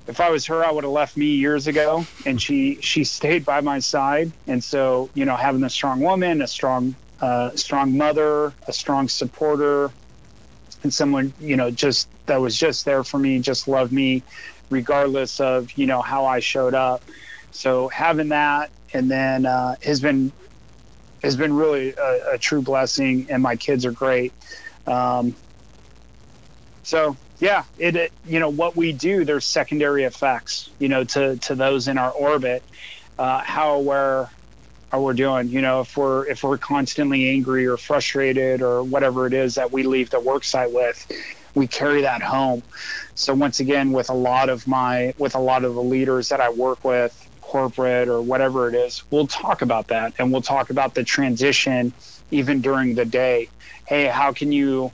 if 0.06 0.20
I 0.20 0.30
was 0.30 0.46
her, 0.46 0.64
I 0.64 0.70
would 0.70 0.84
have 0.84 0.92
left 0.92 1.16
me 1.16 1.26
years 1.26 1.66
ago. 1.66 2.06
And 2.26 2.40
she 2.40 2.78
she 2.80 3.04
stayed 3.04 3.44
by 3.44 3.60
my 3.60 3.78
side. 3.78 4.32
And 4.46 4.62
so 4.62 5.08
you 5.14 5.24
know, 5.24 5.36
having 5.36 5.62
a 5.64 5.70
strong 5.70 6.00
woman, 6.00 6.42
a 6.42 6.46
strong 6.46 6.94
uh, 7.20 7.50
strong 7.56 7.96
mother, 7.96 8.52
a 8.66 8.72
strong 8.72 9.08
supporter, 9.08 9.90
and 10.82 10.92
someone 10.92 11.32
you 11.40 11.56
know 11.56 11.70
just 11.70 12.08
that 12.28 12.40
was 12.40 12.56
just 12.56 12.84
there 12.84 13.04
for 13.04 13.18
me, 13.18 13.40
just 13.40 13.68
loved 13.68 13.92
me 13.92 14.22
regardless 14.70 15.40
of 15.40 15.72
you 15.72 15.86
know 15.86 16.00
how 16.00 16.26
I 16.26 16.40
showed 16.40 16.74
up. 16.74 17.02
So 17.50 17.88
having 17.88 18.28
that, 18.28 18.70
and 18.92 19.10
then 19.10 19.46
uh, 19.46 19.76
has 19.82 20.00
been 20.00 20.32
has 21.22 21.36
been 21.36 21.52
really 21.52 21.94
a, 21.94 22.34
a, 22.34 22.38
true 22.38 22.62
blessing, 22.62 23.26
and 23.30 23.42
my 23.42 23.56
kids 23.56 23.84
are 23.84 23.90
great. 23.90 24.32
Um, 24.86 25.34
so 26.84 27.16
yeah, 27.40 27.64
it, 27.78 27.96
it, 27.96 28.12
you 28.26 28.40
know 28.40 28.50
what 28.50 28.76
we 28.76 28.92
do. 28.92 29.24
There's 29.24 29.44
secondary 29.44 30.04
effects, 30.04 30.70
you 30.78 30.88
know, 30.88 31.04
to 31.04 31.36
to 31.36 31.54
those 31.54 31.88
in 31.88 31.98
our 31.98 32.10
orbit. 32.10 32.62
Uh, 33.18 33.38
how 33.40 33.74
aware 33.74 34.30
are 34.92 35.02
we 35.02 35.14
doing? 35.14 35.48
You 35.48 35.60
know, 35.60 35.80
if 35.80 35.96
we're 35.96 36.26
if 36.26 36.42
we're 36.44 36.58
constantly 36.58 37.30
angry 37.30 37.66
or 37.66 37.76
frustrated 37.76 38.62
or 38.62 38.82
whatever 38.82 39.26
it 39.26 39.32
is 39.32 39.56
that 39.56 39.72
we 39.72 39.82
leave 39.82 40.10
the 40.10 40.20
work 40.20 40.44
site 40.44 40.72
with, 40.72 41.06
we 41.58 41.66
carry 41.66 42.02
that 42.02 42.22
home. 42.22 42.62
So 43.14 43.34
once 43.34 43.60
again, 43.60 43.92
with 43.92 44.10
a 44.10 44.14
lot 44.14 44.48
of 44.48 44.66
my 44.66 45.14
with 45.18 45.34
a 45.34 45.40
lot 45.40 45.64
of 45.64 45.74
the 45.74 45.82
leaders 45.82 46.28
that 46.30 46.40
I 46.40 46.50
work 46.50 46.84
with, 46.84 47.12
corporate 47.42 48.08
or 48.08 48.22
whatever 48.22 48.68
it 48.68 48.74
is, 48.74 49.02
we'll 49.10 49.26
talk 49.26 49.62
about 49.62 49.88
that 49.88 50.14
and 50.18 50.32
we'll 50.32 50.42
talk 50.42 50.70
about 50.70 50.94
the 50.94 51.04
transition 51.04 51.92
even 52.30 52.60
during 52.60 52.94
the 52.94 53.04
day. 53.04 53.48
Hey, 53.86 54.06
how 54.06 54.32
can 54.32 54.52
you 54.52 54.92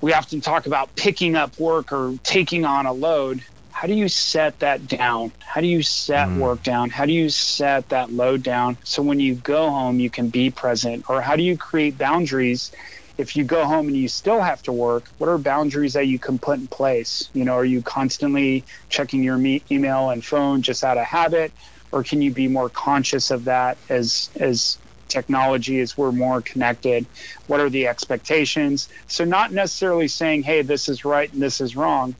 we 0.00 0.14
often 0.14 0.40
talk 0.40 0.66
about 0.66 0.94
picking 0.96 1.36
up 1.36 1.58
work 1.58 1.92
or 1.92 2.18
taking 2.22 2.64
on 2.64 2.86
a 2.86 2.92
load. 2.92 3.42
How 3.70 3.86
do 3.86 3.94
you 3.94 4.08
set 4.08 4.58
that 4.60 4.86
down? 4.86 5.32
How 5.38 5.60
do 5.60 5.66
you 5.66 5.82
set 5.82 6.28
mm. 6.28 6.38
work 6.38 6.62
down? 6.62 6.90
How 6.90 7.06
do 7.06 7.12
you 7.12 7.30
set 7.30 7.90
that 7.90 8.12
load 8.12 8.42
down 8.42 8.76
so 8.84 9.02
when 9.02 9.20
you 9.20 9.34
go 9.34 9.70
home 9.70 10.00
you 10.00 10.10
can 10.10 10.28
be 10.28 10.50
present? 10.50 11.08
Or 11.08 11.20
how 11.20 11.36
do 11.36 11.42
you 11.42 11.56
create 11.56 11.96
boundaries 11.96 12.72
if 13.20 13.36
you 13.36 13.44
go 13.44 13.64
home 13.66 13.86
and 13.88 13.96
you 13.96 14.08
still 14.08 14.40
have 14.40 14.62
to 14.62 14.72
work, 14.72 15.04
what 15.18 15.28
are 15.28 15.36
boundaries 15.38 15.92
that 15.92 16.06
you 16.06 16.18
can 16.18 16.38
put 16.38 16.58
in 16.58 16.68
place? 16.68 17.28
You 17.34 17.44
know, 17.44 17.52
are 17.54 17.64
you 17.64 17.82
constantly 17.82 18.64
checking 18.88 19.22
your 19.22 19.36
me- 19.36 19.62
email 19.70 20.08
and 20.10 20.24
phone 20.24 20.62
just 20.62 20.82
out 20.82 20.96
of 20.96 21.04
habit, 21.04 21.52
or 21.92 22.02
can 22.02 22.22
you 22.22 22.32
be 22.32 22.48
more 22.48 22.70
conscious 22.70 23.30
of 23.30 23.44
that 23.44 23.78
as 23.90 24.30
as 24.40 24.78
technology 25.08 25.80
as 25.80 25.98
we're 25.98 26.12
more 26.12 26.40
connected? 26.40 27.06
What 27.46 27.60
are 27.60 27.68
the 27.68 27.88
expectations? 27.88 28.88
So, 29.06 29.24
not 29.24 29.52
necessarily 29.52 30.08
saying, 30.08 30.44
hey, 30.44 30.62
this 30.62 30.88
is 30.88 31.04
right 31.04 31.30
and 31.30 31.42
this 31.42 31.60
is 31.60 31.76
wrong. 31.76 32.16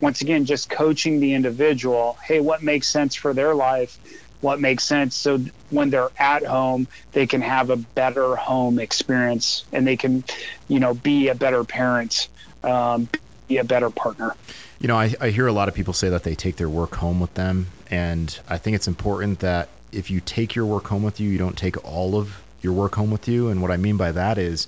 Once 0.00 0.20
again, 0.20 0.44
just 0.44 0.68
coaching 0.68 1.20
the 1.20 1.32
individual, 1.32 2.18
hey, 2.26 2.40
what 2.40 2.62
makes 2.62 2.88
sense 2.88 3.14
for 3.14 3.32
their 3.32 3.54
life? 3.54 3.98
What 4.44 4.60
makes 4.60 4.84
sense 4.84 5.16
so 5.16 5.40
when 5.70 5.88
they're 5.88 6.10
at 6.18 6.44
home, 6.44 6.86
they 7.12 7.26
can 7.26 7.40
have 7.40 7.70
a 7.70 7.76
better 7.76 8.36
home 8.36 8.78
experience 8.78 9.64
and 9.72 9.86
they 9.86 9.96
can, 9.96 10.22
you 10.68 10.78
know, 10.80 10.92
be 10.92 11.28
a 11.28 11.34
better 11.34 11.64
parent, 11.64 12.28
um, 12.62 13.08
be 13.48 13.56
a 13.56 13.64
better 13.64 13.88
partner. 13.88 14.36
You 14.80 14.88
know, 14.88 14.96
I, 14.96 15.14
I 15.18 15.30
hear 15.30 15.46
a 15.46 15.52
lot 15.52 15.68
of 15.68 15.74
people 15.74 15.94
say 15.94 16.10
that 16.10 16.24
they 16.24 16.34
take 16.34 16.56
their 16.56 16.68
work 16.68 16.94
home 16.94 17.20
with 17.20 17.32
them. 17.32 17.68
And 17.90 18.38
I 18.46 18.58
think 18.58 18.74
it's 18.76 18.86
important 18.86 19.38
that 19.38 19.70
if 19.92 20.10
you 20.10 20.20
take 20.20 20.54
your 20.54 20.66
work 20.66 20.88
home 20.88 21.02
with 21.02 21.20
you, 21.20 21.30
you 21.30 21.38
don't 21.38 21.56
take 21.56 21.82
all 21.82 22.14
of 22.14 22.42
your 22.60 22.74
work 22.74 22.96
home 22.96 23.10
with 23.10 23.26
you. 23.26 23.48
And 23.48 23.62
what 23.62 23.70
I 23.70 23.78
mean 23.78 23.96
by 23.96 24.12
that 24.12 24.36
is 24.36 24.66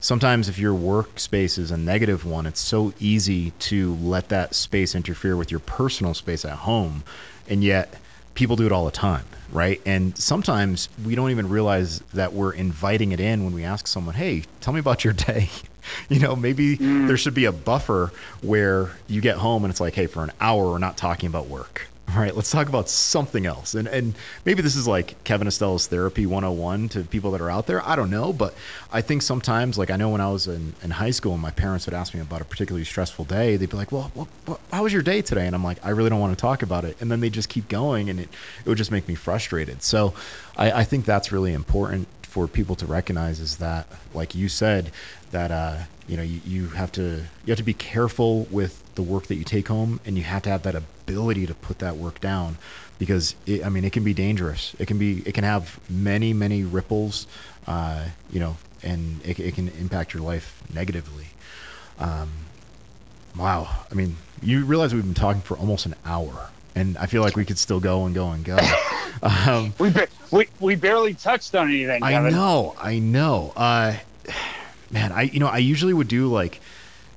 sometimes 0.00 0.50
if 0.50 0.58
your 0.58 0.74
workspace 0.74 1.58
is 1.58 1.70
a 1.70 1.78
negative 1.78 2.26
one, 2.26 2.44
it's 2.44 2.60
so 2.60 2.92
easy 3.00 3.52
to 3.70 3.94
let 3.94 4.28
that 4.28 4.54
space 4.54 4.94
interfere 4.94 5.34
with 5.34 5.50
your 5.50 5.60
personal 5.60 6.12
space 6.12 6.44
at 6.44 6.58
home. 6.58 7.04
And 7.48 7.64
yet, 7.64 7.94
people 8.34 8.56
do 8.56 8.66
it 8.66 8.72
all 8.72 8.84
the 8.84 8.90
time, 8.90 9.24
right? 9.52 9.80
And 9.86 10.16
sometimes 10.18 10.88
we 11.04 11.14
don't 11.14 11.30
even 11.30 11.48
realize 11.48 12.00
that 12.12 12.32
we're 12.32 12.52
inviting 12.52 13.12
it 13.12 13.20
in 13.20 13.44
when 13.44 13.54
we 13.54 13.64
ask 13.64 13.86
someone, 13.86 14.14
hey, 14.14 14.44
tell 14.60 14.72
me 14.74 14.80
about 14.80 15.04
your 15.04 15.12
day. 15.12 15.48
you 16.08 16.18
know, 16.18 16.34
maybe 16.34 16.76
mm. 16.76 17.06
there 17.06 17.16
should 17.16 17.34
be 17.34 17.44
a 17.44 17.52
buffer 17.52 18.12
where 18.42 18.90
you 19.06 19.20
get 19.20 19.36
home 19.36 19.64
and 19.64 19.70
it's 19.70 19.80
like, 19.80 19.94
hey, 19.94 20.06
for 20.06 20.22
an 20.22 20.32
hour, 20.40 20.64
we're 20.70 20.78
not 20.78 20.96
talking 20.96 21.28
about 21.28 21.46
work 21.46 21.88
all 22.10 22.20
right, 22.20 22.34
let's 22.36 22.50
talk 22.50 22.68
about 22.68 22.88
something 22.88 23.46
else. 23.46 23.74
And 23.74 23.88
and 23.88 24.14
maybe 24.44 24.62
this 24.62 24.76
is 24.76 24.86
like 24.86 25.22
Kevin 25.24 25.48
Estela's 25.48 25.86
therapy 25.86 26.26
101 26.26 26.90
to 26.90 27.02
people 27.02 27.30
that 27.32 27.40
are 27.40 27.50
out 27.50 27.66
there. 27.66 27.86
I 27.86 27.96
don't 27.96 28.10
know, 28.10 28.32
but 28.32 28.54
I 28.92 29.00
think 29.00 29.22
sometimes, 29.22 29.78
like 29.78 29.90
I 29.90 29.96
know 29.96 30.10
when 30.10 30.20
I 30.20 30.30
was 30.30 30.46
in, 30.46 30.74
in 30.82 30.90
high 30.90 31.10
school 31.10 31.32
and 31.32 31.42
my 31.42 31.50
parents 31.50 31.86
would 31.86 31.94
ask 31.94 32.14
me 32.14 32.20
about 32.20 32.40
a 32.40 32.44
particularly 32.44 32.84
stressful 32.84 33.24
day, 33.24 33.56
they'd 33.56 33.70
be 33.70 33.76
like, 33.76 33.90
well, 33.90 34.28
how 34.72 34.82
was 34.84 34.92
your 34.92 35.02
day 35.02 35.22
today? 35.22 35.46
And 35.46 35.56
I'm 35.56 35.64
like, 35.64 35.84
I 35.84 35.90
really 35.90 36.10
don't 36.10 36.20
want 36.20 36.36
to 36.36 36.40
talk 36.40 36.62
about 36.62 36.84
it. 36.84 37.00
And 37.00 37.10
then 37.10 37.20
they 37.20 37.30
just 37.30 37.48
keep 37.48 37.68
going 37.68 38.10
and 38.10 38.20
it, 38.20 38.28
it 38.64 38.68
would 38.68 38.78
just 38.78 38.92
make 38.92 39.08
me 39.08 39.14
frustrated. 39.14 39.82
So 39.82 40.14
I, 40.56 40.70
I 40.72 40.84
think 40.84 41.06
that's 41.06 41.32
really 41.32 41.52
important 41.52 42.06
for 42.34 42.48
people 42.48 42.74
to 42.74 42.84
recognize 42.84 43.38
is 43.38 43.58
that, 43.58 43.86
like 44.12 44.34
you 44.34 44.48
said, 44.48 44.90
that 45.30 45.52
uh, 45.52 45.78
you 46.08 46.16
know 46.16 46.22
you, 46.24 46.40
you 46.44 46.66
have 46.70 46.90
to 46.90 47.22
you 47.44 47.48
have 47.52 47.58
to 47.58 47.62
be 47.62 47.74
careful 47.74 48.48
with 48.50 48.82
the 48.96 49.02
work 49.02 49.28
that 49.28 49.36
you 49.36 49.44
take 49.44 49.68
home, 49.68 50.00
and 50.04 50.16
you 50.18 50.24
have 50.24 50.42
to 50.42 50.50
have 50.50 50.64
that 50.64 50.74
ability 50.74 51.46
to 51.46 51.54
put 51.54 51.78
that 51.78 51.96
work 51.96 52.20
down, 52.20 52.58
because 52.98 53.36
it, 53.46 53.64
I 53.64 53.68
mean 53.68 53.84
it 53.84 53.92
can 53.92 54.02
be 54.02 54.14
dangerous. 54.14 54.74
It 54.80 54.86
can 54.88 54.98
be 54.98 55.22
it 55.24 55.32
can 55.32 55.44
have 55.44 55.78
many 55.88 56.32
many 56.32 56.64
ripples, 56.64 57.28
uh, 57.68 58.06
you 58.32 58.40
know, 58.40 58.56
and 58.82 59.24
it, 59.24 59.38
it 59.38 59.54
can 59.54 59.68
impact 59.68 60.12
your 60.12 60.24
life 60.24 60.60
negatively. 60.74 61.26
Um, 62.00 62.30
wow, 63.38 63.68
I 63.92 63.94
mean, 63.94 64.16
you 64.42 64.64
realize 64.64 64.92
we've 64.92 65.04
been 65.04 65.14
talking 65.14 65.40
for 65.40 65.56
almost 65.56 65.86
an 65.86 65.94
hour, 66.04 66.50
and 66.74 66.96
I 66.98 67.06
feel 67.06 67.22
like 67.22 67.36
we 67.36 67.44
could 67.44 67.58
still 67.58 67.80
go 67.80 68.06
and 68.06 68.14
go 68.14 68.30
and 68.30 68.44
go. 68.44 68.58
Um, 69.22 69.72
we, 69.78 69.90
we 70.30 70.48
we 70.60 70.74
barely 70.74 71.14
touched 71.14 71.54
on 71.54 71.68
anything. 71.68 72.02
Kevin. 72.02 72.26
I 72.26 72.30
know, 72.30 72.74
I 72.78 72.98
know. 72.98 73.52
Uh, 73.56 73.96
man, 74.90 75.12
I 75.12 75.22
you 75.22 75.40
know 75.40 75.46
I 75.46 75.58
usually 75.58 75.94
would 75.94 76.08
do 76.08 76.26
like 76.26 76.60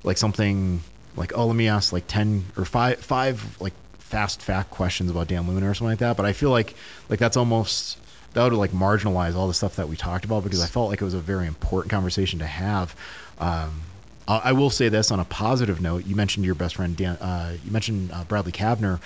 like 0.03 0.17
something 0.17 0.79
like 1.17 1.33
oh 1.35 1.47
let 1.47 1.55
me 1.55 1.67
ask 1.67 1.91
like 1.91 2.07
ten 2.07 2.45
or 2.55 2.63
five 2.63 2.99
five 2.99 3.59
like 3.59 3.73
fast 3.99 4.41
fact 4.41 4.69
questions 4.69 5.11
about 5.11 5.27
Dan 5.27 5.47
Luna 5.47 5.69
or 5.69 5.73
something 5.73 5.91
like 5.91 5.99
that. 5.99 6.15
But 6.15 6.25
I 6.25 6.31
feel 6.31 6.51
like 6.51 6.75
like 7.09 7.19
that's 7.19 7.35
almost 7.35 7.97
that 8.33 8.43
would 8.43 8.53
like 8.53 8.71
marginalize 8.71 9.35
all 9.35 9.47
the 9.47 9.53
stuff 9.53 9.75
that 9.75 9.89
we 9.89 9.97
talked 9.97 10.23
about 10.23 10.43
because 10.43 10.61
I 10.61 10.67
felt 10.67 10.89
like 10.89 11.01
it 11.01 11.05
was 11.05 11.13
a 11.13 11.19
very 11.19 11.47
important 11.47 11.91
conversation 11.91 12.39
to 12.39 12.45
have. 12.45 12.95
Um, 13.39 13.81
I 14.29 14.51
will 14.51 14.69
say 14.69 14.89
this 14.89 15.09
on 15.09 15.21
a 15.21 15.25
positive 15.25 15.79
note. 15.79 16.05
You 16.05 16.15
mentioned 16.15 16.45
your 16.45 16.55
best 16.55 16.75
friend 16.75 16.97
Dan. 16.97 17.15
Uh, 17.15 17.55
you 17.63 17.71
mentioned 17.71 18.11
uh, 18.13 18.25
Bradley 18.25 18.51
Cavner. 18.51 18.99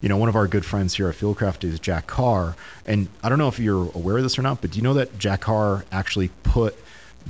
You 0.00 0.08
know, 0.08 0.16
one 0.16 0.28
of 0.28 0.36
our 0.36 0.46
good 0.46 0.64
friends 0.64 0.94
here 0.94 1.08
at 1.08 1.16
Fieldcraft 1.16 1.64
is 1.64 1.80
Jack 1.80 2.06
Carr, 2.06 2.54
and 2.86 3.08
I 3.22 3.28
don't 3.28 3.38
know 3.38 3.48
if 3.48 3.58
you're 3.58 3.90
aware 3.94 4.18
of 4.18 4.22
this 4.22 4.38
or 4.38 4.42
not, 4.42 4.60
but 4.60 4.70
do 4.70 4.76
you 4.76 4.82
know 4.82 4.94
that 4.94 5.18
Jack 5.18 5.40
Carr 5.42 5.84
actually 5.90 6.30
put 6.44 6.76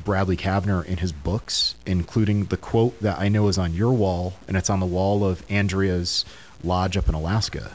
Bradley 0.04 0.36
Cavner 0.36 0.84
in 0.84 0.98
his 0.98 1.12
books, 1.12 1.74
including 1.86 2.44
the 2.46 2.56
quote 2.56 3.00
that 3.00 3.18
I 3.18 3.28
know 3.28 3.48
is 3.48 3.58
on 3.58 3.74
your 3.74 3.92
wall, 3.92 4.34
and 4.46 4.56
it's 4.56 4.70
on 4.70 4.80
the 4.80 4.86
wall 4.86 5.24
of 5.24 5.42
Andrea's 5.50 6.24
lodge 6.62 6.96
up 6.96 7.08
in 7.08 7.14
Alaska. 7.14 7.72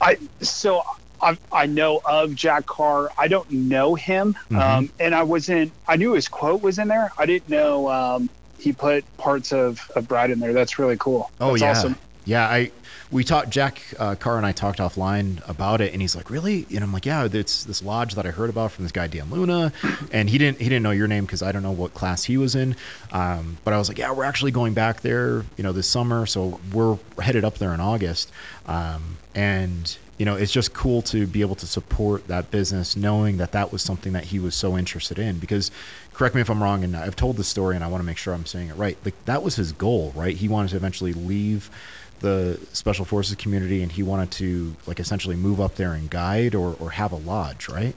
I 0.00 0.18
so 0.40 0.82
I, 1.20 1.36
I 1.52 1.66
know 1.66 2.00
of 2.04 2.34
Jack 2.34 2.66
Carr. 2.66 3.10
I 3.18 3.28
don't 3.28 3.50
know 3.50 3.94
him, 3.94 4.34
mm-hmm. 4.34 4.56
um, 4.56 4.90
and 5.00 5.14
I 5.14 5.22
wasn't. 5.24 5.72
I 5.86 5.96
knew 5.96 6.12
his 6.12 6.28
quote 6.28 6.62
was 6.62 6.78
in 6.78 6.88
there. 6.88 7.10
I 7.18 7.26
didn't 7.26 7.48
know 7.48 7.90
um, 7.90 8.30
he 8.58 8.72
put 8.72 9.04
parts 9.16 9.52
of, 9.52 9.90
of 9.94 10.08
Brad 10.08 10.30
in 10.30 10.38
there. 10.40 10.52
That's 10.52 10.78
really 10.78 10.96
cool. 10.96 11.30
Oh 11.40 11.50
That's 11.50 11.62
yeah, 11.62 11.70
awesome. 11.70 11.96
yeah. 12.24 12.46
I 12.46 12.70
we 13.10 13.24
talked 13.24 13.50
Jack 13.50 13.82
uh, 13.98 14.14
Carr 14.14 14.36
and 14.36 14.44
I 14.44 14.52
talked 14.52 14.78
offline 14.78 15.46
about 15.48 15.80
it, 15.80 15.92
and 15.92 16.02
he's 16.02 16.14
like, 16.14 16.30
"Really?" 16.30 16.66
And 16.74 16.84
I'm 16.84 16.92
like, 16.92 17.06
"Yeah, 17.06 17.28
it's 17.30 17.64
this 17.64 17.82
lodge 17.82 18.14
that 18.14 18.26
I 18.26 18.30
heard 18.30 18.50
about 18.50 18.72
from 18.72 18.84
this 18.84 18.92
guy 18.92 19.06
Dan 19.06 19.30
Luna," 19.30 19.72
and 20.12 20.28
he 20.28 20.36
didn't 20.38 20.58
he 20.58 20.64
didn't 20.64 20.82
know 20.82 20.90
your 20.90 21.08
name 21.08 21.24
because 21.24 21.42
I 21.42 21.52
don't 21.52 21.62
know 21.62 21.72
what 21.72 21.94
class 21.94 22.24
he 22.24 22.36
was 22.36 22.54
in. 22.54 22.76
Um, 23.12 23.56
but 23.64 23.72
I 23.72 23.78
was 23.78 23.88
like, 23.88 23.98
"Yeah, 23.98 24.12
we're 24.12 24.24
actually 24.24 24.50
going 24.50 24.74
back 24.74 25.00
there, 25.00 25.44
you 25.56 25.64
know, 25.64 25.72
this 25.72 25.88
summer, 25.88 26.26
so 26.26 26.60
we're 26.72 26.98
headed 27.20 27.44
up 27.44 27.58
there 27.58 27.72
in 27.72 27.80
August." 27.80 28.30
Um, 28.66 29.16
and 29.34 29.96
you 30.18 30.26
know, 30.26 30.34
it's 30.34 30.52
just 30.52 30.74
cool 30.74 31.00
to 31.02 31.26
be 31.26 31.40
able 31.42 31.54
to 31.54 31.66
support 31.66 32.26
that 32.26 32.50
business, 32.50 32.96
knowing 32.96 33.36
that 33.36 33.52
that 33.52 33.72
was 33.72 33.82
something 33.82 34.12
that 34.14 34.24
he 34.24 34.40
was 34.40 34.54
so 34.54 34.76
interested 34.76 35.18
in. 35.18 35.38
Because, 35.38 35.70
correct 36.12 36.34
me 36.34 36.40
if 36.40 36.50
I'm 36.50 36.60
wrong, 36.62 36.82
and 36.82 36.96
I've 36.96 37.16
told 37.16 37.36
the 37.36 37.44
story, 37.44 37.76
and 37.76 37.84
I 37.84 37.86
want 37.86 38.02
to 38.02 38.04
make 38.04 38.18
sure 38.18 38.34
I'm 38.34 38.44
saying 38.44 38.68
it 38.68 38.76
right. 38.76 38.98
Like 39.04 39.14
that 39.24 39.42
was 39.42 39.56
his 39.56 39.72
goal, 39.72 40.12
right? 40.14 40.36
He 40.36 40.48
wanted 40.48 40.70
to 40.70 40.76
eventually 40.76 41.12
leave 41.14 41.70
the 42.20 42.58
special 42.72 43.04
forces 43.04 43.36
community 43.36 43.82
and 43.82 43.92
he 43.92 44.02
wanted 44.02 44.30
to 44.32 44.74
like 44.86 45.00
essentially 45.00 45.36
move 45.36 45.60
up 45.60 45.76
there 45.76 45.92
and 45.92 46.10
guide 46.10 46.54
or, 46.54 46.76
or 46.80 46.90
have 46.90 47.12
a 47.12 47.16
lodge 47.16 47.68
right? 47.68 47.94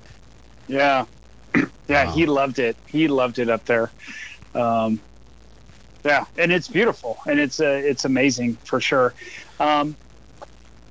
Yeah. 0.68 1.06
Yeah 1.88 2.06
wow. 2.06 2.12
he 2.12 2.26
loved 2.26 2.60
it. 2.60 2.78
He 2.88 3.10
loved 3.10 3.38
it 3.38 3.50
up 3.50 3.66
there. 3.66 3.92
Um, 4.56 5.02
yeah 6.06 6.26
and 6.38 6.52
it's 6.52 6.70
beautiful 6.70 7.18
and 7.28 7.38
it's 7.40 7.60
uh, 7.60 7.82
it's 7.84 8.06
amazing 8.06 8.56
for 8.64 8.80
sure. 8.80 9.14
Um, 9.60 9.96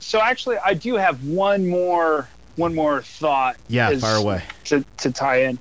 so 0.01 0.20
actually 0.20 0.57
i 0.59 0.74
do 0.74 0.97
have 0.97 1.24
one 1.24 1.68
more 1.68 2.28
one 2.57 2.74
more 2.74 3.03
thought 3.03 3.57
yeah 3.68 3.97
far 3.99 4.16
away. 4.16 4.43
to, 4.64 4.85
to 4.97 5.12
tie 5.12 5.43
in 5.43 5.59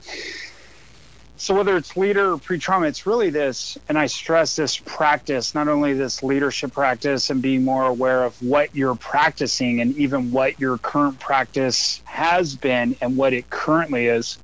so 1.39 1.55
whether 1.55 1.77
it's 1.77 1.95
leader 1.95 2.33
or 2.33 2.37
pre-trauma, 2.37 2.87
it's 2.87 3.05
really 3.05 3.29
this, 3.29 3.77
and 3.87 3.97
I 3.97 4.07
stress 4.07 4.57
this 4.57 4.77
practice, 4.77 5.55
not 5.55 5.69
only 5.69 5.93
this 5.93 6.21
leadership 6.21 6.73
practice 6.73 7.29
and 7.29 7.41
being 7.41 7.63
more 7.63 7.85
aware 7.85 8.25
of 8.25 8.35
what 8.43 8.75
you're 8.75 8.95
practicing 8.95 9.79
and 9.79 9.95
even 9.95 10.31
what 10.31 10.59
your 10.59 10.77
current 10.77 11.17
practice 11.17 12.01
has 12.03 12.57
been 12.57 12.97
and 12.99 13.15
what 13.15 13.31
it 13.31 13.49
currently 13.49 14.07
is. 14.07 14.37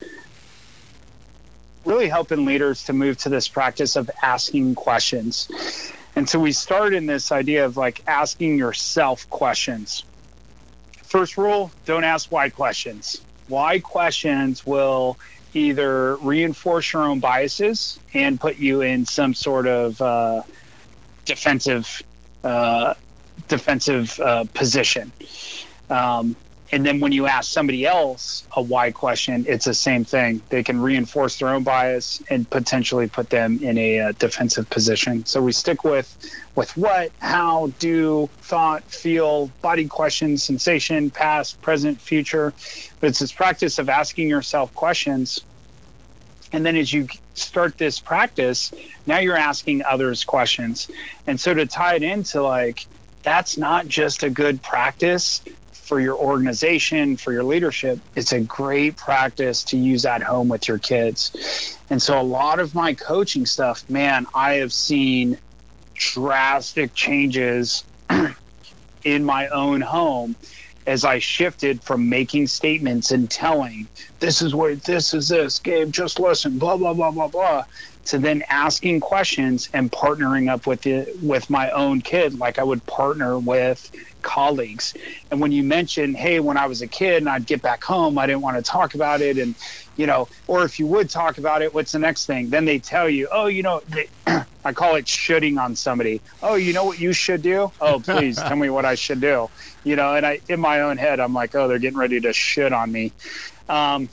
Really 1.83 2.07
helping 2.07 2.45
leaders 2.45 2.85
to 2.85 2.93
move 2.93 3.17
to 3.19 3.29
this 3.29 3.49
practice 3.49 3.97
of 3.97 4.09
asking 4.21 4.75
questions. 4.75 5.91
And 6.15 6.29
so 6.29 6.39
we 6.39 6.53
start 6.53 6.93
in 6.93 7.07
this 7.07 7.33
idea 7.33 7.65
of 7.65 7.75
like 7.75 8.03
asking 8.07 8.57
yourself 8.57 9.29
questions. 9.29 10.05
First 11.03 11.37
rule, 11.37 11.71
don't 11.85 12.05
ask 12.05 12.31
why 12.31 12.51
questions. 12.51 13.19
Why 13.49 13.79
questions 13.79 14.65
will 14.65 15.17
either 15.55 16.15
reinforce 16.17 16.93
your 16.93 17.03
own 17.03 17.19
biases 17.19 17.99
and 18.13 18.39
put 18.39 18.57
you 18.57 18.81
in 18.81 19.05
some 19.05 19.33
sort 19.33 19.67
of 19.67 20.01
uh, 20.01 20.43
defensive 21.23 22.03
uh, 22.43 22.93
defensive 23.47 24.19
uh, 24.19 24.45
position. 24.53 25.11
Um, 25.89 26.35
and 26.71 26.85
then 26.85 26.99
when 26.99 27.11
you 27.11 27.27
ask 27.27 27.51
somebody 27.51 27.85
else 27.85 28.43
a 28.55 28.61
why 28.61 28.91
question, 28.91 29.45
it's 29.47 29.65
the 29.65 29.73
same 29.73 30.03
thing. 30.03 30.41
They 30.49 30.63
can 30.63 30.81
reinforce 30.81 31.37
their 31.37 31.49
own 31.49 31.63
bias 31.63 32.23
and 32.29 32.49
potentially 32.49 33.07
put 33.07 33.29
them 33.29 33.59
in 33.61 33.77
a, 33.77 33.99
uh, 33.99 34.11
defensive 34.13 34.69
position. 34.69 35.25
So 35.25 35.41
we 35.41 35.51
stick 35.51 35.83
with 35.83 36.11
with 36.55 36.75
what, 36.77 37.11
how, 37.19 37.67
do, 37.79 38.29
thought, 38.41 38.83
feel, 38.85 39.47
body 39.61 39.87
questions, 39.87 40.41
sensation, 40.41 41.11
past, 41.11 41.61
present, 41.61 41.99
future. 41.99 42.53
But 42.99 43.09
it's 43.09 43.19
this 43.19 43.33
practice 43.33 43.77
of 43.77 43.89
asking 43.89 44.29
yourself 44.29 44.73
questions. 44.73 45.41
And 46.53 46.65
then 46.65 46.77
as 46.77 46.91
you 46.91 47.09
start 47.33 47.77
this 47.77 47.99
practice, 47.99 48.71
now 49.05 49.19
you're 49.19 49.37
asking 49.37 49.83
others 49.83 50.23
questions. 50.23 50.89
And 51.27 51.37
so 51.37 51.53
to 51.53 51.65
tie 51.65 51.95
it 51.95 52.03
into 52.03 52.41
like, 52.41 52.85
that's 53.21 53.57
not 53.57 53.87
just 53.87 54.23
a 54.23 54.29
good 54.29 54.61
practice 54.61 55.41
for 55.85 55.99
your 55.99 56.15
organization, 56.15 57.15
for 57.15 57.31
your 57.31 57.43
leadership. 57.43 57.99
It's 58.15 58.31
a 58.31 58.41
great 58.41 58.97
practice 58.97 59.63
to 59.65 59.77
use 59.77 60.05
at 60.05 60.23
home 60.23 60.49
with 60.49 60.67
your 60.67 60.79
kids. 60.79 61.77
And 61.89 62.01
so 62.01 62.19
a 62.19 62.23
lot 62.23 62.59
of 62.59 62.73
my 62.73 62.95
coaching 62.95 63.45
stuff, 63.45 63.87
man, 63.89 64.25
I 64.33 64.55
have 64.55 64.73
seen 64.73 65.37
drastic 65.93 66.93
changes 66.95 67.83
in 69.03 69.23
my 69.23 69.47
own 69.49 69.81
home 69.81 70.35
as 70.87 71.05
I 71.05 71.19
shifted 71.19 71.83
from 71.83 72.09
making 72.09 72.47
statements 72.47 73.11
and 73.11 73.29
telling, 73.29 73.87
this 74.19 74.41
is 74.41 74.53
what 74.53 74.83
this 74.83 75.13
is 75.13 75.29
this, 75.29 75.59
Gabe, 75.59 75.91
just 75.91 76.19
listen, 76.19 76.59
blah, 76.59 76.77
blah, 76.77 76.93
blah, 76.93 77.11
blah, 77.11 77.27
blah, 77.27 77.65
to 78.05 78.19
then 78.19 78.43
asking 78.49 78.99
questions 78.99 79.69
and 79.73 79.91
partnering 79.91 80.49
up 80.49 80.67
with 80.67 80.85
it 80.85 81.21
with 81.21 81.49
my 81.49 81.71
own 81.71 82.01
kid 82.01 82.37
like 82.37 82.59
I 82.59 82.63
would 82.63 82.85
partner 82.85 83.37
with 83.37 83.91
colleagues. 84.21 84.93
And 85.31 85.39
when 85.39 85.51
you 85.51 85.63
mention, 85.63 86.13
hey, 86.13 86.39
when 86.39 86.57
I 86.57 86.67
was 86.67 86.81
a 86.81 86.87
kid 86.87 87.17
and 87.17 87.29
I'd 87.29 87.45
get 87.45 87.61
back 87.61 87.83
home, 87.83 88.17
I 88.17 88.25
didn't 88.25 88.41
want 88.41 88.57
to 88.57 88.63
talk 88.63 88.95
about 88.95 89.21
it 89.21 89.37
and 89.37 89.55
you 89.97 90.07
know, 90.07 90.27
or 90.47 90.63
if 90.65 90.79
you 90.79 90.87
would 90.87 91.09
talk 91.09 91.37
about 91.37 91.61
it, 91.61 91.73
what's 91.73 91.91
the 91.91 91.99
next 91.99 92.25
thing? 92.25 92.49
Then 92.49 92.65
they 92.65 92.79
tell 92.79 93.09
you, 93.09 93.27
oh, 93.31 93.45
you 93.47 93.63
know, 93.63 93.81
they, 93.87 94.07
I 94.65 94.73
call 94.73 94.95
it 94.95 95.07
shooting 95.07 95.57
on 95.57 95.75
somebody. 95.75 96.21
Oh, 96.43 96.55
you 96.55 96.73
know 96.73 96.85
what 96.85 96.99
you 96.99 97.13
should 97.13 97.41
do? 97.41 97.71
Oh, 97.79 97.99
please 97.99 98.37
tell 98.37 98.55
me 98.55 98.69
what 98.69 98.85
I 98.85 98.95
should 98.95 99.21
do. 99.21 99.49
You 99.83 99.95
know, 99.95 100.15
and 100.15 100.25
I, 100.25 100.41
in 100.49 100.59
my 100.59 100.81
own 100.81 100.97
head, 100.97 101.19
I'm 101.19 101.33
like, 101.33 101.55
oh, 101.55 101.67
they're 101.67 101.79
getting 101.79 101.97
ready 101.97 102.19
to 102.21 102.33
shit 102.33 102.73
on 102.73 102.91
me. 102.91 103.13
Um, 103.69 104.09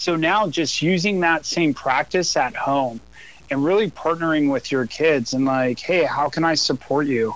so 0.00 0.16
now 0.16 0.48
just 0.48 0.80
using 0.80 1.20
that 1.20 1.44
same 1.44 1.74
practice 1.74 2.34
at 2.34 2.56
home 2.56 3.02
and 3.50 3.62
really 3.62 3.90
partnering 3.90 4.50
with 4.50 4.72
your 4.72 4.86
kids 4.86 5.34
and 5.34 5.44
like, 5.44 5.78
hey, 5.78 6.04
how 6.04 6.30
can 6.30 6.42
I 6.42 6.54
support 6.54 7.06
you? 7.06 7.34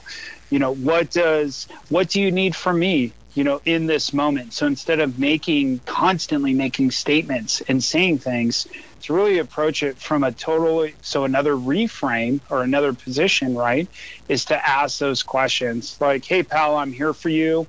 You 0.49 0.61
know, 0.61 0.74
what 0.74 1.11
does, 1.11 1.69
what 1.91 2.09
do 2.09 2.23
you 2.23 2.32
need 2.32 2.57
from 2.57 2.78
me? 2.78 3.12
you 3.35 3.43
know, 3.43 3.61
in 3.65 3.86
this 3.86 4.12
moment. 4.12 4.53
So 4.53 4.65
instead 4.69 5.01
of 5.01 5.19
making 5.19 5.81
constantly 5.81 6.55
making 6.55 6.93
statements 6.93 7.61
and 7.62 7.82
saying 7.82 8.19
things, 8.19 8.69
to 9.03 9.12
really 9.12 9.39
approach 9.39 9.82
it 9.82 9.99
from 9.99 10.23
a 10.23 10.31
totally 10.31 10.95
so 11.03 11.24
another 11.24 11.55
reframe 11.55 12.39
or 12.49 12.62
another 12.62 12.93
position, 12.93 13.57
right, 13.57 13.89
is 14.28 14.45
to 14.47 14.69
ask 14.69 15.01
those 15.01 15.24
questions 15.24 15.99
like, 16.01 16.24
"Hey, 16.24 16.45
pal, 16.45 16.77
I'm 16.77 16.93
here 16.93 17.12
for 17.12 17.28
you. 17.28 17.66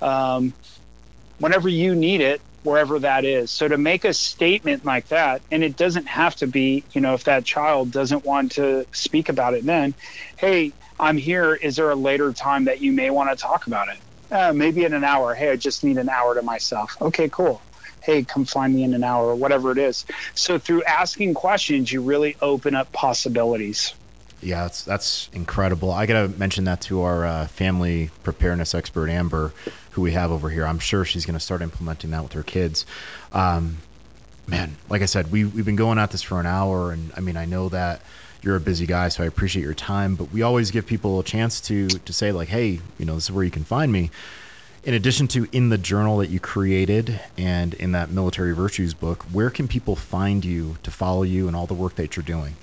Um, 0.00 0.54
whenever 1.38 1.68
you 1.68 1.94
need 1.94 2.22
it, 2.22 2.40
wherever 2.64 2.98
that 2.98 3.24
is." 3.24 3.50
So 3.50 3.68
to 3.68 3.78
make 3.78 4.04
a 4.04 4.12
statement 4.12 4.84
like 4.84 5.08
that, 5.08 5.42
and 5.50 5.62
it 5.62 5.76
doesn't 5.76 6.06
have 6.06 6.34
to 6.36 6.46
be, 6.46 6.84
you 6.92 7.00
know, 7.00 7.14
if 7.14 7.24
that 7.24 7.44
child 7.44 7.92
doesn't 7.92 8.24
want 8.24 8.52
to 8.52 8.86
speak 8.92 9.28
about 9.28 9.54
it, 9.54 9.64
then, 9.64 9.94
"Hey, 10.36 10.72
I'm 10.98 11.16
here. 11.16 11.54
Is 11.54 11.76
there 11.76 11.90
a 11.90 11.96
later 11.96 12.32
time 12.32 12.64
that 12.64 12.80
you 12.80 12.92
may 12.92 13.10
want 13.10 13.30
to 13.30 13.36
talk 13.36 13.66
about 13.66 13.88
it?" 13.88 13.98
Uh, 14.32 14.52
maybe 14.52 14.84
in 14.84 14.92
an 14.92 15.04
hour. 15.04 15.34
Hey, 15.34 15.50
I 15.50 15.56
just 15.56 15.84
need 15.84 15.98
an 15.98 16.08
hour 16.08 16.34
to 16.34 16.42
myself. 16.42 16.96
Okay, 17.00 17.28
cool 17.28 17.60
hey, 18.04 18.22
come 18.22 18.44
find 18.44 18.74
me 18.74 18.82
in 18.82 18.94
an 18.94 19.02
hour 19.02 19.28
or 19.28 19.34
whatever 19.34 19.72
it 19.72 19.78
is. 19.78 20.04
So 20.34 20.58
through 20.58 20.84
asking 20.84 21.34
questions, 21.34 21.90
you 21.90 22.02
really 22.02 22.36
open 22.40 22.74
up 22.74 22.92
possibilities. 22.92 23.94
Yeah, 24.42 24.62
that's 24.62 24.84
that's 24.84 25.30
incredible. 25.32 25.90
I 25.90 26.04
gotta 26.04 26.28
mention 26.28 26.64
that 26.64 26.82
to 26.82 27.02
our 27.02 27.24
uh, 27.24 27.46
family 27.46 28.10
preparedness 28.22 28.74
expert 28.74 29.08
Amber, 29.08 29.54
who 29.94 30.02
we 30.02 30.12
have 30.12 30.30
over 30.30 30.50
here. 30.50 30.66
I'm 30.66 30.78
sure 30.78 31.04
she's 31.04 31.26
gonna 31.26 31.40
start 31.40 31.62
implementing 31.62 32.10
that 32.10 32.22
with 32.22 32.32
her 32.32 32.42
kids. 32.42 32.86
Um, 33.32 33.78
man, 34.46 34.76
like 34.88 35.02
I 35.02 35.06
said, 35.06 35.32
we 35.32 35.44
we've 35.44 35.64
been 35.64 35.76
going 35.76 35.98
at 35.98 36.10
this 36.10 36.22
for 36.22 36.38
an 36.40 36.46
hour, 36.46 36.92
and 36.92 37.12
I 37.16 37.20
mean, 37.20 37.36
I 37.36 37.44
know 37.44 37.68
that 37.70 38.02
you're 38.42 38.56
a 38.56 38.60
busy 38.60 38.86
guy, 38.86 39.08
so 39.08 39.22
I 39.22 39.26
appreciate 39.26 39.62
your 39.62 39.74
time. 39.74 40.16
But 40.16 40.30
we 40.32 40.42
always 40.42 40.70
give 40.70 40.86
people 40.86 41.18
a 41.20 41.24
chance 41.24 41.60
to 41.62 41.88
to 41.88 42.12
say 42.12 42.32
like, 42.32 42.48
hey, 42.48 42.80
you 42.98 43.06
know, 43.06 43.14
this 43.14 43.24
is 43.24 43.32
where 43.32 43.44
you 43.44 43.50
can 43.50 43.64
find 43.64 43.90
me 43.90 44.10
in 44.84 44.94
addition 44.94 45.26
to 45.28 45.48
in 45.52 45.70
the 45.70 45.78
journal 45.78 46.18
that 46.18 46.28
you 46.28 46.38
created 46.38 47.18
and 47.38 47.74
in 47.74 47.92
that 47.92 48.10
military 48.10 48.54
virtues 48.54 48.92
book, 48.92 49.22
where 49.32 49.50
can 49.50 49.66
people 49.66 49.96
find 49.96 50.44
you 50.44 50.76
to 50.82 50.90
follow 50.90 51.22
you 51.22 51.46
and 51.46 51.56
all 51.56 51.66
the 51.66 51.74
work 51.74 51.94
that 51.96 52.16
you're 52.16 52.24
doing? 52.24 52.54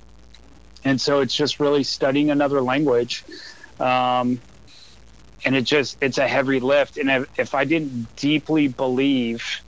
and 0.83 0.99
so 1.01 1.21
it's 1.21 1.35
just 1.35 1.59
really 1.59 1.83
studying 1.83 2.29
another 2.29 2.61
language. 2.61 3.23
Um, 3.79 4.39
and 5.45 5.55
it 5.55 5.63
just 5.63 5.97
it's 6.01 6.17
a 6.17 6.27
heavy 6.27 6.59
lift 6.59 6.97
and 6.97 7.09
if, 7.09 7.39
if 7.39 7.55
i 7.55 7.63
didn't 7.63 8.13
deeply 8.15 8.67
believe 8.67 9.61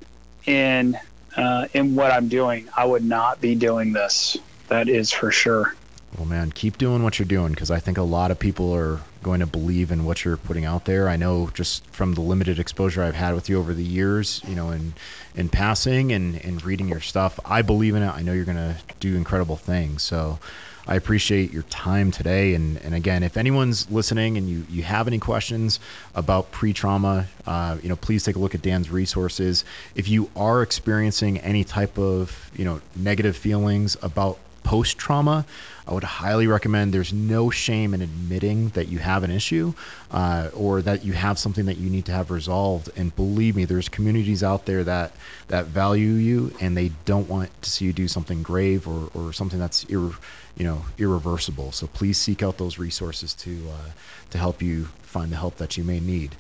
in 0.46 0.98
uh, 1.38 1.68
in 1.74 1.96
what 1.96 2.12
I'm 2.12 2.28
doing, 2.28 2.68
I 2.76 2.86
would 2.86 3.06
not 3.06 3.40
be 3.40 3.56
doing 3.56 3.94
this. 3.94 4.38
That 4.68 4.90
is 4.90 5.12
for 5.12 5.32
sure. 5.32 5.76
Well, 6.18 6.26
man, 6.26 6.52
keep 6.52 6.78
doing 6.78 7.04
what 7.04 7.20
you're 7.20 7.28
doing 7.28 7.52
because 7.52 7.70
I 7.70 7.80
think 7.80 7.98
a 7.98 8.04
lot 8.04 8.32
of 8.32 8.40
people 8.40 8.74
are 8.74 9.00
going 9.22 9.42
to 9.42 9.46
believe 9.46 9.92
in 9.92 10.04
what 10.06 10.26
you're 10.26 10.38
putting 10.38 10.66
out 10.66 10.86
there. 10.86 11.08
I 11.08 11.16
know 11.16 11.52
just 11.54 11.86
from 11.88 12.14
the 12.16 12.22
limited 12.22 12.60
exposure 12.60 13.04
I've 13.04 13.14
had 13.14 13.36
with 13.36 13.50
you 13.50 13.60
over 13.60 13.74
the 13.74 13.84
years, 13.84 14.42
you 14.48 14.56
know, 14.56 14.72
in 14.72 14.94
in 15.36 15.50
passing 15.50 16.12
and, 16.12 16.44
and 16.44 16.64
reading 16.64 16.88
your 16.88 17.02
stuff, 17.02 17.40
I 17.46 17.62
believe 17.62 17.94
in 17.94 18.02
it. 18.02 18.10
I 18.10 18.24
know 18.24 18.34
you're 18.34 18.46
going 18.46 18.58
to 18.58 18.78
do 19.00 19.16
incredible 19.16 19.58
things. 19.58 20.02
So 20.02 20.40
I 20.88 20.96
appreciate 20.96 21.52
your 21.52 21.64
time 21.64 22.12
today. 22.12 22.54
And, 22.56 22.78
and 22.78 22.96
again, 22.96 23.24
if 23.24 23.36
anyone's 23.36 23.90
listening 23.92 24.38
and 24.38 24.50
you, 24.50 24.66
you 24.70 24.84
have 24.84 25.08
any 25.08 25.20
questions 25.20 25.80
about 26.16 26.52
pre 26.52 26.72
trauma, 26.74 27.28
uh, 27.46 27.78
you 27.84 27.90
know, 27.90 27.98
please 27.98 28.24
take 28.24 28.38
a 28.38 28.40
look 28.40 28.56
at 28.56 28.62
Dan's 28.62 28.90
resources. 28.90 29.66
If 29.96 30.08
you 30.08 30.30
are 30.36 30.62
experiencing 30.62 31.40
any 31.40 31.64
type 31.64 31.98
of, 31.98 32.50
you 32.56 32.64
know, 32.64 32.82
negative 32.96 33.36
feelings 33.36 33.98
about 34.02 34.40
post 34.68 34.98
trauma, 34.98 35.46
I 35.88 35.94
would 35.94 36.04
highly 36.04 36.46
recommend 36.46 36.94
there's 36.94 37.14
no 37.14 37.50
shame 37.50 37.94
in 37.94 38.02
admitting 38.02 38.68
that 38.70 38.90
you 38.90 39.00
have 39.00 39.24
an 39.24 39.32
issue 39.32 39.74
uh, 40.12 40.50
or 40.54 40.82
that 40.82 41.06
you 41.06 41.14
have 41.14 41.40
something 41.40 41.68
that 41.68 41.78
you 41.78 41.90
need 41.90 42.04
to 42.08 42.12
have 42.12 42.32
resolved. 42.32 42.90
And 42.98 43.16
believe 43.16 43.56
me, 43.56 43.64
there's 43.64 43.88
communities 43.88 44.44
out 44.44 44.66
there 44.66 44.84
that, 44.84 45.14
that 45.48 45.68
value 45.68 46.12
you 46.12 46.54
and 46.60 46.76
they 46.76 46.92
don't 47.06 47.30
want 47.30 47.50
to 47.62 47.70
see 47.70 47.86
you 47.86 47.94
do 47.94 48.10
something 48.10 48.44
grave 48.44 48.90
or, 48.90 49.10
or 49.14 49.32
something 49.32 49.58
that's 49.58 49.86
you 49.90 50.14
know 50.60 50.82
irreversible. 50.98 51.72
So 51.72 51.88
please 51.88 52.18
seek 52.18 52.44
out 52.44 52.58
those 52.58 52.78
resources 52.78 53.34
to 53.36 53.52
uh, 53.72 53.92
to 54.32 54.38
help 54.38 54.62
you 54.62 54.86
find 55.04 55.32
the 55.32 55.38
help 55.38 55.56
that 55.58 55.78
you 55.78 55.86
may 55.86 56.02
need. 56.02 56.36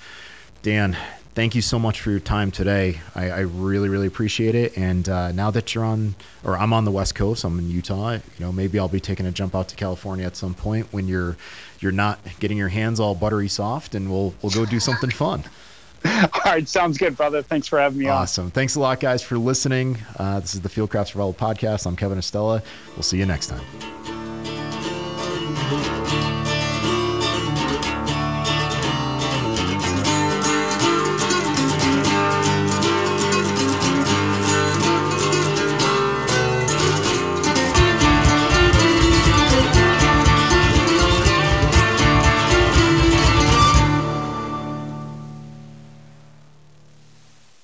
Dan, 0.63 0.97
thank 1.37 1.53
you 1.53 1.61
so 1.61 1.77
much 1.77 2.01
for 2.01 2.09
your 2.09 2.19
time 2.19 2.49
today. 2.49 2.99
I, 3.13 3.29
I 3.29 3.39
really, 3.41 3.89
really 3.89 4.07
appreciate 4.07 4.55
it. 4.55 4.75
And 4.75 5.07
uh, 5.07 5.31
now 5.33 5.51
that 5.51 5.75
you're 5.75 5.85
on, 5.85 6.15
or 6.43 6.57
I'm 6.57 6.73
on 6.73 6.83
the 6.83 6.89
West 6.89 7.13
Coast, 7.13 7.43
I'm 7.43 7.59
in 7.59 7.69
Utah. 7.69 8.13
You 8.13 8.21
know, 8.39 8.51
maybe 8.51 8.79
I'll 8.79 8.87
be 8.87 8.99
taking 8.99 9.27
a 9.27 9.31
jump 9.31 9.53
out 9.53 9.67
to 9.67 9.75
California 9.75 10.25
at 10.25 10.35
some 10.35 10.55
point 10.55 10.87
when 10.91 11.07
you're 11.07 11.37
you're 11.79 11.91
not 11.91 12.17
getting 12.39 12.57
your 12.57 12.69
hands 12.69 12.99
all 12.99 13.13
buttery 13.13 13.49
soft, 13.49 13.93
and 13.93 14.09
we'll 14.09 14.33
we'll 14.41 14.51
go 14.51 14.65
do 14.65 14.79
something 14.79 15.11
fun. 15.23 15.43
All 16.05 16.41
right, 16.43 16.67
sounds 16.67 16.97
good, 16.97 17.15
brother. 17.15 17.43
Thanks 17.43 17.67
for 17.67 17.77
having 17.77 17.99
me 17.99 18.07
awesome. 18.07 18.15
on. 18.15 18.21
Awesome. 18.23 18.51
Thanks 18.51 18.75
a 18.75 18.79
lot, 18.79 18.99
guys, 18.99 19.21
for 19.21 19.37
listening. 19.37 19.95
Uh, 20.17 20.39
this 20.39 20.55
is 20.55 20.61
the 20.61 20.69
Fieldcraft 20.69 21.09
Survival 21.09 21.35
Podcast. 21.35 21.85
I'm 21.85 21.95
Kevin 21.95 22.17
Estela. 22.17 22.63
We'll 22.95 23.03
see 23.03 23.19
you 23.19 23.27
next 23.27 23.53
time. 23.53 23.63